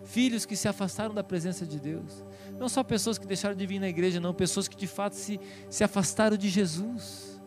filhos 0.05 0.45
que 0.45 0.55
se 0.55 0.69
afastaram 0.69 1.13
da 1.13 1.21
presença 1.21 1.65
de 1.65 1.77
Deus. 1.77 2.23
Não 2.57 2.69
só 2.69 2.85
pessoas 2.85 3.17
que 3.17 3.27
deixaram 3.27 3.53
de 3.53 3.67
vir 3.67 3.79
na 3.79 3.89
igreja, 3.89 4.21
não, 4.21 4.33
pessoas 4.33 4.69
que 4.69 4.77
de 4.77 4.87
fato 4.87 5.17
se, 5.17 5.41
se 5.69 5.83
afastaram 5.83 6.37
de 6.37 6.47
Jesus. 6.47 7.37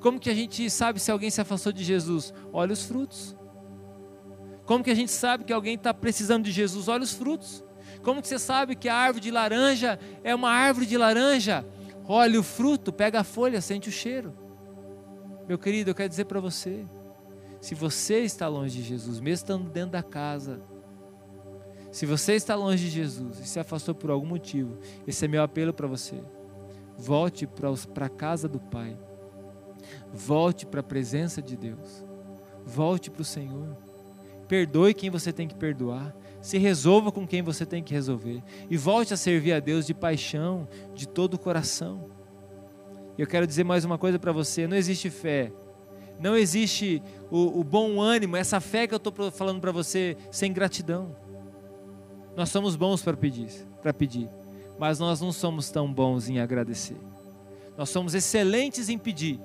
Como 0.00 0.18
que 0.18 0.28
a 0.28 0.34
gente 0.34 0.68
sabe 0.70 0.98
se 0.98 1.12
alguém 1.12 1.30
se 1.30 1.40
afastou 1.40 1.70
de 1.70 1.84
Jesus? 1.84 2.34
Olha 2.52 2.72
os 2.72 2.84
frutos. 2.84 3.36
Como 4.64 4.82
que 4.82 4.90
a 4.90 4.96
gente 4.96 5.12
sabe 5.12 5.44
que 5.44 5.52
alguém 5.52 5.76
está 5.76 5.94
precisando 5.94 6.46
de 6.46 6.50
Jesus? 6.50 6.88
Olha 6.88 7.04
os 7.04 7.12
frutos. 7.12 7.62
Como 8.02 8.20
que 8.20 8.26
você 8.26 8.40
sabe 8.40 8.74
que 8.74 8.88
a 8.88 8.96
árvore 8.96 9.22
de 9.22 9.30
laranja 9.30 10.00
é 10.24 10.34
uma 10.34 10.50
árvore 10.50 10.86
de 10.86 10.98
laranja? 10.98 11.64
Olha 12.12 12.40
o 12.40 12.42
fruto, 12.42 12.92
pega 12.92 13.20
a 13.20 13.24
folha, 13.24 13.60
sente 13.60 13.88
o 13.88 13.92
cheiro. 13.92 14.34
Meu 15.46 15.56
querido, 15.56 15.90
eu 15.90 15.94
quero 15.94 16.08
dizer 16.08 16.24
para 16.24 16.40
você: 16.40 16.84
se 17.60 17.72
você 17.72 18.18
está 18.24 18.48
longe 18.48 18.78
de 18.78 18.82
Jesus, 18.82 19.20
mesmo 19.20 19.34
estando 19.34 19.70
dentro 19.70 19.92
da 19.92 20.02
casa, 20.02 20.60
se 21.92 22.06
você 22.06 22.32
está 22.32 22.56
longe 22.56 22.82
de 22.86 22.90
Jesus 22.90 23.38
e 23.38 23.46
se 23.46 23.60
afastou 23.60 23.94
por 23.94 24.10
algum 24.10 24.26
motivo, 24.26 24.76
esse 25.06 25.24
é 25.24 25.28
meu 25.28 25.40
apelo 25.40 25.72
para 25.72 25.86
você. 25.86 26.20
Volte 26.98 27.46
para 27.46 28.06
a 28.06 28.08
casa 28.08 28.48
do 28.48 28.58
Pai. 28.58 28.98
Volte 30.12 30.66
para 30.66 30.80
a 30.80 30.82
presença 30.82 31.40
de 31.40 31.56
Deus. 31.56 32.04
Volte 32.66 33.08
para 33.08 33.22
o 33.22 33.24
Senhor 33.24 33.76
perdoe 34.50 34.92
quem 34.92 35.10
você 35.10 35.32
tem 35.32 35.46
que 35.46 35.54
perdoar, 35.54 36.12
se 36.40 36.58
resolva 36.58 37.12
com 37.12 37.26
quem 37.26 37.42
você 37.42 37.66
tem 37.66 37.82
que 37.82 37.92
resolver 37.92 38.42
e 38.68 38.76
volte 38.76 39.12
a 39.12 39.16
servir 39.16 39.52
a 39.52 39.60
Deus 39.60 39.86
de 39.86 39.94
paixão, 39.94 40.66
de 40.94 41.06
todo 41.06 41.34
o 41.34 41.38
coração. 41.38 42.08
Eu 43.18 43.26
quero 43.26 43.46
dizer 43.46 43.64
mais 43.64 43.84
uma 43.84 43.98
coisa 43.98 44.18
para 44.18 44.32
você: 44.32 44.66
não 44.66 44.76
existe 44.76 45.10
fé, 45.10 45.52
não 46.18 46.36
existe 46.36 47.02
o, 47.30 47.60
o 47.60 47.64
bom 47.64 48.00
ânimo, 48.00 48.36
essa 48.36 48.60
fé 48.60 48.86
que 48.86 48.94
eu 48.94 48.98
estou 48.98 49.30
falando 49.30 49.60
para 49.60 49.72
você 49.72 50.16
sem 50.30 50.52
gratidão. 50.52 51.14
Nós 52.36 52.48
somos 52.48 52.76
bons 52.76 53.02
para 53.02 53.16
pedir, 53.16 53.50
para 53.82 53.92
pedir, 53.92 54.30
mas 54.78 54.98
nós 54.98 55.20
não 55.20 55.32
somos 55.32 55.70
tão 55.70 55.92
bons 55.92 56.28
em 56.28 56.38
agradecer. 56.38 56.96
Nós 57.76 57.90
somos 57.90 58.14
excelentes 58.14 58.88
em 58.88 58.98
pedir, 58.98 59.40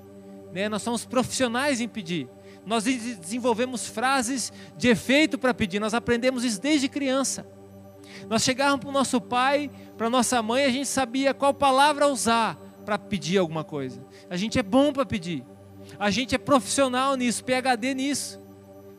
né? 0.54 0.70
Nós 0.70 0.82
somos 0.82 1.06
profissionais 1.06 1.82
em 1.82 1.88
pedir, 1.88 2.30
nós 2.66 2.84
desenvolvemos 2.84 3.88
frases 3.88 4.52
de 4.76 4.88
efeito 4.88 5.38
para 5.38 5.54
pedir, 5.54 5.80
nós 5.80 5.94
aprendemos 5.94 6.44
isso 6.44 6.60
desde 6.60 6.90
criança. 6.90 7.46
Nós 8.30 8.44
chegávamos 8.44 8.80
para 8.82 8.90
o 8.90 8.94
nosso 8.94 9.22
pai, 9.22 9.70
para 9.98 10.10
nossa 10.10 10.42
mãe, 10.42 10.66
a 10.66 10.70
gente 10.70 10.88
sabia 10.88 11.34
qual 11.34 11.54
palavra 11.54 12.08
usar 12.08 12.56
para 12.84 12.98
pedir 12.98 13.38
alguma 13.38 13.64
coisa. 13.64 14.04
A 14.30 14.38
gente 14.38 14.58
é 14.58 14.64
bom 14.64 14.92
para 14.92 15.06
pedir. 15.06 15.44
A 16.00 16.10
gente 16.10 16.34
é 16.34 16.38
profissional 16.38 17.16
nisso, 17.16 17.44
PhD 17.44 17.94
nisso. 17.94 18.42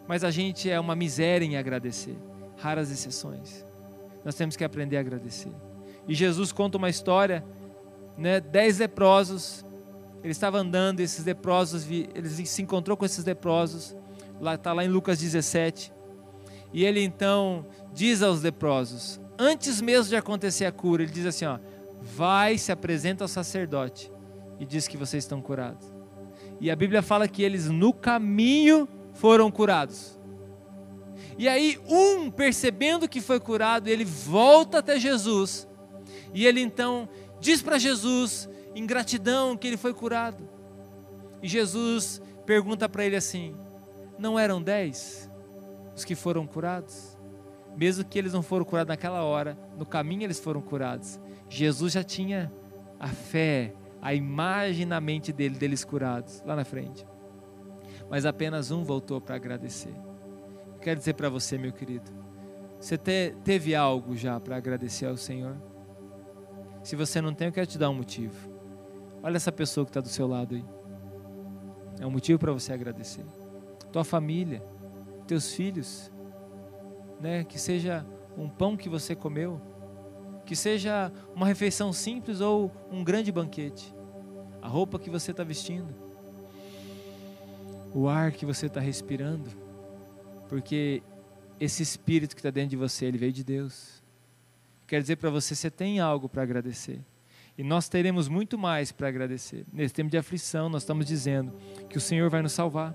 Mas 0.06 0.22
a 0.22 0.30
gente 0.30 0.70
é 0.70 0.78
uma 0.78 0.94
miséria 0.94 1.44
em 1.44 1.56
agradecer. 1.56 2.16
Raras 2.56 2.90
exceções. 2.90 3.66
Nós 4.24 4.34
temos 4.34 4.56
que 4.56 4.64
aprender 4.64 4.96
a 4.96 5.00
agradecer. 5.00 5.52
E 6.06 6.14
Jesus 6.14 6.52
conta 6.52 6.78
uma 6.78 6.88
história, 6.88 7.44
né? 8.16 8.40
Dez 8.40 8.78
leprosos 8.78 9.65
ele 10.26 10.32
estava 10.32 10.58
andando, 10.58 10.98
esses 10.98 11.24
leprosos, 11.24 11.88
ele 11.88 12.28
se 12.28 12.60
encontrou 12.60 12.96
com 12.96 13.04
esses 13.04 13.24
leprosos, 13.24 13.94
lá 14.40 14.56
está 14.56 14.72
lá 14.72 14.84
em 14.84 14.88
Lucas 14.88 15.20
17. 15.20 15.92
E 16.72 16.84
ele 16.84 17.00
então 17.00 17.64
diz 17.94 18.22
aos 18.22 18.42
leprosos, 18.42 19.20
antes 19.38 19.80
mesmo 19.80 20.08
de 20.08 20.16
acontecer 20.16 20.64
a 20.64 20.72
cura, 20.72 21.04
ele 21.04 21.12
diz 21.12 21.26
assim: 21.26 21.44
ó, 21.44 21.60
vai, 22.02 22.58
se 22.58 22.72
apresenta 22.72 23.22
ao 23.22 23.28
sacerdote 23.28 24.10
e 24.58 24.66
diz 24.66 24.88
que 24.88 24.96
vocês 24.96 25.22
estão 25.22 25.40
curados. 25.40 25.86
E 26.60 26.72
a 26.72 26.74
Bíblia 26.74 27.02
fala 27.02 27.28
que 27.28 27.44
eles 27.44 27.68
no 27.68 27.92
caminho 27.92 28.88
foram 29.14 29.48
curados. 29.48 30.18
E 31.38 31.46
aí, 31.46 31.78
um 31.88 32.32
percebendo 32.32 33.08
que 33.08 33.20
foi 33.20 33.38
curado, 33.38 33.86
ele 33.86 34.04
volta 34.04 34.78
até 34.78 34.98
Jesus. 34.98 35.68
E 36.34 36.44
ele 36.44 36.60
então 36.60 37.08
diz 37.40 37.62
para 37.62 37.78
Jesus 37.78 38.48
em 38.76 38.86
gratidão 38.86 39.56
que 39.56 39.66
ele 39.66 39.78
foi 39.78 39.94
curado. 39.94 40.46
E 41.42 41.48
Jesus 41.48 42.20
pergunta 42.44 42.86
para 42.86 43.06
ele 43.06 43.16
assim: 43.16 43.56
Não 44.18 44.38
eram 44.38 44.62
dez 44.62 45.30
os 45.94 46.04
que 46.04 46.14
foram 46.14 46.46
curados? 46.46 47.16
Mesmo 47.74 48.04
que 48.04 48.18
eles 48.18 48.34
não 48.34 48.42
foram 48.42 48.66
curados 48.66 48.88
naquela 48.88 49.24
hora, 49.24 49.58
no 49.78 49.86
caminho 49.86 50.24
eles 50.24 50.38
foram 50.38 50.60
curados. 50.60 51.18
Jesus 51.48 51.94
já 51.94 52.04
tinha 52.04 52.52
a 53.00 53.08
fé, 53.08 53.74
a 54.00 54.14
imagem 54.14 54.84
na 54.84 55.00
mente 55.00 55.32
dele, 55.32 55.58
deles 55.58 55.84
curados, 55.84 56.42
lá 56.44 56.54
na 56.54 56.64
frente. 56.64 57.06
mas 58.10 58.24
apenas 58.24 58.70
um 58.70 58.84
voltou 58.84 59.20
para 59.20 59.36
agradecer. 59.36 59.94
Quero 60.80 60.98
dizer 60.98 61.14
para 61.14 61.28
você, 61.28 61.58
meu 61.58 61.72
querido, 61.72 62.10
você 62.78 62.96
te, 62.96 63.34
teve 63.42 63.74
algo 63.74 64.14
já 64.14 64.38
para 64.38 64.56
agradecer 64.56 65.06
ao 65.06 65.16
Senhor? 65.16 65.56
Se 66.84 66.94
você 66.94 67.20
não 67.20 67.34
tem, 67.34 67.48
eu 67.48 67.52
quero 67.52 67.66
te 67.66 67.78
dar 67.78 67.90
um 67.90 67.94
motivo. 67.94 68.55
Olha 69.26 69.38
essa 69.38 69.50
pessoa 69.50 69.84
que 69.84 69.90
está 69.90 70.00
do 70.00 70.08
seu 70.08 70.24
lado 70.28 70.54
aí. 70.54 70.64
É 71.98 72.06
um 72.06 72.10
motivo 72.12 72.38
para 72.38 72.52
você 72.52 72.72
agradecer. 72.72 73.24
Tua 73.90 74.04
família, 74.04 74.62
teus 75.26 75.52
filhos, 75.52 76.12
né? 77.20 77.42
Que 77.42 77.58
seja 77.58 78.06
um 78.38 78.48
pão 78.48 78.76
que 78.76 78.88
você 78.88 79.16
comeu, 79.16 79.60
que 80.44 80.54
seja 80.54 81.10
uma 81.34 81.44
refeição 81.44 81.92
simples 81.92 82.40
ou 82.40 82.70
um 82.88 83.02
grande 83.02 83.32
banquete. 83.32 83.92
A 84.62 84.68
roupa 84.68 84.96
que 84.96 85.10
você 85.10 85.32
está 85.32 85.42
vestindo, 85.42 85.92
o 87.92 88.06
ar 88.06 88.30
que 88.30 88.46
você 88.46 88.66
está 88.66 88.78
respirando, 88.78 89.50
porque 90.48 91.02
esse 91.58 91.82
espírito 91.82 92.36
que 92.36 92.38
está 92.38 92.50
dentro 92.50 92.70
de 92.70 92.76
você, 92.76 93.06
ele 93.06 93.18
veio 93.18 93.32
de 93.32 93.42
Deus. 93.42 94.04
Quer 94.86 95.00
dizer 95.00 95.16
para 95.16 95.30
você, 95.30 95.52
você 95.52 95.68
tem 95.68 95.98
algo 95.98 96.28
para 96.28 96.44
agradecer. 96.44 97.00
E 97.58 97.64
nós 97.64 97.88
teremos 97.88 98.28
muito 98.28 98.58
mais 98.58 98.92
para 98.92 99.08
agradecer. 99.08 99.64
Nesse 99.72 99.94
tempo 99.94 100.10
de 100.10 100.18
aflição, 100.18 100.68
nós 100.68 100.82
estamos 100.82 101.06
dizendo 101.06 101.54
que 101.88 101.96
o 101.96 102.00
Senhor 102.00 102.28
vai 102.28 102.42
nos 102.42 102.52
salvar. 102.52 102.94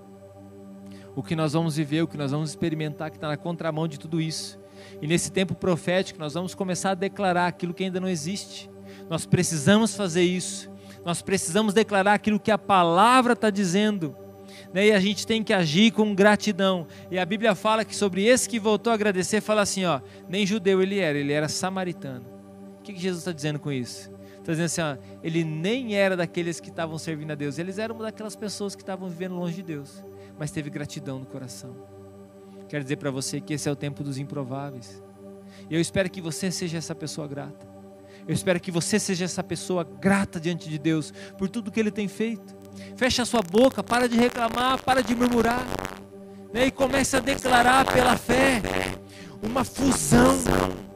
O 1.16 1.24
que 1.24 1.36
nós 1.36 1.54
vamos 1.54 1.76
viver, 1.76 2.04
o 2.04 2.08
que 2.08 2.18
nós 2.18 2.32
vamos 2.32 2.52
experimentar, 2.52 3.10
que 3.10 3.18
está 3.18 3.28
na 3.28 3.38
contramão 3.38 3.88
de 3.88 4.00
tudo 4.00 4.22
isso. 4.22 4.60
E 5.02 5.08
nesse 5.08 5.32
tempo 5.32 5.56
profético, 5.56 6.20
nós 6.20 6.36
vamos 6.36 6.54
começar 6.54 6.92
a 6.92 6.96
declarar 6.96 7.48
aquilo 7.48 7.74
que 7.74 7.84
ainda 7.84 8.00
não 8.00 8.08
existe. 8.08 8.70
Nós 9.10 9.26
precisamos 9.26 9.96
fazer 9.96 10.24
isso. 10.24 10.70
Nós 11.04 11.22
precisamos 11.24 11.74
declarar 11.74 12.14
aquilo 12.14 12.40
que 12.40 12.52
a 12.52 12.58
palavra 12.58 13.34
está 13.34 13.50
dizendo. 13.50 14.16
Né? 14.72 14.88
E 14.88 14.92
a 14.92 15.00
gente 15.00 15.26
tem 15.26 15.44
que 15.44 15.54
agir 15.54 15.92
com 15.92 16.14
gratidão. 16.14 16.86
E 17.10 17.18
a 17.18 17.26
Bíblia 17.26 17.56
fala 17.56 17.84
que 17.84 17.96
sobre 17.96 18.26
esse 18.26 18.48
que 18.48 18.60
voltou 18.60 18.92
a 18.92 18.94
agradecer, 18.94 19.42
fala 19.42 19.62
assim: 19.62 19.86
ó, 19.86 20.02
nem 20.30 20.46
judeu 20.46 20.82
ele 20.82 21.00
era, 21.00 21.18
ele 21.18 21.34
era 21.34 21.50
samaritano. 21.50 22.26
O 22.80 22.84
que, 22.84 22.94
que 22.94 23.00
Jesus 23.00 23.22
está 23.22 23.32
dizendo 23.32 23.60
com 23.60 23.72
isso? 23.72 24.12
Está 24.42 24.54
dizendo 24.54 24.66
assim: 24.66 24.82
ó, 24.82 24.98
ele 25.24 25.44
nem 25.44 25.96
era 25.96 26.18
daqueles 26.18 26.60
que 26.60 26.70
estavam 26.70 26.98
servindo 26.98 27.32
a 27.32 27.36
Deus, 27.36 27.58
eles 27.58 27.78
eram 27.78 27.98
daquelas 27.98 28.36
pessoas 28.36 28.76
que 28.76 28.82
estavam 28.82 29.08
vivendo 29.08 29.36
longe 29.36 29.56
de 29.56 29.64
Deus, 29.64 30.04
mas 30.38 30.52
teve 30.52 30.70
gratidão 30.70 31.20
no 31.20 31.26
coração. 31.26 31.76
Quero 32.68 32.84
dizer 32.84 32.98
para 32.98 33.12
você 33.12 33.40
que 33.40 33.54
esse 33.54 33.70
é 33.70 33.72
o 33.72 33.76
tempo 33.76 34.04
dos 34.04 34.18
improváveis. 34.18 35.02
E 35.70 35.76
eu 35.76 35.82
espero 35.82 36.10
que 36.10 36.22
você 36.22 36.50
seja 36.50 36.78
essa 36.78 36.96
pessoa 36.96 37.28
grata. 37.28 37.68
Eu 38.28 38.34
espero 38.34 38.60
que 38.60 38.72
você 38.72 39.00
seja 39.00 39.26
essa 39.26 39.44
pessoa 39.44 39.84
grata 39.84 40.40
diante 40.40 40.70
de 40.70 40.78
Deus 40.78 41.14
por 41.38 41.50
tudo 41.50 41.72
que 41.72 41.80
Ele 41.80 41.92
tem 41.92 42.08
feito. 42.08 42.56
Feche 42.96 43.22
a 43.22 43.26
sua 43.26 43.42
boca, 43.42 43.84
para 43.84 44.08
de 44.08 44.16
reclamar, 44.18 44.82
para 44.84 45.02
de 45.04 45.16
murmurar. 45.16 45.66
Né? 46.54 46.68
E 46.68 46.72
comece 46.72 47.18
a 47.18 47.20
declarar 47.20 47.86
pela 47.92 48.18
fé 48.18 48.62
uma 49.44 49.64
fusão. 49.64 50.91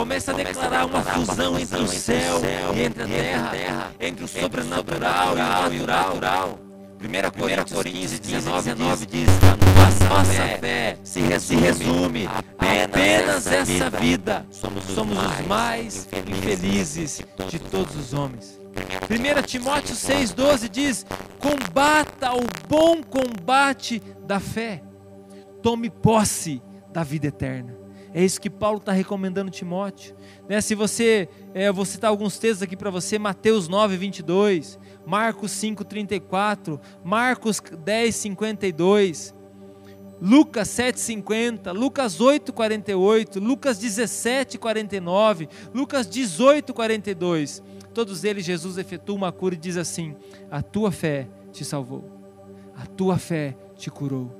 Comece 0.00 0.30
a 0.30 0.32
declarar 0.32 0.86
uma 0.86 1.02
fusão 1.02 1.58
entre 1.58 1.78
o 1.78 1.86
céu 1.86 2.40
e 2.74 2.84
entre 2.84 3.02
a 3.02 3.06
terra, 3.50 3.92
entre 4.00 4.24
o 4.24 4.28
sobrenatural 4.28 5.34
e 5.70 5.78
o 5.78 5.86
natural. 5.86 6.58
1 6.98 7.38
Coríntios 7.38 7.82
15, 7.82 8.18
19, 8.18 8.74
19 8.74 9.04
diz: 9.04 9.28
Nossa, 9.76 10.08
nossa 10.08 10.58
fé 10.58 10.98
se 11.04 11.20
resume, 11.20 12.26
apenas 12.56 13.46
essa 13.46 13.90
vida. 13.90 14.46
Somos 14.50 14.88
os 14.88 15.46
mais 15.46 16.08
infelizes 16.26 17.22
de 17.50 17.58
todos 17.58 17.94
os 17.94 18.14
homens. 18.14 18.58
1 19.04 19.42
Timóteo 19.42 19.94
6,12 19.94 20.70
diz: 20.70 21.04
Combata 21.38 22.32
o 22.32 22.46
bom 22.66 23.02
combate 23.02 24.02
da 24.26 24.40
fé, 24.40 24.82
tome 25.62 25.90
posse 25.90 26.62
da 26.90 27.02
vida 27.02 27.26
eterna. 27.26 27.79
É 28.12 28.24
isso 28.24 28.40
que 28.40 28.50
Paulo 28.50 28.78
está 28.78 28.92
recomendando 28.92 29.50
Timóteo. 29.50 30.16
Né? 30.48 30.60
Se 30.60 30.74
você, 30.74 31.28
é, 31.54 31.70
vou 31.70 31.84
citar 31.84 32.10
alguns 32.10 32.38
textos 32.38 32.62
aqui 32.62 32.76
para 32.76 32.90
você: 32.90 33.18
Mateus 33.18 33.68
9, 33.68 33.96
22, 33.96 34.78
Marcos 35.06 35.52
5, 35.52 35.84
34, 35.84 36.80
Marcos 37.04 37.60
10, 37.84 38.14
52, 38.14 39.34
Lucas 40.20 40.68
7, 40.68 41.00
50, 41.00 41.72
Lucas 41.72 42.20
8, 42.20 42.52
48, 42.52 43.40
Lucas 43.40 43.78
17, 43.78 44.58
49, 44.58 45.48
Lucas 45.72 46.06
18, 46.08 46.74
42. 46.74 47.62
Todos 47.94 48.24
eles, 48.24 48.44
Jesus 48.44 48.76
efetua 48.76 49.16
uma 49.16 49.32
cura 49.32 49.54
e 49.54 49.58
diz 49.58 49.76
assim: 49.76 50.16
A 50.50 50.62
tua 50.62 50.90
fé 50.90 51.28
te 51.52 51.64
salvou, 51.64 52.04
a 52.76 52.86
tua 52.86 53.18
fé 53.18 53.56
te 53.76 53.90
curou, 53.90 54.30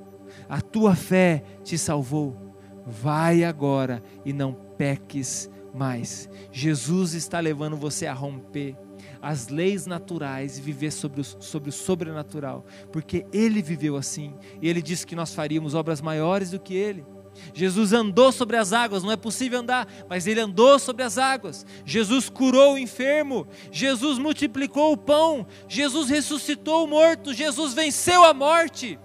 a 0.47 0.61
tua 0.61 0.95
fé 0.95 1.43
te 1.63 1.77
salvou. 1.77 2.40
Vai 2.85 3.43
agora 3.43 4.03
e 4.25 4.33
não 4.33 4.53
peques 4.53 5.49
mais. 5.73 6.29
Jesus 6.51 7.13
está 7.13 7.39
levando 7.39 7.77
você 7.77 8.05
a 8.05 8.13
romper 8.13 8.75
as 9.21 9.47
leis 9.47 9.85
naturais 9.85 10.57
e 10.57 10.61
viver 10.61 10.91
sobre 10.91 11.21
o, 11.21 11.23
sobre 11.23 11.69
o 11.69 11.73
sobrenatural, 11.73 12.65
porque 12.91 13.25
Ele 13.31 13.61
viveu 13.61 13.95
assim, 13.95 14.33
e 14.61 14.67
Ele 14.67 14.81
disse 14.81 15.05
que 15.05 15.15
nós 15.15 15.33
faríamos 15.33 15.75
obras 15.75 16.01
maiores 16.01 16.51
do 16.51 16.59
que 16.59 16.73
Ele. 16.73 17.05
Jesus 17.53 17.93
andou 17.93 18.31
sobre 18.31 18.57
as 18.57 18.73
águas, 18.73 19.03
não 19.03 19.11
é 19.11 19.17
possível 19.17 19.59
andar, 19.59 19.87
mas 20.09 20.27
ele 20.27 20.41
andou 20.41 20.77
sobre 20.77 21.03
as 21.03 21.17
águas. 21.17 21.65
Jesus 21.85 22.29
curou 22.29 22.73
o 22.73 22.77
enfermo, 22.77 23.47
Jesus 23.71 24.17
multiplicou 24.17 24.91
o 24.91 24.97
pão, 24.97 25.47
Jesus 25.67 26.09
ressuscitou 26.09 26.83
o 26.83 26.87
morto, 26.87 27.33
Jesus 27.33 27.73
venceu 27.73 28.23
a 28.23 28.33
morte. 28.33 28.99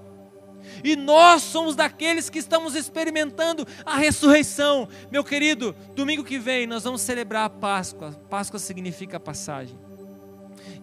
E 0.83 0.97
nós 0.97 1.43
somos 1.43 1.75
daqueles 1.75 2.31
que 2.31 2.39
estamos 2.39 2.75
experimentando 2.75 3.67
a 3.85 3.97
ressurreição. 3.97 4.89
Meu 5.11 5.25
querido, 5.25 5.75
domingo 5.95 6.25
que 6.25 6.39
vem 6.39 6.67
nós 6.67 6.85
vamos 6.85 7.01
celebrar 7.01 7.45
a 7.45 7.51
Páscoa. 7.51 8.13
Páscoa 8.29 8.59
significa 8.59 9.21
passagem. 9.21 9.79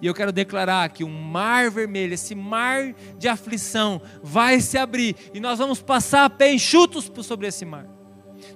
E 0.01 0.07
eu 0.07 0.13
quero 0.13 0.31
declarar 0.31 0.89
que 0.89 1.03
um 1.03 1.09
mar 1.09 1.69
vermelho, 1.69 2.13
esse 2.13 2.35
mar 2.35 2.93
de 3.17 3.27
aflição, 3.27 4.01
vai 4.21 4.59
se 4.59 4.77
abrir 4.77 5.15
e 5.33 5.39
nós 5.39 5.59
vamos 5.59 5.81
passar 5.81 6.25
a 6.25 6.29
pé 6.29 6.51
enxutos 6.51 7.11
sobre 7.25 7.47
esse 7.47 7.65
mar. 7.65 7.87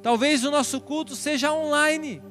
Talvez 0.01 0.43
o 0.43 0.51
nosso 0.51 0.81
culto 0.81 1.15
seja 1.15 1.53
online, 1.53 2.21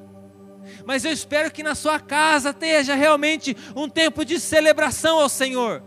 mas 0.84 1.04
eu 1.04 1.12
espero 1.12 1.50
que 1.50 1.62
na 1.62 1.74
sua 1.74 1.98
casa 1.98 2.50
esteja 2.50 2.94
realmente 2.94 3.56
um 3.74 3.88
tempo 3.88 4.24
de 4.24 4.38
celebração 4.38 5.18
ao 5.20 5.28
Senhor 5.28 5.82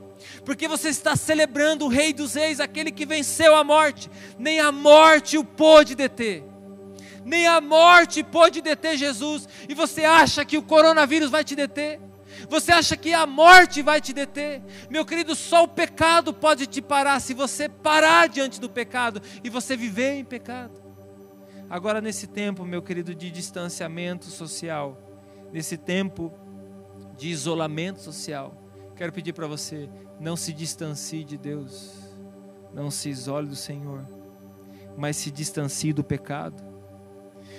porque 0.45 0.67
você 0.67 0.89
está 0.89 1.15
celebrando 1.15 1.85
o 1.85 1.89
Rei 1.89 2.13
dos 2.13 2.33
Reis, 2.33 2.59
aquele 2.59 2.91
que 2.91 3.05
venceu 3.05 3.55
a 3.55 3.63
morte, 3.63 4.09
nem 4.37 4.59
a 4.59 4.71
morte 4.71 5.37
o 5.37 5.43
pôde 5.43 5.95
deter, 5.95 6.43
nem 7.25 7.47
a 7.47 7.61
morte 7.61 8.23
pôde 8.23 8.61
deter 8.61 8.97
Jesus, 8.97 9.47
e 9.67 9.73
você 9.73 10.05
acha 10.05 10.45
que 10.45 10.57
o 10.57 10.63
coronavírus 10.63 11.29
vai 11.29 11.43
te 11.43 11.55
deter? 11.55 11.99
Você 12.47 12.71
acha 12.71 12.95
que 12.95 13.13
a 13.13 13.25
morte 13.25 13.81
vai 13.81 13.99
te 13.99 14.13
deter? 14.13 14.61
Meu 14.89 15.05
querido, 15.05 15.35
só 15.35 15.63
o 15.63 15.67
pecado 15.67 16.33
pode 16.33 16.67
te 16.67 16.81
parar 16.81 17.19
se 17.19 17.33
você 17.33 17.67
parar 17.67 18.29
diante 18.29 18.61
do 18.61 18.69
pecado 18.69 19.21
e 19.43 19.49
você 19.49 19.75
viver 19.75 20.13
em 20.13 20.23
pecado. 20.23 20.81
Agora, 21.69 22.01
nesse 22.01 22.27
tempo, 22.27 22.65
meu 22.65 22.81
querido, 22.81 23.13
de 23.13 23.29
distanciamento 23.29 24.25
social, 24.25 24.97
nesse 25.51 25.77
tempo 25.77 26.33
de 27.17 27.29
isolamento 27.29 27.99
social, 27.99 28.58
quero 28.99 29.13
pedir 29.13 29.31
para 29.31 29.47
você, 29.47 29.89
não 30.19 30.35
se 30.35 30.51
distancie 30.51 31.23
de 31.23 31.37
Deus, 31.37 31.93
não 32.73 32.91
se 32.91 33.09
isole 33.09 33.47
do 33.47 33.55
Senhor, 33.55 34.05
mas 34.97 35.15
se 35.15 35.31
distancie 35.31 35.93
do 35.93 36.03
pecado, 36.03 36.61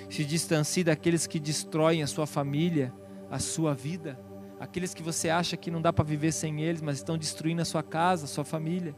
se 0.07 0.23
distancie 0.23 0.83
daqueles 0.83 1.25
que 1.25 1.39
destroem 1.39 2.03
a 2.03 2.07
sua 2.07 2.27
família, 2.27 2.93
a 3.27 3.39
sua 3.39 3.73
vida 3.73 4.19
aqueles 4.59 4.93
que 4.93 5.01
você 5.01 5.27
acha 5.27 5.57
que 5.57 5.71
não 5.71 5.81
dá 5.81 5.91
para 5.91 6.05
viver 6.05 6.31
sem 6.31 6.61
eles, 6.61 6.83
mas 6.83 6.97
estão 6.97 7.17
destruindo 7.17 7.63
a 7.63 7.65
sua 7.65 7.81
casa, 7.81 8.25
a 8.25 8.27
sua 8.27 8.45
família. 8.45 8.95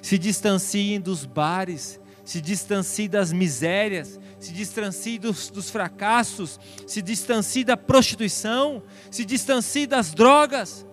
Se 0.00 0.16
distanciem 0.16 1.00
dos 1.00 1.26
bares, 1.26 2.00
se 2.24 2.40
distancie 2.40 3.08
das 3.08 3.32
misérias, 3.32 4.20
se 4.38 4.52
distancie 4.52 5.18
dos, 5.18 5.50
dos 5.50 5.68
fracassos, 5.68 6.60
se 6.86 7.02
distancie 7.02 7.64
da 7.64 7.76
prostituição, 7.76 8.84
se 9.10 9.24
distancie 9.24 9.84
das 9.84 10.14
drogas. 10.14 10.86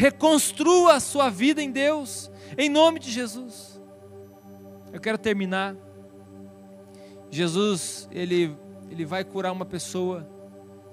Reconstrua 0.00 0.94
a 0.94 1.00
sua 1.00 1.28
vida 1.28 1.62
em 1.62 1.70
Deus, 1.70 2.30
em 2.56 2.70
nome 2.70 2.98
de 2.98 3.10
Jesus. 3.10 3.78
Eu 4.90 4.98
quero 4.98 5.18
terminar. 5.18 5.76
Jesus, 7.28 8.08
ele, 8.10 8.56
ele 8.90 9.04
vai 9.04 9.22
curar 9.22 9.52
uma 9.52 9.66
pessoa 9.66 10.26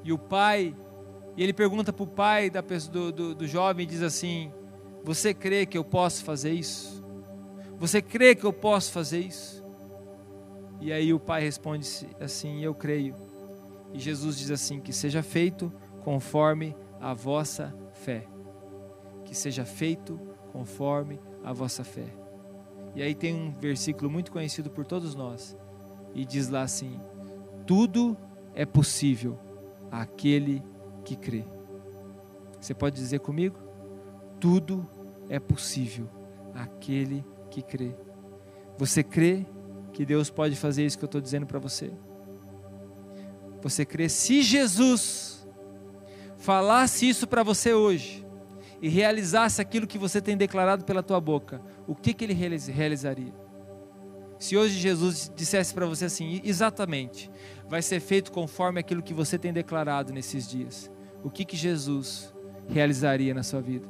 e 0.03 0.11
o 0.11 0.17
pai 0.17 0.75
e 1.37 1.41
ele 1.41 1.53
pergunta 1.53 1.93
para 1.93 2.03
o 2.03 2.07
pai 2.07 2.49
da, 2.49 2.59
do, 2.59 3.11
do, 3.13 3.33
do 3.33 3.47
jovem 3.47 3.85
e 3.85 3.87
diz 3.87 4.01
assim: 4.01 4.51
Você 5.05 5.33
crê 5.33 5.65
que 5.65 5.77
eu 5.77 5.85
posso 5.85 6.25
fazer 6.25 6.51
isso? 6.51 7.01
Você 7.79 8.01
crê 8.01 8.35
que 8.35 8.43
eu 8.43 8.51
posso 8.51 8.91
fazer 8.91 9.19
isso? 9.19 9.63
E 10.81 10.91
aí 10.91 11.13
o 11.13 11.19
pai 11.19 11.43
responde 11.43 11.87
assim: 12.19 12.61
Eu 12.61 12.75
creio. 12.75 13.15
E 13.93 13.99
Jesus 13.99 14.37
diz 14.37 14.51
assim: 14.51 14.81
Que 14.81 14.91
seja 14.91 15.23
feito 15.23 15.71
conforme 16.03 16.75
a 16.99 17.13
vossa 17.13 17.73
fé. 17.93 18.27
Que 19.27 19.35
seja 19.35 19.65
feito 19.65 20.17
conforme 20.53 21.19
a 21.43 21.51
vossa 21.51 21.83
fé. 21.83 22.07
E 22.95 23.01
aí 23.03 23.13
tem 23.13 23.35
um 23.35 23.51
versículo 23.51 24.09
muito 24.09 24.31
conhecido 24.31 24.69
por 24.69 24.85
todos 24.85 25.13
nós. 25.13 25.55
E 26.15 26.25
diz 26.25 26.47
lá 26.47 26.61
assim: 26.61 26.99
Tudo 27.65 28.17
é 28.55 28.65
possível 28.65 29.37
àquele 29.91 30.63
que 31.03 31.15
crê. 31.15 31.43
Você 32.59 32.73
pode 32.73 32.95
dizer 32.95 33.19
comigo? 33.19 33.59
Tudo 34.39 34.87
é 35.29 35.39
possível 35.39 36.09
àquele 36.55 37.23
que 37.51 37.61
crê. 37.61 37.93
Você 38.77 39.03
crê 39.03 39.45
que 39.93 40.05
Deus 40.05 40.29
pode 40.29 40.55
fazer 40.55 40.85
isso 40.85 40.97
que 40.97 41.03
eu 41.03 41.07
estou 41.07 41.21
dizendo 41.21 41.45
para 41.45 41.59
você? 41.59 41.91
Você 43.61 43.85
crê 43.85 44.07
se 44.07 44.41
Jesus 44.41 45.47
falasse 46.37 47.09
isso 47.09 47.27
para 47.27 47.43
você 47.43 47.73
hoje 47.73 48.26
e 48.81 48.89
realizasse 48.89 49.61
aquilo 49.61 49.87
que 49.87 49.97
você 49.97 50.21
tem 50.21 50.37
declarado 50.37 50.85
pela 50.85 51.01
tua 51.01 51.19
boca, 51.19 51.61
o 51.87 51.95
que, 51.95 52.13
que 52.13 52.25
ele 52.25 52.33
realizaria? 52.33 53.33
Se 54.39 54.55
hoje 54.55 54.77
Jesus 54.77 55.31
dissesse 55.35 55.73
para 55.73 55.87
você 55.87 56.05
assim, 56.05 56.41
exatamente, 56.43 57.31
vai 57.67 57.81
ser 57.81 57.99
feito 57.99 58.31
conforme 58.31 58.79
aquilo 58.79 59.01
que 59.01 59.13
você 59.13 59.37
tem 59.37 59.51
declarado 59.51 60.13
nesses 60.13 60.47
dias, 60.47 60.91
o 61.23 61.29
que, 61.29 61.43
que 61.43 61.57
Jesus 61.57 62.33
realizaria 62.67 63.33
na 63.33 63.41
sua 63.41 63.61
vida? 63.61 63.87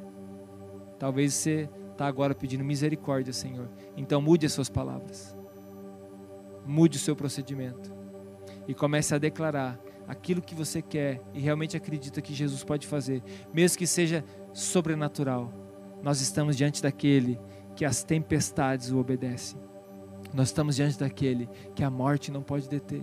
Talvez 0.98 1.34
você 1.34 1.68
está 1.92 2.06
agora 2.06 2.34
pedindo 2.34 2.64
misericórdia, 2.64 3.32
Senhor. 3.32 3.68
Então 3.96 4.22
mude 4.22 4.46
as 4.46 4.52
suas 4.52 4.70
palavras, 4.70 5.36
mude 6.64 6.96
o 6.96 7.00
seu 7.00 7.14
procedimento 7.14 7.92
e 8.66 8.74
comece 8.74 9.14
a 9.14 9.18
declarar 9.18 9.78
aquilo 10.06 10.40
que 10.40 10.54
você 10.54 10.80
quer 10.80 11.20
e 11.34 11.40
realmente 11.40 11.76
acredita 11.76 12.22
que 12.22 12.32
Jesus 12.32 12.64
pode 12.64 12.86
fazer, 12.86 13.22
mesmo 13.52 13.76
que 13.76 13.86
seja 13.86 14.24
sobrenatural. 14.58 15.52
Nós 16.02 16.20
estamos 16.20 16.56
diante 16.56 16.82
daquele 16.82 17.38
que 17.76 17.84
as 17.84 18.02
tempestades 18.02 18.90
o 18.90 18.98
obedecem. 18.98 19.58
Nós 20.34 20.48
estamos 20.48 20.76
diante 20.76 20.98
daquele 20.98 21.48
que 21.74 21.84
a 21.84 21.90
morte 21.90 22.32
não 22.32 22.42
pode 22.42 22.68
deter. 22.68 23.02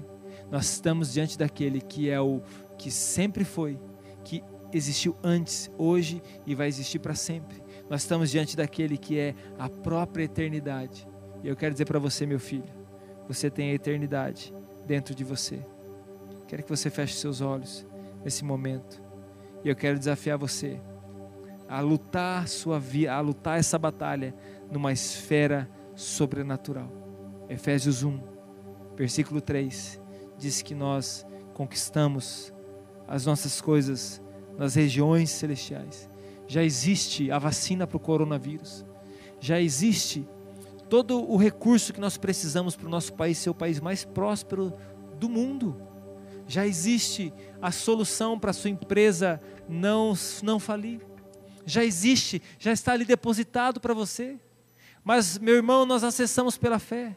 Nós 0.52 0.66
estamos 0.66 1.14
diante 1.14 1.38
daquele 1.38 1.80
que 1.80 2.10
é 2.10 2.20
o 2.20 2.42
que 2.78 2.92
sempre 2.92 3.46
foi, 3.46 3.80
que 4.24 4.44
existiu 4.74 5.16
antes, 5.24 5.72
hoje 5.78 6.22
e 6.46 6.54
vai 6.54 6.68
existir 6.68 7.00
para 7.00 7.16
sempre. 7.16 7.64
Nós 7.90 8.02
estamos 8.02 8.30
diante 8.30 8.58
daquele 8.58 8.98
que 8.98 9.18
é 9.18 9.34
a 9.58 9.70
própria 9.70 10.26
eternidade. 10.26 11.08
E 11.42 11.48
eu 11.48 11.56
quero 11.56 11.74
dizer 11.74 11.86
para 11.86 12.00
você, 12.00 12.26
meu 12.26 12.40
filho, 12.40 12.66
você 13.30 13.50
tem 13.50 13.72
a 13.72 13.74
eternidade 13.74 14.54
dentro 14.86 15.16
de 15.16 15.24
você. 15.24 15.66
Quero 16.48 16.64
que 16.64 16.70
você 16.70 16.90
feche 16.90 17.16
seus 17.16 17.40
olhos 17.40 17.88
nesse 18.26 18.44
momento. 18.44 19.02
E 19.64 19.70
eu 19.70 19.76
quero 19.76 19.98
desafiar 19.98 20.38
você 20.38 20.80
a 21.68 21.80
lutar 21.80 22.48
sua 22.48 22.80
vida, 22.80 23.14
a 23.14 23.20
lutar 23.20 23.60
essa 23.60 23.78
batalha 23.78 24.36
numa 24.72 24.92
esfera 24.92 25.70
sobrenatural. 25.96 26.92
Efésios 27.50 28.04
1, 28.04 28.20
versículo 28.96 29.42
3 29.42 30.02
diz 30.38 30.62
que 30.62 30.76
nós 30.76 31.26
conquistamos 31.54 32.54
as 33.08 33.26
nossas 33.26 33.62
coisas 33.62 34.22
nas 34.58 34.76
regiões 34.76 35.30
celestiais. 35.30 36.10
Já 36.48 36.64
existe 36.64 37.32
a 37.32 37.40
vacina 37.40 37.88
para 37.88 37.98
o 37.98 38.00
coronavírus. 38.00 38.86
Já 39.40 39.60
existe 39.60 40.28
todo 40.90 41.30
o 41.30 41.38
recurso 41.38 41.94
que 41.94 42.00
nós 42.00 42.18
precisamos 42.18 42.76
para 42.76 42.88
o 42.88 42.90
nosso 42.90 43.14
país 43.14 43.38
ser 43.38 43.50
o 43.50 43.56
país 43.56 43.80
mais 43.80 44.06
próspero 44.06 44.74
do 45.20 45.30
mundo. 45.30 45.82
Já 46.48 46.66
existe 46.66 47.34
a 47.62 47.72
solução 47.72 48.40
para 48.40 48.52
a 48.52 48.54
sua 48.54 48.70
empresa 48.70 49.42
não, 49.68 50.14
não 50.44 50.60
falir. 50.60 51.02
Já 51.66 51.84
existe, 51.84 52.42
já 52.60 52.72
está 52.72 52.94
ali 52.94 53.06
depositado 53.06 53.80
para 53.80 53.94
você. 53.94 54.40
Mas, 55.04 55.38
meu 55.38 55.56
irmão, 55.56 55.86
nós 55.86 56.04
acessamos 56.04 56.58
pela 56.58 56.80
fé. 56.80 57.16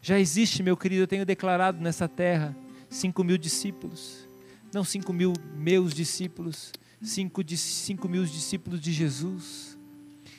Já 0.00 0.18
existe, 0.18 0.62
meu 0.62 0.76
querido, 0.76 1.02
eu 1.02 1.06
tenho 1.08 1.26
declarado 1.26 1.80
nessa 1.80 2.08
terra 2.08 2.56
cinco 2.88 3.24
mil 3.24 3.36
discípulos. 3.36 4.28
Não 4.72 4.84
cinco 4.84 5.12
mil 5.12 5.32
meus 5.54 5.94
discípulos, 5.94 6.72
cinco, 7.02 7.42
cinco 7.56 8.08
mil 8.08 8.24
discípulos 8.24 8.80
de 8.80 8.92
Jesus. 8.92 9.78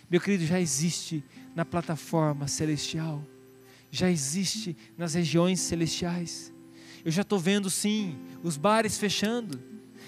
Meu 0.10 0.22
querido, 0.22 0.46
já 0.46 0.60
existe 0.60 1.24
na 1.56 1.66
plataforma 1.66 2.48
celestial. 2.48 3.24
Já 3.92 4.10
existe 4.10 4.78
nas 4.98 5.14
regiões 5.14 5.60
celestiais. 5.60 6.54
Eu 7.04 7.12
já 7.12 7.22
estou 7.22 7.40
vendo 7.40 7.70
sim 7.70 8.18
os 8.44 8.58
bares 8.58 8.98
fechando. 8.98 9.60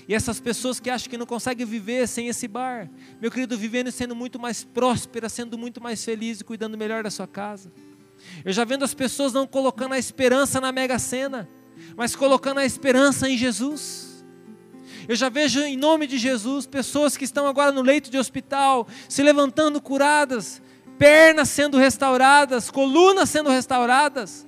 E 0.08 0.14
essas 0.14 0.40
pessoas 0.40 0.80
que 0.80 0.90
acham 0.90 1.10
que 1.10 1.18
não 1.18 1.26
conseguem 1.26 1.66
viver 1.66 2.08
sem 2.08 2.28
esse 2.28 2.48
bar, 2.48 2.90
meu 3.20 3.32
querido, 3.32 3.58
vivendo 3.58 3.88
e 3.88 3.92
sendo 3.92 4.16
muito 4.16 4.40
mais 4.40 4.64
próspera, 4.64 5.30
sendo 5.30 5.58
muito 5.58 5.82
mais 5.82 6.04
feliz 6.04 6.42
e 6.42 6.44
cuidando 6.44 6.78
melhor 6.78 7.04
da 7.04 7.12
sua 7.12 7.28
casa. 7.28 7.72
Eu 8.44 8.54
já 8.54 8.64
vendo 8.64 8.84
as 8.84 8.94
pessoas 8.94 9.34
não 9.34 9.48
colocando 9.48 9.94
a 9.94 10.00
esperança 10.00 10.60
na 10.60 10.72
mega 10.72 10.98
sena, 11.00 11.50
mas 11.96 12.16
colocando 12.16 12.60
a 12.60 12.66
esperança 12.66 13.30
em 13.30 13.38
Jesus. 13.38 14.26
Eu 15.08 15.16
já 15.16 15.30
vejo 15.30 15.62
em 15.62 15.78
nome 15.78 16.08
de 16.08 16.18
Jesus 16.18 16.66
pessoas 16.66 17.18
que 17.18 17.26
estão 17.26 17.48
agora 17.48 17.72
no 17.72 17.82
leito 17.82 18.10
de 18.10 18.18
hospital, 18.18 18.88
se 19.10 19.24
levantando 19.24 19.82
curadas, 19.82 20.62
pernas 20.98 21.50
sendo 21.50 21.78
restauradas, 21.78 22.70
colunas 22.70 23.30
sendo 23.30 23.50
restauradas. 23.50 24.46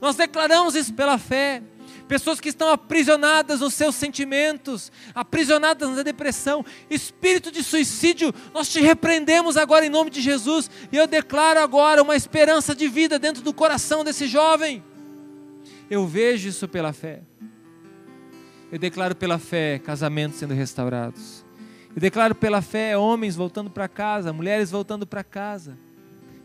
Nós 0.00 0.16
declaramos 0.16 0.74
isso 0.74 0.92
pela 0.94 1.18
fé 1.18 1.62
pessoas 2.08 2.40
que 2.40 2.48
estão 2.48 2.68
aprisionadas 2.70 3.60
nos 3.60 3.74
seus 3.74 3.94
sentimentos, 3.94 4.92
aprisionadas 5.14 5.88
na 5.90 6.02
depressão, 6.02 6.64
espírito 6.88 7.50
de 7.50 7.62
suicídio, 7.62 8.32
nós 8.52 8.68
te 8.68 8.80
repreendemos 8.80 9.56
agora 9.56 9.86
em 9.86 9.90
nome 9.90 10.10
de 10.10 10.20
Jesus, 10.20 10.70
e 10.92 10.96
eu 10.96 11.06
declaro 11.06 11.60
agora 11.60 12.02
uma 12.02 12.16
esperança 12.16 12.74
de 12.74 12.88
vida 12.88 13.18
dentro 13.18 13.42
do 13.42 13.52
coração 13.52 14.04
desse 14.04 14.26
jovem. 14.26 14.82
Eu 15.90 16.06
vejo 16.06 16.48
isso 16.48 16.66
pela 16.68 16.92
fé. 16.92 17.22
Eu 18.72 18.78
declaro 18.78 19.14
pela 19.14 19.38
fé 19.38 19.78
casamentos 19.78 20.38
sendo 20.38 20.54
restaurados. 20.54 21.44
Eu 21.94 22.00
declaro 22.00 22.34
pela 22.34 22.60
fé 22.60 22.96
homens 22.96 23.36
voltando 23.36 23.70
para 23.70 23.86
casa, 23.86 24.32
mulheres 24.32 24.70
voltando 24.70 25.06
para 25.06 25.22
casa. 25.22 25.78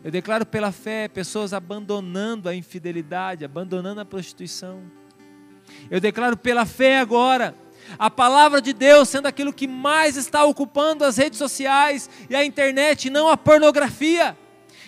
Eu 0.04 0.10
declaro 0.10 0.46
pela 0.46 0.70
fé 0.70 1.08
pessoas 1.08 1.52
abandonando 1.52 2.48
a 2.48 2.54
infidelidade, 2.54 3.44
abandonando 3.44 4.00
a 4.00 4.04
prostituição. 4.04 4.80
Eu 5.90 6.00
declaro 6.00 6.36
pela 6.36 6.64
fé 6.64 6.98
agora, 6.98 7.54
a 7.98 8.10
palavra 8.10 8.60
de 8.60 8.72
Deus 8.72 9.08
sendo 9.08 9.26
aquilo 9.26 9.52
que 9.52 9.66
mais 9.66 10.16
está 10.16 10.44
ocupando 10.44 11.04
as 11.04 11.16
redes 11.16 11.38
sociais 11.38 12.08
e 12.28 12.34
a 12.36 12.44
internet, 12.44 13.10
não 13.10 13.28
a 13.28 13.36
pornografia. 13.36 14.36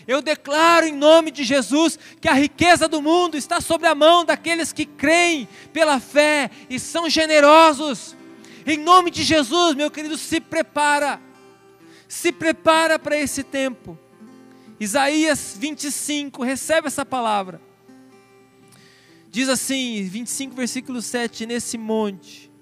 Eu 0.06 0.20
declaro 0.20 0.86
em 0.86 0.92
nome 0.92 1.30
de 1.30 1.44
Jesus 1.44 1.98
que 2.20 2.28
a 2.28 2.34
riqueza 2.34 2.88
do 2.88 3.00
mundo 3.00 3.36
está 3.36 3.60
sobre 3.60 3.86
a 3.86 3.94
mão 3.94 4.24
daqueles 4.24 4.72
que 4.72 4.84
creem 4.84 5.48
pela 5.72 6.00
fé 6.00 6.50
e 6.68 6.78
são 6.78 7.08
generosos. 7.08 8.16
Em 8.66 8.76
nome 8.76 9.10
de 9.10 9.22
Jesus, 9.22 9.74
meu 9.74 9.90
querido, 9.90 10.16
se 10.16 10.40
prepara. 10.40 11.20
Se 12.08 12.32
prepara 12.32 12.98
para 12.98 13.16
esse 13.16 13.42
tempo. 13.42 13.98
Isaías 14.78 15.56
25, 15.58 16.42
recebe 16.42 16.88
essa 16.88 17.06
palavra. 17.06 17.60
Diz 19.32 19.48
assim, 19.48 20.02
25, 20.04 20.54
versículo 20.54 21.00
7: 21.00 21.46
Nesse 21.46 21.78
monte 21.78 22.52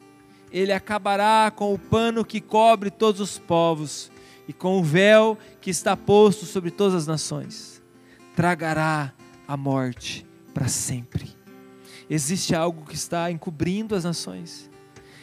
ele 0.52 0.72
acabará 0.72 1.50
com 1.50 1.74
o 1.74 1.78
pano 1.78 2.24
que 2.24 2.40
cobre 2.40 2.90
todos 2.90 3.20
os 3.20 3.38
povos 3.38 4.10
e 4.46 4.52
com 4.52 4.78
o 4.78 4.84
véu 4.84 5.36
que 5.60 5.68
está 5.68 5.96
posto 5.96 6.46
sobre 6.46 6.70
todas 6.70 6.94
as 6.94 7.06
nações. 7.08 7.82
Tragará 8.36 9.12
a 9.48 9.56
morte 9.56 10.24
para 10.54 10.68
sempre. 10.68 11.28
Existe 12.08 12.54
algo 12.54 12.86
que 12.86 12.94
está 12.94 13.32
encobrindo 13.32 13.96
as 13.96 14.04
nações. 14.04 14.70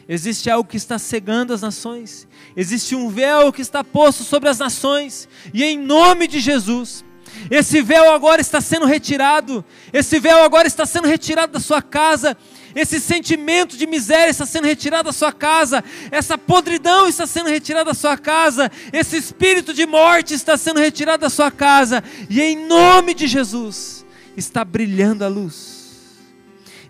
Existe 0.08 0.50
algo 0.50 0.70
que 0.70 0.78
está 0.78 1.00
cegando 1.00 1.54
as 1.54 1.62
nações. 1.62 2.28
Existe 2.56 2.94
um 2.94 3.10
véu 3.10 3.54
que 3.54 3.62
está 3.62 3.86
posto 3.86 4.24
sobre 4.24 4.50
as 4.50 4.60
nações. 4.60 5.30
E 5.54 5.64
em 5.64 5.78
nome 5.78 6.28
de 6.28 6.42
Jesus, 6.42 7.06
esse 7.50 7.82
véu 7.82 8.12
agora 8.12 8.42
está 8.42 8.60
sendo 8.60 8.86
retirado. 8.86 9.64
Esse 9.94 10.20
véu 10.20 10.44
agora 10.44 10.68
está 10.68 10.86
sendo 10.86 11.08
retirado 11.08 11.54
da 11.54 11.60
sua 11.60 11.82
casa. 11.82 12.36
Esse 12.76 13.00
sentimento 13.00 13.78
de 13.78 13.88
miséria 13.88 14.30
está 14.30 14.46
sendo 14.46 14.66
retirado 14.66 15.06
da 15.06 15.14
sua 15.14 15.32
casa. 15.32 15.84
Essa 16.12 16.38
podridão 16.38 17.08
está 17.08 17.26
sendo 17.26 17.50
retirada 17.50 17.86
da 17.86 17.94
sua 17.94 18.18
casa. 18.18 18.72
Esse 18.92 19.18
espírito 19.18 19.74
de 19.74 19.86
morte 19.86 20.34
está 20.34 20.58
sendo 20.58 20.80
retirado 20.80 21.22
da 21.22 21.30
sua 21.30 21.50
casa. 21.50 22.04
E 22.30 22.42
em 22.42 22.68
nome 22.68 23.14
de 23.14 23.28
Jesus, 23.28 24.06
está 24.36 24.64
brilhando 24.66 25.24
a 25.24 25.28
luz. 25.28 25.78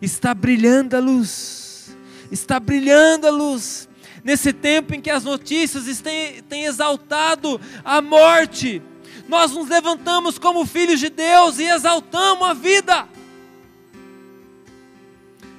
Está 0.02 0.34
brilhando 0.34 0.96
a 0.96 1.00
luz. 1.00 1.96
Está 2.32 2.60
brilhando 2.60 3.28
a 3.28 3.32
luz. 3.32 3.88
Nesse 4.24 4.52
tempo 4.52 4.94
em 4.94 5.00
que 5.00 5.10
as 5.10 5.24
notícias 5.24 6.02
têm, 6.02 6.66
exaltado 6.66 7.62
a 7.86 8.02
morte 8.02 8.82
nós 9.28 9.52
nos 9.52 9.68
levantamos 9.68 10.38
como 10.40 10.66
filhos 10.66 11.00
de 11.00 11.10
Deus 11.10 11.60
e 11.60 11.64
exaltamos 11.64 12.48
a 12.48 12.54
vida. 12.54 13.08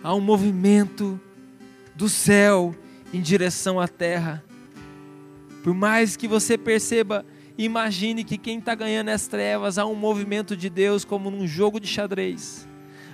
Há 0.03 0.15
um 0.15 0.21
movimento 0.21 1.21
do 1.95 2.09
céu 2.09 2.75
em 3.13 3.21
direção 3.21 3.81
à 3.81 3.89
terra. 3.89 4.45
Por 5.63 5.75
mais 5.75 6.17
que 6.17 6.29
você 6.29 6.57
perceba 6.57 7.25
Imagine 7.59 8.23
que 8.23 8.39
quem 8.39 8.61
está 8.61 8.73
ganhando 8.73 9.09
as 9.09 9.27
trevas, 9.27 9.79
há 9.79 9.85
um 9.85 9.97
movimento 9.97 10.57
de 10.57 10.71
Deus 10.71 11.05
como 11.05 11.29
num 11.29 11.45
jogo 11.45 11.81
de 11.81 11.89
xadrez. 11.89 12.69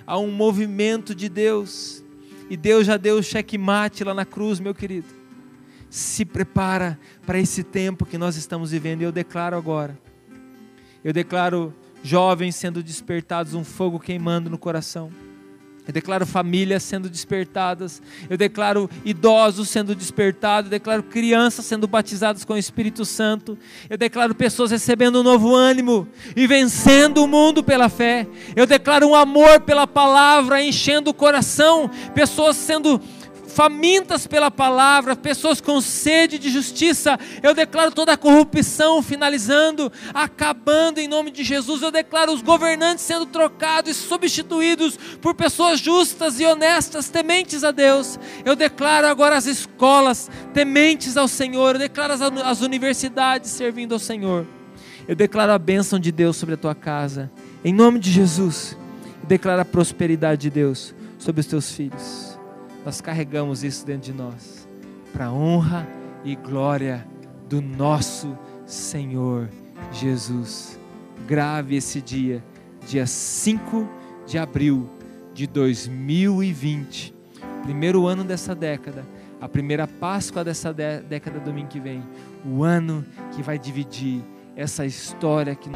Há 0.05 0.19
um 0.19 0.29
movimento 0.29 1.15
de 1.15 1.27
Deus. 1.27 2.03
E 2.47 2.55
Deus 2.55 2.85
já 2.85 2.95
deu 2.95 3.17
o 3.17 3.23
checkmate 3.23 4.03
lá 4.03 4.13
na 4.13 4.23
cruz, 4.23 4.59
meu 4.59 4.75
querido. 4.75 5.07
Se 5.89 6.23
prepara 6.23 6.99
para 7.25 7.39
esse 7.39 7.63
tempo 7.63 8.05
que 8.05 8.19
nós 8.19 8.35
estamos 8.35 8.69
vivendo. 8.69 9.01
E 9.01 9.05
eu 9.05 9.11
declaro 9.11 9.57
agora. 9.57 9.97
Eu 11.05 11.13
declaro 11.13 11.71
jovens 12.03 12.55
sendo 12.55 12.81
despertados, 12.81 13.53
um 13.53 13.63
fogo 13.63 13.99
queimando 13.99 14.49
no 14.49 14.57
coração 14.57 15.11
eu 15.87 15.93
declaro 15.93 16.25
famílias 16.25 16.81
sendo 16.81 17.09
despertadas. 17.09 18.01
Eu 18.27 18.37
declaro 18.37 18.89
idosos 19.03 19.69
sendo 19.69 19.93
despertados. 19.93 20.71
Eu 20.71 20.79
declaro 20.79 21.03
crianças 21.03 21.65
sendo 21.65 21.87
batizadas 21.87 22.43
com 22.43 22.53
o 22.53 22.57
Espírito 22.57 23.05
Santo. 23.05 23.57
Eu 23.87 23.97
declaro 23.97 24.33
pessoas 24.33 24.71
recebendo 24.71 25.19
um 25.19 25.23
novo 25.23 25.53
ânimo 25.53 26.07
e 26.35 26.47
vencendo 26.47 27.23
o 27.23 27.27
mundo 27.27 27.63
pela 27.63 27.87
fé. 27.87 28.27
Eu 28.55 28.65
declaro 28.65 29.07
um 29.07 29.13
amor 29.13 29.61
pela 29.61 29.85
palavra 29.85 30.63
enchendo 30.63 31.11
o 31.11 31.13
coração. 31.13 31.89
Pessoas 32.15 32.55
sendo 32.55 32.99
famintas 33.55 34.27
pela 34.27 34.51
palavra, 34.51 35.15
pessoas 35.15 35.61
com 35.61 35.79
sede 35.79 36.37
de 36.37 36.49
justiça. 36.49 37.17
Eu 37.41 37.55
declaro 37.55 37.89
toda 37.89 38.11
a 38.11 38.17
corrupção 38.17 39.01
finalizando, 39.01 39.89
acabando 40.13 40.99
em 40.99 41.07
nome 41.07 41.31
de 41.31 41.41
Jesus. 41.41 41.81
Eu 41.81 41.89
declaro 41.89 42.33
os 42.33 42.41
governantes 42.41 43.05
sendo 43.05 43.25
trocados 43.25 43.91
e 43.91 43.93
substituídos 43.93 44.97
por 45.21 45.33
pessoas 45.33 45.79
justas 45.79 46.37
e 46.41 46.45
honestas, 46.45 47.07
tementes 47.07 47.63
a 47.63 47.71
Deus. 47.71 48.19
Eu 48.43 48.57
declaro 48.57 49.07
agora 49.07 49.37
as 49.37 49.45
escolas 49.45 50.29
tementes 50.53 51.15
ao 51.15 51.27
Senhor. 51.29 51.75
Eu 51.75 51.79
declaro 51.79 52.13
as, 52.43 52.59
universidades 52.59 53.51
servindo 53.51 53.93
ao 53.93 53.99
Senhor. 53.99 54.45
Eu 55.07 55.15
declaro 55.15 55.53
a 55.53 55.59
bênção 55.59 55.97
de 55.97 56.11
Deus 56.11 56.35
sobre 56.35 56.55
a 56.55 56.57
tua 56.57 56.75
casa. 56.75 57.31
Em 57.63 57.73
nome 57.73 57.99
de 57.99 58.11
Jesus. 58.11 58.77
Eu 59.23 59.29
declaro 59.29 59.61
a 59.61 59.65
prosperidade 59.65 60.41
de 60.41 60.49
Deus 60.49 60.93
sobre 61.17 61.39
os 61.39 61.47
teus 61.47 61.71
filhos 61.71 62.34
nós 62.85 63.01
carregamos 63.01 63.63
isso 63.63 63.83
dentro 63.83 64.11
de 64.11 64.13
nós, 64.13 64.69
para 65.11 65.31
honra 65.31 65.87
e 66.23 66.35
glória 66.35 67.03
do 67.49 67.59
nosso 67.59 68.37
Senhor 68.63 69.49
Jesus. 69.91 70.79
Grave 71.27 71.75
esse 71.75 71.99
dia, 71.99 72.43
dia 72.87 73.07
5 73.07 73.89
de 74.27 74.37
abril 74.37 74.87
de 75.33 75.47
2020, 75.47 77.11
primeiro 77.63 78.05
ano 78.05 78.23
dessa 78.23 78.53
década, 78.53 79.03
a 79.41 79.49
primeira 79.49 79.87
Páscoa 79.87 80.43
dessa 80.43 80.71
década 80.71 81.39
domingo 81.39 81.69
que 81.69 81.79
vem, 81.79 82.03
o 82.45 82.63
ano 82.63 83.03
que 83.35 83.41
vai 83.41 83.57
dividir 83.57 84.21
essa 84.55 84.85
história 84.85 85.55
que 85.55 85.69